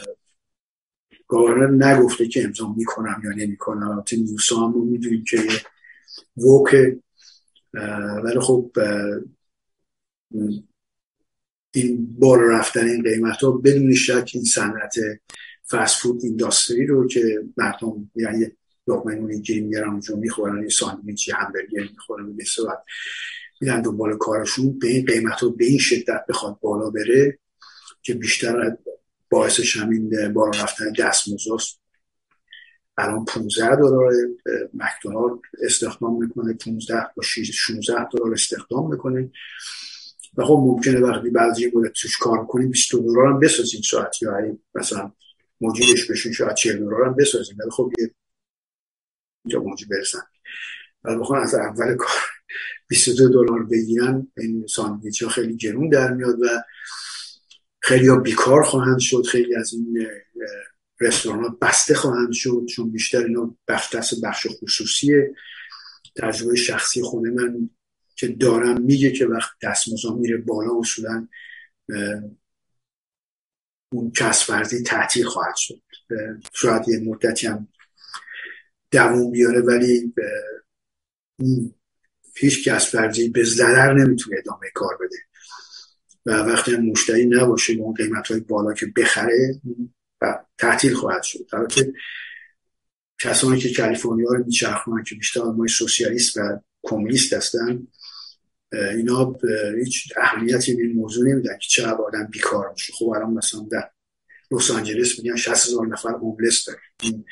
گاورنر 1.28 1.86
نگفته 1.86 2.28
که 2.28 2.44
امضا 2.44 2.74
می‌کنم 2.76 3.22
یا 3.24 3.30
نمی‌کنم. 3.30 3.88
البته 3.88 4.16
هم 4.56 4.86
می‌دونیم 4.86 5.24
که 5.24 5.38
ووک 6.36 6.74
ولی 8.24 8.40
خب 8.40 8.70
این 11.74 12.16
بار 12.18 12.44
رفتن 12.50 12.86
این 12.86 13.02
قیمت 13.02 13.36
ها 13.36 13.50
بدون 13.50 13.94
شک 13.94 14.30
این 14.34 14.44
صنعت 14.44 14.94
فست 15.70 16.02
فود 16.02 16.24
اینداستری 16.24 16.86
رو 16.86 17.08
که 17.08 17.44
مردم 17.56 18.10
یعنی 18.16 18.46
لقمه 18.88 19.14
نون 19.14 19.40
گیری 19.40 19.60
میگرن 19.60 19.90
اونجا 19.90 20.16
می‌خورن 20.16 20.62
یه 20.62 20.68
ساندویچ 20.68 21.30
برگر 21.34 21.90
می‌خورن 21.90 22.36
به 22.36 22.44
صورت 22.44 22.78
میدن 23.60 23.82
دنبال 23.82 24.16
کارشون. 24.16 24.78
به 24.78 24.86
این 24.88 25.04
قیمت 25.04 25.40
ها 25.40 25.48
به 25.48 25.64
این 25.64 25.78
شدت 25.78 26.24
بخواد 26.28 26.58
بالا 26.60 26.90
بره. 26.90 27.38
که 28.04 28.14
بیشتر 28.14 28.76
باعثش 29.30 29.76
همین 29.76 30.32
بار 30.32 30.56
رفتن 30.56 30.92
دست 30.98 31.28
موزاست 31.28 31.80
الان 32.98 33.24
15 33.24 33.76
دلار 33.76 34.12
مکدونالد 34.74 35.40
استخدام 35.62 36.22
می‌کنه 36.22 36.54
15 36.54 36.94
با 37.16 37.22
16 37.22 38.08
دلار 38.12 38.32
استخدام 38.32 38.90
می‌کنه. 38.90 39.30
و 40.36 40.44
خب 40.44 40.62
ممکنه 40.66 41.00
وقتی 41.00 41.30
بعضی 41.30 41.72
مدت 41.74 41.92
توش 41.92 42.18
کار 42.18 42.46
کنیم 42.46 42.70
20 42.70 42.92
دلار 42.92 43.26
هم 43.26 43.40
بسازیم 43.40 43.80
ساعت 43.90 44.22
یا 44.22 44.58
مثلا 44.74 45.12
موجودش 45.60 46.10
بشین 46.10 46.32
شاید 46.32 46.54
40 46.54 46.78
دلار 46.78 47.06
هم 47.06 47.14
بسازیم 47.14 47.56
ولی 47.60 47.70
خب 47.70 47.92
یه 47.98 48.10
اینجا 49.44 49.60
موجود 49.60 49.88
برسن. 49.88 50.22
ولی 51.04 51.16
بخوان 51.16 51.42
از 51.42 51.54
اول 51.54 51.96
کار 51.96 52.20
22 52.88 53.28
دلار 53.28 53.62
بگیرن 53.62 54.28
این 54.36 54.66
ساندویچ 54.66 55.22
ها 55.22 55.28
خیلی 55.28 55.56
گرون 55.56 55.88
در 55.88 56.12
میاد 56.12 56.42
و 56.42 56.46
خیلی 57.84 58.08
ها 58.08 58.16
بیکار 58.16 58.62
خواهند 58.62 58.98
شد 58.98 59.22
خیلی 59.30 59.54
از 59.54 59.72
این 59.74 60.06
رستوران 61.00 61.44
ها 61.44 61.58
بسته 61.62 61.94
خواهند 61.94 62.32
شد 62.32 62.66
چون 62.74 62.90
بیشتر 62.90 63.24
اینا 63.24 63.56
دست 63.68 64.20
بخش 64.24 64.46
خصوصیه. 64.50 65.34
تجربه 66.16 66.56
شخصی 66.56 67.02
خونه 67.02 67.30
من 67.30 67.70
که 68.16 68.28
دارم 68.28 68.82
میگه 68.82 69.12
که 69.12 69.26
وقت 69.26 69.50
دستمزد 69.62 70.08
میره 70.08 70.36
بالا 70.36 70.78
اصولا 70.78 71.28
اون 73.92 74.10
کسب 74.10 74.50
ورزی 74.50 74.82
تعطیل 74.82 75.24
خواهد 75.24 75.56
شد. 75.56 75.82
شاید 76.52 76.88
یه 76.88 76.98
مدتی 76.98 77.46
هم 77.46 77.68
دووم 78.90 79.30
بیاره 79.30 79.60
ولی 79.60 80.14
هیچ 82.36 82.68
کسب 82.68 82.98
ورزی 82.98 83.28
به 83.28 83.44
ضرر 83.44 83.92
نمی‌تونه 83.92 84.36
ادامه 84.38 84.66
کار 84.74 84.96
بده. 84.96 85.16
و 86.26 86.30
وقتی 86.30 86.76
مشتری 86.76 87.26
نباشه 87.26 87.74
به 87.74 87.80
اون 87.80 87.94
قیمت 87.94 88.28
های 88.30 88.40
بالا 88.40 88.72
که 88.72 88.86
بخره 88.96 89.60
و 90.20 90.44
تعطیل 90.58 90.94
خواهد 90.94 91.22
شد. 91.22 91.46
که 91.70 91.92
کسانی 93.20 93.60
که 93.60 93.74
کالیفرنیا 93.74 94.28
رو 94.28 94.44
میچرخونن 94.44 95.04
که 95.04 95.14
بیشتر 95.14 95.40
آدمای 95.40 95.68
سوسیالیست 95.68 96.36
و 96.36 96.60
کمونیست 96.82 97.32
هستن 97.32 97.86
اینا 98.72 99.36
هیچ 99.84 100.12
اهمیتی 100.16 100.74
به 100.74 100.82
این 100.82 100.96
موضوع 100.96 101.28
نمیدن 101.28 101.58
که 101.58 101.68
چه 101.68 101.86
آدم 101.86 102.26
بیکار 102.26 102.70
میشه 102.72 102.92
خب 102.92 103.08
الان 103.08 103.32
مثلا 103.32 103.60
در 103.70 103.90
لس 104.50 104.70
آنجلس 104.70 105.18
میگن 105.18 105.36
60 105.36 105.66
هزار 105.66 105.86
نفر 105.86 106.08
هوملس 106.08 106.64
داره 106.64 106.80
این 107.02 107.24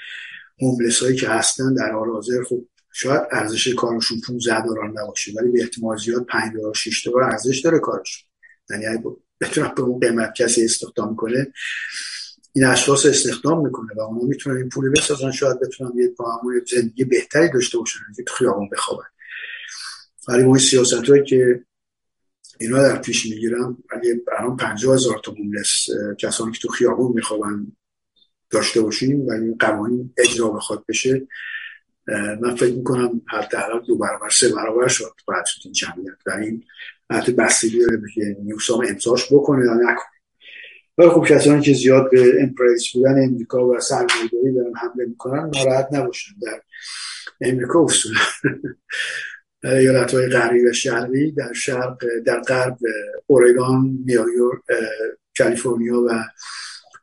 هوملس 0.60 1.02
هایی 1.02 1.16
که 1.16 1.28
هستن 1.28 1.74
در 1.74 1.92
حال 1.92 2.08
حاضر 2.08 2.42
خب 2.48 2.64
شاید 2.92 3.22
ارزش 3.32 3.68
کارشون 3.68 4.20
15 4.26 4.62
دلار 4.62 4.92
نباشه 5.02 5.32
ولی 5.36 5.48
به 5.48 5.62
احتمال 5.62 5.96
زیاد 5.96 6.26
5 6.26 6.52
دلار 6.54 6.74
6 6.74 7.06
دلار 7.06 7.22
ارزش 7.22 7.60
داره 7.60 7.78
کارشون. 7.78 8.31
یعنی 8.70 8.86
اگه 8.86 9.04
بتونن 9.40 9.72
به 9.76 9.82
اون 9.82 10.00
قیمت 10.00 10.34
کسی 10.34 10.64
استخدام 10.64 11.16
کنه 11.16 11.52
این 12.52 12.64
اشخاص 12.64 13.06
استخدام 13.06 13.64
می‌کنه 13.64 13.94
و 13.96 14.00
اونا 14.00 14.22
می‌تونن 14.22 14.56
این 14.56 14.68
پول 14.68 14.90
بسازن 14.90 15.30
شاید 15.30 15.60
بتونن 15.60 15.98
یه 15.98 16.14
معمول 16.20 16.60
زندگی 16.72 17.04
بهتری 17.04 17.50
داشته 17.50 17.78
باشن 17.78 17.98
که 18.16 18.22
تو 18.22 18.34
خیابون 18.34 18.68
بخوابن. 18.72 19.04
ولی 20.28 20.42
اون 20.42 20.58
سیاست 20.58 21.08
هایی 21.08 21.24
که 21.24 21.64
اینا 22.60 22.82
در 22.82 22.98
پیش 22.98 23.26
می‌گیرن 23.26 23.76
اگه 23.90 24.20
برام 24.26 24.56
پنجاه 24.56 24.94
هزار 24.94 25.20
تا 25.24 25.32
هوملس 25.32 25.86
کسانی 26.18 26.52
که 26.52 26.58
تو 26.58 26.68
خیابون 26.68 27.12
میخوابن 27.12 27.66
داشته 28.50 28.80
باشیم 28.80 29.26
و 29.26 29.32
این 29.32 29.56
قوانین 29.60 30.14
اجرا 30.18 30.48
بخواد 30.48 30.84
بشه 30.88 31.26
من 32.40 32.56
فکر 32.56 32.74
می‌کنم 32.74 33.22
حداقل 33.28 33.86
دو 33.86 33.98
برابر 33.98 34.30
سه 34.30 34.54
برابر 34.54 34.88
شد 34.88 35.14
باید 35.26 35.44
شد 35.44 35.60
این 35.64 35.72
جمعیت. 35.72 36.16
و 36.26 36.30
این 36.30 36.64
حتی 37.12 37.32
بستگی 37.32 37.78
داره 37.78 38.00
که 38.14 38.36
نیوسام 38.42 38.86
امضاش 38.88 39.32
بکنه 39.32 39.66
یا 39.66 39.74
نکنه. 39.74 40.12
ولی 40.98 41.08
خب 41.08 41.24
کسانی 41.28 41.62
که 41.62 41.72
زیاد 41.72 42.10
به 42.10 42.42
امپریس 42.42 42.92
بودن 42.92 43.24
امریکا 43.24 43.68
و 43.68 43.80
سرمایه‌داری 43.80 44.54
دارن 44.54 44.72
حمله 44.76 45.06
می‌کنن 45.06 45.50
ناراحت 45.54 45.88
نباشن. 45.92 46.32
در 46.42 46.62
امریکا 47.40 47.84
اصولا. 47.84 48.20
ایالت 49.64 50.14
های 50.14 50.28
غربی 50.28 50.66
و 50.66 50.72
شرقی 50.72 51.32
در 51.32 51.52
شرق 51.52 51.98
در 52.26 52.40
غرب 52.40 52.78
اورگان 53.26 53.98
نیویورک 54.06 54.60
کالیفرنیا 55.38 56.00
و 56.00 56.24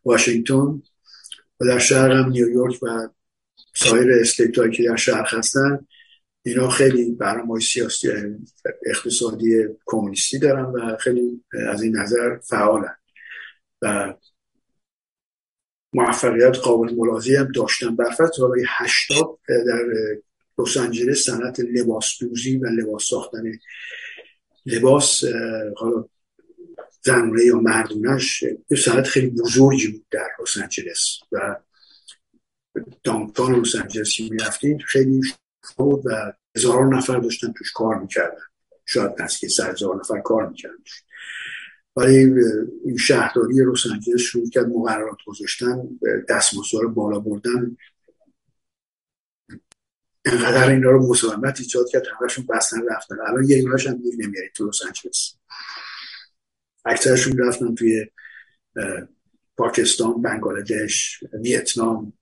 واشنگتن 0.05 0.81
و 1.59 1.65
در 1.67 1.79
شرق 1.79 2.27
نیویورک 2.27 2.83
و 2.83 3.07
سایر 3.75 4.11
استیت 4.11 4.71
که 4.71 4.83
در 4.83 4.95
شرق 4.95 5.33
هستن. 5.33 5.87
اینا 6.45 6.69
خیلی 6.69 7.11
برنامه 7.11 7.59
سیاسی 7.59 8.09
اقتصادی 8.85 9.63
کمونیستی 9.85 10.39
دارن 10.39 10.65
و 10.65 10.97
خیلی 10.97 11.43
از 11.69 11.81
این 11.81 11.97
نظر 11.97 12.37
فعالن. 12.37 12.95
و 13.81 14.13
موفقیت 15.93 16.57
قابل 16.57 16.95
ملاحظه 16.95 17.37
هم 17.39 17.51
داشتن. 17.51 17.95
برفت 17.95 18.33
سالهای 18.33 18.65
هشتاد 18.67 19.39
در 19.47 19.85
لس 20.59 20.77
آنجلس 20.77 21.25
صنعت 21.25 21.59
لباس 21.59 22.17
دوزی 22.21 22.57
و 22.57 22.65
لباس 22.65 23.03
ساختن 23.03 23.43
لباس 24.65 25.23
حالا 25.77 26.05
زنونه 27.01 27.43
یا 27.43 27.55
مردونش 27.55 28.43
صنعت 28.85 29.07
خیلی 29.07 29.29
بزرگی 29.29 29.87
بود 29.87 30.05
در 30.11 30.27
لس 30.41 30.57
آنجلس 30.57 31.19
و 31.31 31.55
دانتان 33.03 33.55
لس 33.55 33.75
آنجلسی 33.75 34.29
می‌رفتیم 34.29 34.77
خیلی 34.77 35.21
و 35.79 36.33
هزاران 36.55 36.93
نفر 36.93 37.19
داشتن 37.19 37.53
توش 37.53 37.71
کار 37.71 37.99
می‌کردن. 37.99 38.41
شاید 38.85 39.11
که 39.39 39.47
سر 39.47 39.71
هزار 39.71 39.99
نفر 39.99 40.19
کار 40.19 40.49
می‌کردن 40.49 40.83
ولی 41.95 42.15
این 42.85 42.97
شهرداری 42.97 43.53
لس 43.71 43.87
آنجلس 43.91 44.21
شروع 44.21 44.49
کرد 44.49 44.67
مقررات 44.67 45.17
گذاشتن 45.25 45.99
دستمزد 46.29 46.87
بالا 46.93 47.19
بردن. 47.19 47.77
انقدر 50.25 50.69
اینا 50.69 50.89
رو 50.89 51.09
مساهمت 51.09 51.59
ایجاد 51.59 51.89
کرد 51.89 52.03
همشون 52.21 52.45
بستن 52.45 52.77
رفتن. 52.89 53.15
الان 53.27 53.43
یه 53.49 53.55
ایناش 53.55 53.87
هم 53.87 53.93
دیر 53.93 54.13
نمیارید 54.17 54.51
تو 54.53 54.67
لس 54.67 54.85
آنجلس. 54.85 55.35
اکثرشون 56.85 57.37
رفتن 57.37 57.75
توی 57.75 58.05
پاکستان 59.57 60.21
بنگلادش 60.21 61.23
ویتنام. 61.33 62.13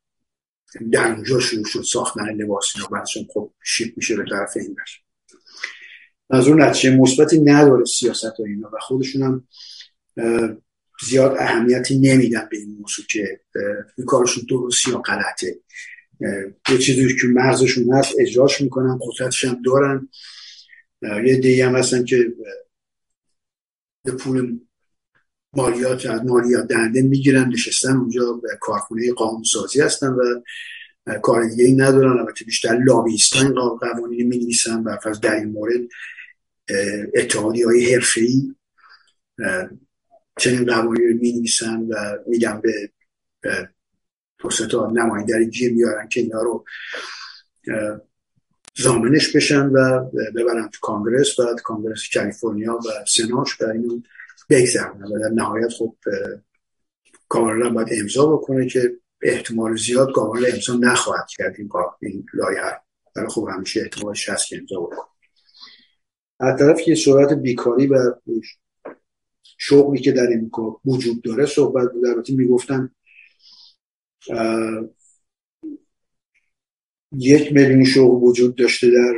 در 0.91 1.11
اونجا 1.11 1.39
شروع 1.39 1.65
شد 1.65 1.81
ساختن 1.81 2.29
لباس 2.29 2.73
اینا 2.75 2.87
بعدشون 2.87 3.27
خب 3.33 3.53
شیپ 3.63 3.97
میشه 3.97 4.15
به 4.15 4.25
طرف 4.29 4.57
این 4.57 4.75
بش 4.75 5.01
از 6.29 6.47
اون 6.47 6.61
نتیجه 6.61 6.97
مثبتی 6.97 7.41
نداره 7.41 7.85
سیاست 7.85 8.23
ها 8.23 8.45
اینا 8.45 8.69
و 8.73 8.77
خودشون 8.79 9.21
هم 9.23 9.47
زیاد 11.01 11.35
اهمیتی 11.39 11.99
نمیدن 11.99 12.47
به 12.51 12.57
این 12.57 12.77
موضوع 12.79 13.05
که 13.05 13.39
این 13.97 14.07
کارشون 14.07 14.43
درست 14.49 14.87
یا 14.87 14.97
غلطه. 14.97 15.59
یه 16.69 16.77
چیزی 16.77 17.15
که 17.21 17.27
مرزشون 17.27 17.93
هست 17.93 18.15
اجراش 18.19 18.61
می‌کنن 18.61 18.99
قدرتش 19.01 19.45
هم 19.45 19.61
دارن. 19.61 20.09
یه 21.01 21.37
دیگه 21.37 21.67
هم 21.67 21.75
هستن 21.75 22.05
که 22.05 22.33
به 24.03 24.11
پول 24.11 24.59
مالیات 25.53 26.05
از 26.05 26.25
مالیات 26.25 26.67
دهنده 26.67 27.01
می‌گیرن 27.01 27.49
نشستن 27.49 27.97
اونجا 27.97 28.33
به 28.33 28.49
کارخونه 28.61 29.13
قانونسازی 29.13 29.81
هستن 29.81 30.07
و 30.07 30.41
کار 31.21 31.49
دیگه 31.49 31.65
ای 31.65 31.75
ندارن. 31.75 32.19
البته 32.19 32.45
بیشتر 32.45 32.83
لابیستان 32.83 33.53
قوانین 33.53 34.27
می 34.27 34.37
نویسن 34.37 34.83
و 34.83 34.97
در 35.21 35.35
این 35.35 35.49
مورد 35.49 35.81
اتحادی 37.15 37.63
های 37.63 37.93
حرفه 37.93 38.21
ای 38.21 38.55
چنین 40.37 40.65
قوانین 40.65 41.09
رو 41.09 41.17
می 41.21 41.33
نویسن 41.33 41.81
و 41.81 41.95
میگن 42.27 42.61
به 42.61 42.91
تا 44.71 44.91
نمایندری 44.91 45.49
گیر 45.49 45.73
بیارن 45.73 46.07
که 46.07 46.19
اینا 46.19 46.41
رو 46.41 46.65
زامنش 48.77 49.35
بشن 49.35 49.65
و 49.65 50.09
ببرن 50.35 50.69
تو 50.69 50.79
کانگرس. 50.81 51.39
و 51.39 51.55
کانگرس 51.63 52.09
کالیفرنیا 52.13 52.75
و 52.75 53.05
سناش 53.07 53.61
و 53.61 53.65
اینو 53.65 54.01
بگذرونه. 54.49 55.05
و 55.05 55.19
در 55.19 55.29
نهایت 55.35 55.69
خب 55.69 55.95
کاملا 57.29 57.69
باید 57.69 57.87
امضا 58.01 58.35
بکنه 58.35 58.67
که 58.67 58.91
احتمال 59.21 59.75
زیاد 59.77 60.11
کاملا 60.11 60.47
امضا 60.53 60.73
نخواهد 60.73 61.27
کرد 61.29 61.55
این 61.57 61.69
این 62.01 62.25
لایه 62.33 62.61
ولی 63.15 63.27
خب 63.27 63.47
همیشه 63.53 63.81
احتمالش 63.81 64.29
هست 64.29 64.47
که 64.47 64.57
امضا 64.57 64.79
بکنه. 64.79 64.99
از 66.39 66.59
طرف 66.59 66.81
که 66.81 66.95
صورت 66.95 67.33
بیکاری 67.33 67.87
و 67.87 67.97
شغلی 69.57 69.99
که 69.99 70.11
در 70.11 70.27
این 70.27 70.51
وجود 70.85 71.21
داره 71.21 71.45
صحبت 71.45 71.91
بود. 71.93 72.05
البته 72.05 72.33
می‌گفتن 72.33 72.91
یک 77.11 77.53
میلیون 77.53 77.83
شغل 77.83 78.23
وجود 78.23 78.55
داشته 78.55 78.87
در 78.87 79.17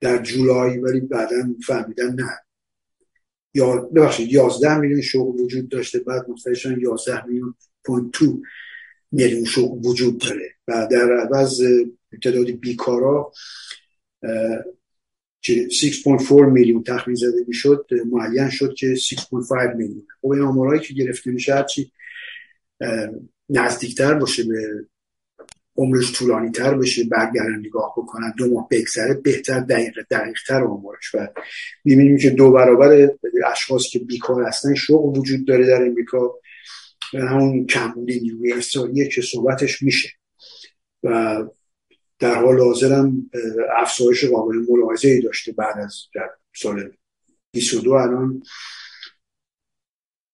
در 0.00 0.22
جولای 0.22 0.78
ولی 0.78 1.00
بعدا 1.00 1.54
فهمیدن 1.66 2.14
نه. 2.14 2.38
یا 3.54 3.76
ببخشید 3.76 4.32
11 4.32 4.78
میلیون 4.78 5.00
شغل 5.00 5.40
وجود 5.40 5.68
داشته 5.68 5.98
بعد 5.98 6.30
متوجه 6.30 6.78
11 6.80 7.26
میلیون 7.26 7.54
پوینت 7.84 8.10
تو 8.12 8.42
میلیون 9.12 9.44
شغل 9.44 9.86
وجود 9.86 10.18
داره. 10.18 10.54
و 10.68 10.88
در 10.90 11.12
عوض 11.12 11.62
تعداد 12.22 12.50
بیکارا 12.50 13.32
6.4 15.42 16.30
میلیون 16.30 16.82
تخمین 16.82 17.16
زده 17.16 17.44
می‌شد 17.46 17.86
معین 18.10 18.50
شد 18.50 18.74
که 18.74 18.94
6.5 18.94 19.76
میلیون. 19.76 20.06
خب 20.20 20.28
این 20.28 20.42
آمارهایی 20.42 20.80
که 20.80 20.94
گرفته 20.94 21.30
میشه 21.30 21.54
هرچی 21.54 21.92
نزدیکتر 23.48 24.14
باشه 24.14 24.42
به 24.42 24.86
عمرش 25.78 26.12
طولانی 26.12 26.50
تر 26.50 26.74
بشه 26.74 27.04
برگردن 27.04 27.58
نگاه 27.58 27.94
بکنن 27.96 28.34
دو 28.38 28.54
ماه 28.54 28.68
بگذره 28.70 29.14
بهتر 29.14 29.60
دقیق 29.60 30.42
تر 30.48 30.62
عمرش. 30.62 31.14
و 31.14 31.28
می‌بینیم 31.84 32.18
که 32.18 32.30
دو 32.30 32.52
برابر 32.52 33.08
اشخاص 33.52 33.82
که 33.90 33.98
بیکار 33.98 34.44
هستن 34.44 34.74
شغل 34.74 35.18
وجود 35.18 35.46
داره 35.46 35.66
در 35.66 35.82
امریکا. 35.82 36.34
و 37.14 37.18
همون 37.18 37.66
کمبود 37.66 38.10
نیروی 38.10 38.52
انسانیه 38.52 39.08
که 39.08 39.22
صحبتش 39.22 39.82
میشه. 39.82 40.08
و 41.02 41.38
در 42.18 42.34
حال 42.34 42.60
حاضرم 42.60 43.30
افزایش 43.76 44.24
قابل 44.24 44.56
ملاحظه 44.68 45.08
ای 45.08 45.20
داشته 45.20 45.52
بعد 45.52 45.78
از 45.78 45.96
سال 46.56 46.90
22 47.52 47.92
الان. 47.92 48.42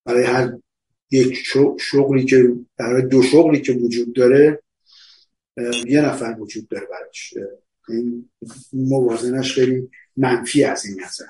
برای 0.05 0.25
هر 0.25 0.53
یک 1.11 1.39
شغلی 1.79 2.25
که 2.25 2.53
برای 2.79 3.03
دو 3.03 3.23
شغلی 3.23 3.61
که 3.61 3.73
وجود 3.73 4.15
داره 4.15 4.64
یه 5.87 6.01
نفر 6.01 6.37
وجود 6.41 6.69
داره 6.69 6.87
براش. 6.87 7.35
این 7.89 8.31
موازنش 8.73 9.55
خیلی 9.55 9.91
منفی 10.17 10.65
از 10.65 10.87
این 10.87 11.05
نظر. 11.05 11.27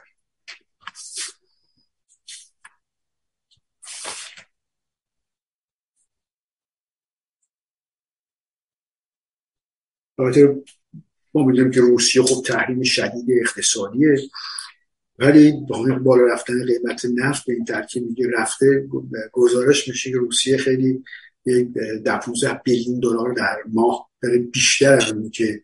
البته 10.19 10.63
ما 11.35 11.45
می‌دونیم 11.45 11.71
که 11.71 11.81
روسیه 11.81 12.23
خب 12.23 12.43
تحریم 12.47 12.83
شدید 12.83 13.27
اقتصادیه 13.41 14.17
ولی 15.19 15.53
با 15.69 15.99
بالا 15.99 16.27
رفتن 16.27 16.67
قیمت 16.67 17.05
نفت 17.15 17.47
به 17.47 17.53
این 17.53 17.65
ترکیب 17.65 18.07
میگه 18.07 18.27
رفته 18.39 18.89
گزارش 19.33 19.89
میشه 19.89 20.11
که 20.11 20.17
روسیه 20.17 20.57
خیلی 20.57 21.05
یک 21.47 21.69
ده 22.05 22.19
15 22.19 22.61
بیلیون 22.65 23.01
دلار 23.01 23.33
در 23.33 23.57
ماه 23.73 24.11
داره 24.23 24.39
بیشتر 24.39 24.93
از 24.93 25.13
اونی 25.13 25.31
که 25.31 25.63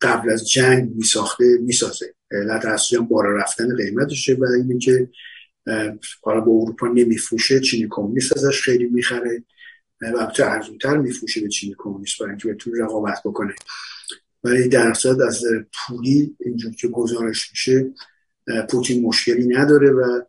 قبل 0.00 0.30
از 0.30 0.50
جنگ 0.50 0.90
میساخته 0.94 1.44
می‌سازه. 1.60 2.14
علت 2.30 2.64
اصلی 2.64 2.98
هم 2.98 3.06
بالا 3.06 3.30
رفتن 3.30 3.76
قیمتشه 3.76 4.34
و 4.34 4.44
اینه 4.44 4.78
که 4.78 5.08
حالا 6.22 6.40
با 6.40 6.52
اروپا 6.52 6.88
نمیفروشه 6.88 7.60
چینی 7.60 7.86
کمونیست 7.90 8.36
ازش 8.36 8.62
خیلی 8.62 8.84
می‌خره. 8.84 9.44
و 10.02 10.26
تو 10.26 10.44
ارزونتر 10.44 10.96
میفروشه 10.96 11.40
به 11.40 11.48
چینی 11.48 11.74
کمونیست 11.78 12.18
برای 12.18 12.30
اینکه 12.30 12.48
بتونه 12.48 12.84
رقابت 12.84 13.18
بکنه. 13.24 13.54
ولی 14.44 14.68
در 14.68 14.86
از 15.26 15.44
پولی 15.72 16.36
اینجور 16.40 16.74
که 16.74 16.88
گزارش 16.88 17.50
میشه 17.50 17.90
پوتین 18.70 19.02
مشکلی 19.02 19.48
نداره 19.48 19.90
و 19.90 20.20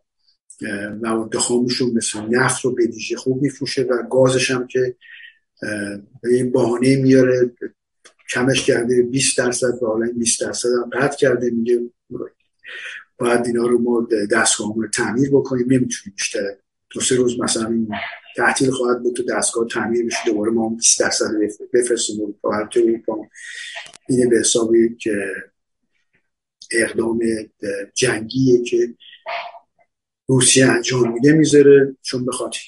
مواد 1.02 1.36
خامشون 1.36 1.90
مثل 1.94 2.20
نفت 2.20 2.64
رو 2.64 2.74
به 2.74 2.86
ویژه 2.86 3.16
خوب 3.16 3.42
میفروشه 3.42 3.82
و 3.82 4.02
گازش 4.10 4.50
هم 4.50 4.66
که 4.66 4.96
این 6.24 6.52
بهانه 6.52 6.96
میاره 6.96 7.50
کمش 8.30 8.64
کرده 8.64 9.02
20 9.02 9.38
درصد 9.38 9.82
و 9.82 9.86
حالا 9.86 10.12
20 10.16 10.40
درصد 10.40 10.68
هم 10.68 10.90
قطع 10.90 11.16
کرده 11.16 11.50
میگه 11.50 11.80
باید 13.18 13.46
اینا 13.46 13.66
رو 13.66 13.78
ما 13.78 14.08
دستگاه 14.30 14.74
رو 14.76 14.88
تعمیر 14.88 15.30
بکنیم 15.30 15.66
نمی‌تونیم 15.70 16.14
بیشتر. 16.16 16.56
دو 16.90 17.00
سه 17.00 17.16
روز 17.16 17.40
مثلا 17.40 17.86
تعطیل 18.36 18.70
خواهد 18.70 19.02
بود 19.02 19.16
تو 19.16 19.22
دستگاه 19.22 19.66
تعمیر 19.68 20.06
بشه 20.06 20.18
دوباره 20.26 20.50
ما 20.50 20.68
20 20.68 21.00
درصد 21.00 21.26
بفرستیم 21.72 22.20
اروپا 22.20 22.52
هر 22.52 22.68
اروپا 22.76 23.28
اینه 24.08 24.26
به 24.26 24.38
حساب 24.38 24.72
که 25.00 25.16
اقدام 26.72 27.20
جنگیه 27.94 28.62
که 28.62 28.94
روسیه 30.26 30.66
انجام 30.66 31.12
میده 31.12 31.32
می‌ذاره. 31.32 31.96
چون 32.02 32.24
به 32.24 32.32
خاطر 32.32 32.58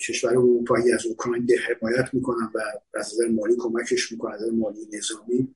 کشور 0.00 0.30
اروپایی 0.30 0.92
از 0.92 1.06
اوکراین 1.06 1.48
حمایت 1.68 2.14
می‌کنن 2.14 2.50
و 2.54 2.58
از 2.94 3.14
نظر 3.14 3.28
مالی 3.28 3.56
کمکش 3.58 4.12
می‌کنن 4.12 4.34
از 4.34 4.52
مالی 4.52 4.78
نظامی 4.92 5.54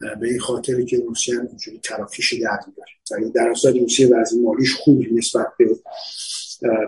به 0.00 0.28
این 0.28 0.40
خاطر 0.40 0.82
که 0.82 0.96
روسیه 0.96 1.40
اینجوری 1.40 1.80
تلافیش 1.82 2.32
در 2.32 2.58
میاره 2.66 3.32
در 3.34 3.50
اصل 3.50 3.80
روسیه 3.80 4.06
وضع 4.06 4.40
مالیش 4.40 4.74
خوب 4.74 5.04
نسبت 5.12 5.46
به 5.58 5.76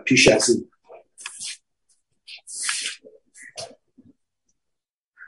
پیش 0.05 0.29
از 0.29 0.51
این. 0.51 0.71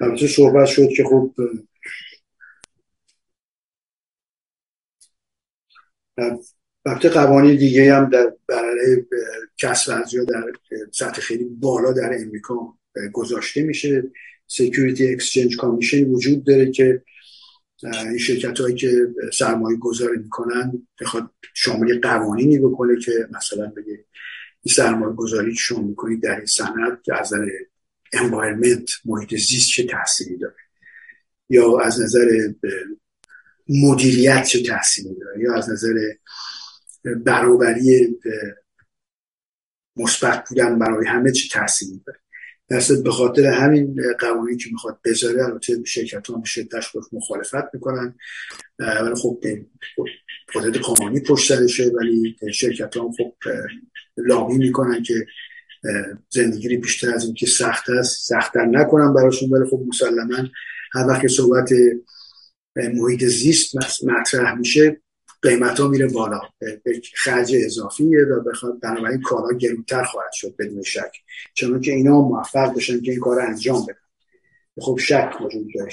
البته 0.01 0.27
صحبت 0.27 0.67
شد 0.67 0.89
که 0.97 1.05
خب 1.05 1.35
وقتی 6.85 7.09
قوانین 7.09 7.57
دیگه 7.57 7.95
هم 7.95 8.11
در 8.11 8.33
برای 8.47 9.05
کسب 9.59 10.05
یا 10.13 10.25
در 10.25 10.45
سطح 10.93 11.21
خیلی 11.21 11.45
بالا 11.45 11.93
در 11.93 12.15
امریکا 12.21 12.79
گذاشته 13.13 13.63
میشه. 13.63 14.03
Security 14.47 15.13
Exchange 15.13 15.57
Commission 15.57 16.05
وجود 16.05 16.45
داره 16.45 16.71
که 16.71 17.03
این 17.83 18.19
شرکت 18.19 18.61
هایی 18.61 18.75
که 18.75 19.09
سرمایه 19.33 19.79
گذاری 19.79 20.19
می‌کنن 20.19 20.87
بخواد 21.01 21.31
شامل 21.55 22.01
قوانینی 22.01 22.59
بکنه 22.59 23.01
که 23.01 23.13
مثلا 23.37 23.67
بگه 23.67 24.05
این 24.63 24.75
سرمایه 24.75 25.13
گذاری 25.13 25.55
شما 25.55 25.83
می‌کنید 25.83 26.23
در 26.23 26.37
این 26.37 26.47
که 27.05 27.15
از 27.21 27.33
نظر 27.35 27.47
environment 28.13 28.91
محیط 29.05 29.35
زیست 29.35 29.69
چه 29.69 29.87
تاثیری 29.87 30.37
داره؟ 30.37 30.55
یا 31.49 31.79
از 31.79 32.01
نظر 32.01 32.53
مدیریت 33.69 34.45
چه 34.45 34.63
تحصیلی 34.63 35.15
داره؟ 35.21 35.41
یا 35.41 35.55
از 35.55 35.71
نظر 35.71 35.95
برابری 37.05 38.19
مثبت 39.97 40.49
بودن 40.49 40.79
برای 40.79 41.07
همه 41.07 41.33
چی 41.33 41.49
تحصیلی 41.49 42.03
داره 42.07 42.19
درصد 42.69 43.03
به 43.03 43.11
خاطر 43.11 43.47
همین 43.47 43.97
قوانینی 44.19 44.57
که 44.57 44.69
می‌خواد 44.73 45.01
بذاره 45.05 45.45
البته 45.45 45.85
شرکت 45.85 46.27
ها 46.27 46.43
شدتش 46.45 46.97
مخالفت 47.13 47.75
می‌کنن 47.75 48.15
ولی 48.79 49.15
خب 49.15 49.45
قدرت 50.55 50.77
قانونی 50.79 51.21
پشت 51.21 51.49
سرشه 51.49 51.89
ولی 51.89 52.37
شرکت 52.55 52.97
ها 52.97 53.11
خب 53.19 53.35
لابی 54.17 54.55
می‌کنن 54.55 55.03
که 55.03 55.27
زندگی 56.31 56.77
بیشتر 56.77 57.15
از 57.15 57.25
این 57.25 57.35
که 57.35 57.47
سخت 57.47 57.91
است 57.91 58.29
سختتر 58.29 58.65
نکنن 58.65 59.15
براشون. 59.15 59.51
ولی 59.51 59.71
خب 59.71 59.83
مسلما 59.89 60.49
هر 60.95 61.07
وقت 61.07 61.27
صحبت 61.27 61.71
محیط 62.77 63.25
زیست 63.25 63.75
مطرح 64.05 64.55
میشه 64.55 65.01
قیمت 65.43 65.81
ها 65.81 65.89
میره 65.89 66.09
بالا. 66.09 66.41
خرج 67.15 67.55
اضافیه 67.65 68.19
و 68.25 68.41
بخواد 68.41 68.81
بنابراین 68.81 69.21
کارها 69.21 69.53
گرونتر 69.53 70.05
خواهد 70.05 70.33
شد 70.33 70.57
بدون 70.59 70.83
شک. 70.83 71.13
چون 71.55 71.81
که 71.81 71.93
اینا 71.93 72.21
موفق 72.21 72.75
بشن 72.75 73.01
که 73.01 73.11
این 73.11 73.21
کار 73.21 73.41
انجام 73.41 73.83
بدن. 73.83 73.99
خب 74.81 74.99
شک 74.99 75.37
وجود 75.41 75.75
داره 75.75 75.91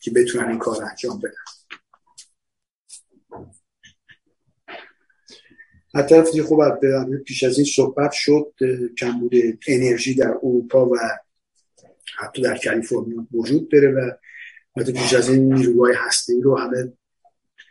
که 0.00 0.10
بتونن 0.10 0.48
این 0.48 0.58
کار 0.58 0.84
انجام 0.84 1.18
بدن. 1.18 1.32
حتی 5.94 6.42
خوب 6.42 6.60
پیش 7.26 7.42
از 7.42 7.58
این 7.58 7.66
صحبت 7.76 8.12
شد 8.12 8.54
کمبود 8.98 9.32
انرژی 9.68 10.14
در 10.14 10.30
اروپا 10.30 10.86
و 10.86 10.96
حتی 12.18 12.42
در 12.42 12.58
کالیفرنیا 12.58 13.26
وجود 13.32 13.70
داره 13.70 13.88
و 13.88 14.10
حتی 14.80 14.92
پیش 14.92 15.14
از 15.14 15.28
این 15.28 15.54
نیروهای 15.54 15.94
هسته 15.96 16.32
رو 16.42 16.58
همه 16.58 16.92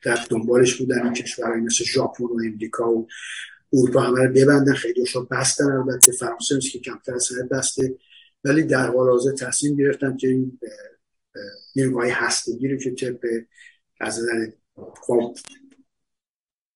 در 0.04 0.26
دنبالش 0.30 0.76
بودن 0.76 1.04
این 1.04 1.14
کشورهای 1.14 1.62
مثل 1.62 1.84
ژاپن 1.84 2.24
و 2.24 2.40
امریکا 2.46 2.92
و 2.92 3.08
اروپا 3.74 4.00
همه 4.00 4.24
رو 4.24 4.34
ببندن. 4.34 4.74
خیلی 4.74 5.06
بستن 5.32 5.72
البته 5.72 6.12
فرانسه 6.12 6.60
که 6.60 6.80
کمتر 6.80 7.14
از 7.14 7.30
بسته. 7.52 7.98
ولی 8.44 8.64
در 8.64 8.88
حال 8.88 9.10
حاضر 9.10 9.32
تصمیم 9.32 9.76
گرفتن 9.76 10.18
که 10.18 10.28
این 10.28 10.60
نیروهای 11.76 12.10
هستگی 12.10 12.68
رو 12.68 12.78
که 12.78 12.92
طبق 12.92 13.26
از 14.00 14.20
نظر 14.20 14.52
خب 15.02 15.36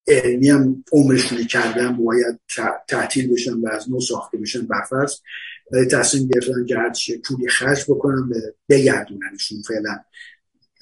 علمی 0.07 0.49
هم 0.49 0.83
عمرشون 0.91 1.43
کردن 1.43 1.97
باید 1.97 2.39
تعطیل 2.87 3.33
بشن 3.33 3.53
و 3.53 3.67
از 3.67 3.89
نو 3.89 3.99
ساخته 3.99 4.37
بشن 4.37 4.67
برفرض. 4.67 5.15
ولی 5.71 5.85
تصمیم 5.85 6.27
گرفتن 6.27 6.65
که 6.65 6.77
هرچی 6.77 7.17
پولی 7.17 7.47
خرج 7.47 7.83
بکنن 7.87 8.31
بگردوننشون 8.69 9.61
فعلا. 9.67 9.99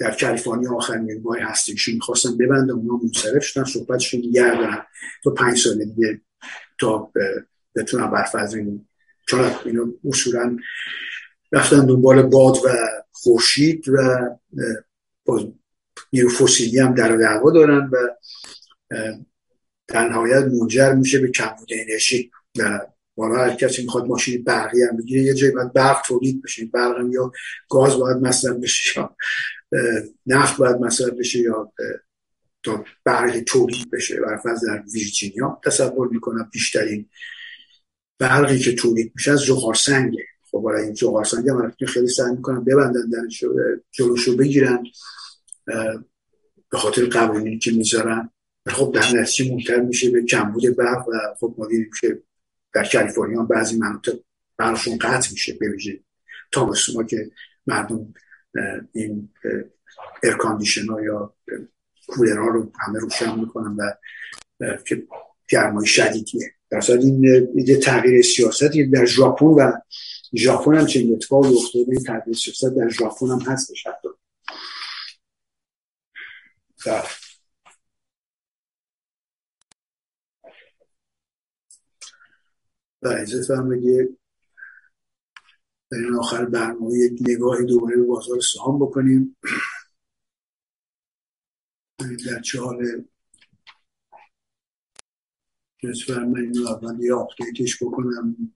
در 0.01 0.15
کالیفرنیا 0.15 0.75
آخر 0.75 0.97
نیروهای 0.97 1.41
هستیشون 1.41 1.95
می‌خواستن 1.95 2.37
ببندن 2.37 2.71
اونا 2.71 2.99
منصرف 3.03 3.43
شدن 3.43 3.63
صحبتشون 3.63 4.21
گردن 4.21 4.77
تا 5.23 5.31
پنج 5.31 5.57
سال 5.57 5.85
دیگه 5.85 6.21
تا 6.79 7.11
بتونن 7.75 8.11
برفرض 8.11 8.53
این 8.53 8.85
چون 9.27 9.51
اینو 9.65 9.91
اصولا 10.05 10.57
رفتن 11.51 11.85
دنبال 11.85 12.21
باد 12.21 12.57
و 12.65 12.69
خورشید 13.11 13.89
و 13.89 13.99
نیرو 16.13 16.29
فسیلی 16.29 16.79
هم 16.79 16.93
در 16.93 17.15
دعوا 17.15 17.51
دارن 17.51 17.89
و 17.93 17.97
در 19.87 20.09
نهایت 20.09 20.43
منجر 20.43 20.93
میشه 20.93 21.19
به 21.19 21.31
کمبود 21.31 21.69
انرژی 21.71 22.31
و 22.59 22.79
بالا 23.15 23.35
هر 23.35 23.55
کسی 23.55 23.83
می‌خواد 23.83 24.05
ماشین 24.05 24.43
برقی 24.43 24.83
هم 24.83 24.97
بگیره 24.97 25.21
یه 25.21 25.33
جایی 25.33 25.53
باید 25.53 25.73
برق 25.73 26.01
تولید 26.05 26.41
بشه. 26.41 26.65
برق 26.65 26.95
یا 27.11 27.31
گاز 27.69 27.97
باید 27.97 28.17
مصرف 28.17 28.55
بشه 28.55 29.09
نفت 30.25 30.57
باید 30.57 30.75
مصرف 30.75 31.09
بشه 31.09 31.39
یا 31.39 31.71
تا 32.63 32.85
برق 33.03 33.39
تولید 33.39 33.91
بشه. 33.91 34.21
برفرض 34.21 34.65
در 34.65 34.83
ویرجینیا 34.93 35.61
تصور 35.65 36.07
می‌کنم 36.07 36.49
بیشترین 36.51 37.09
برقی 38.19 38.59
که 38.59 38.75
تولید 38.75 39.11
میشه 39.15 39.31
از 39.31 39.43
جغار 39.43 39.75
سنگه. 39.75 40.25
خب 40.51 40.63
برای 40.65 40.83
این 40.83 40.93
جغار 40.93 41.25
سنگ 41.25 41.49
هم 41.49 41.73
خیلی 41.87 42.07
سعی 42.07 42.31
می‌کنن 42.31 42.63
ببندن 42.63 43.09
درشو 43.09 43.55
جلوشو 43.91 44.37
بگیرن 44.37 44.83
به 46.71 46.77
خاطر 46.77 47.05
قوانینی 47.05 47.59
که 47.59 47.71
می‌ذارن. 47.71 48.29
خب 48.67 48.91
در 48.95 49.19
نتیجه 49.21 49.51
منتر 49.51 49.81
میشه 49.81 50.09
به 50.09 50.23
کمبود 50.23 50.75
برق 50.75 51.07
و 51.07 51.13
خب 51.39 51.55
ما 51.57 51.67
دیدیم 51.67 51.89
که 52.01 52.21
در 52.73 52.89
کالیفرنیا 52.93 53.43
بعضی 53.43 53.77
مناطق 53.77 54.19
برقشون 54.57 54.97
قطع 54.97 55.31
میشه 55.31 55.53
بویژه 55.53 55.99
تابستونا 56.51 57.07
که 57.07 57.31
مردم 57.67 58.13
این 58.93 59.29
ارکاندیشن 60.23 60.87
ها 60.87 61.01
یا 61.01 61.33
کولر 62.07 62.37
ها 62.37 62.47
رو 62.47 62.71
همه 62.79 62.99
روشن 62.99 63.39
می‌کنن 63.39 63.77
و 63.77 63.93
که 64.85 65.03
گرمای 65.49 65.85
شدیدیه. 65.85 66.53
در 66.69 66.91
این 66.91 67.23
یه 67.55 67.77
تغییر 67.79 68.21
سیاستی 68.21 68.87
در 68.87 69.05
ژاپن 69.05 69.45
و 69.45 69.71
ژاپن 70.35 70.75
هم 70.75 70.85
چنین 70.85 71.13
اتفاقی 71.13 71.47
افتاده 71.47 71.91
این 71.91 72.03
تغییر 72.03 72.35
سیاست 72.35 72.75
در 72.77 72.89
ژاپن 72.89 73.27
هم 73.27 73.39
هستش 73.39 73.87
حتی. 73.87 74.07
و 83.01 83.07
اجازه 83.07 83.55
فرم 83.55 83.69
بگه 83.69 84.09
در 85.91 85.97
این 85.97 86.15
آخر 86.15 86.45
برنامه 86.45 86.97
یک 86.97 87.19
نگاه 87.21 87.61
دوباره 87.63 87.95
به 87.95 88.03
بازار 88.03 88.39
سهام 88.39 88.79
بکنیم. 88.79 89.37
در 91.99 92.41
چه 92.43 92.61
حال 92.61 93.03
من 96.07 96.39
اینو 96.41 96.67
اول 96.67 97.03
یه 97.03 97.13
آپدیتش 97.13 97.83
بکنم. 97.83 98.53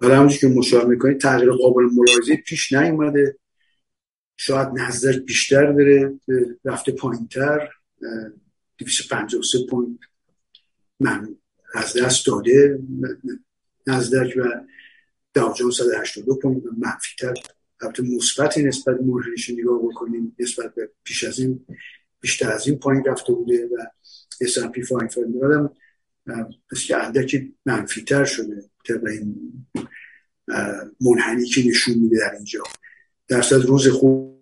ولی 0.00 0.12
همونجور 0.12 0.38
که 0.38 0.48
مشاهده 0.48 0.88
می‌کنید 0.88 1.20
تغییر 1.20 1.52
قابل 1.52 1.82
ملاحظه 1.82 2.36
پیش 2.36 2.72
نیومده. 2.72 3.38
شاید 4.36 4.68
نزدک 4.68 5.24
بیشتر 5.24 5.72
داره 5.72 6.20
رفته 6.64 6.92
پایین 6.92 7.28
تر 7.28 7.68
253 8.78 9.58
پوینت 9.70 9.98
من 11.00 11.36
از 11.74 11.96
دست 11.96 12.26
داده. 12.26 12.78
نزدک 13.86 14.36
و 14.36 14.42
داو 15.34 15.54
جونز 15.54 15.76
182 15.76 16.34
پوینت 16.34 16.62
منفی 16.78 17.16
تر 17.18 17.34
البته 17.80 18.02
مثبتی 18.02 18.62
نسبت 18.62 19.00
مورینیش 19.00 19.50
نگاه 19.50 19.82
بکنیم 19.82 20.36
نسبت 20.38 20.74
به 20.74 20.90
پیش 21.04 21.24
از 21.24 21.38
این 21.38 21.66
بیشتر 22.20 22.52
از 22.52 22.68
این 22.68 22.78
پایین 22.78 23.04
رفته 23.04 23.32
بوده 23.32 23.66
و 23.66 23.86
S&P 24.42 24.88
500 24.88 25.18
هم 25.26 25.70
بس 26.72 26.84
که 26.84 26.96
اندکی 26.96 27.54
منفیتر 27.66 28.24
شده 28.24 28.64
طبق 28.88 29.04
این 29.04 29.66
منحنی 31.00 31.46
که 31.46 31.68
نشون 31.68 31.94
میده 31.94 32.18
در 32.18 32.34
اینجا. 32.34 32.62
درصد 33.28 33.66
روز 33.66 33.88
خوب 33.88 34.39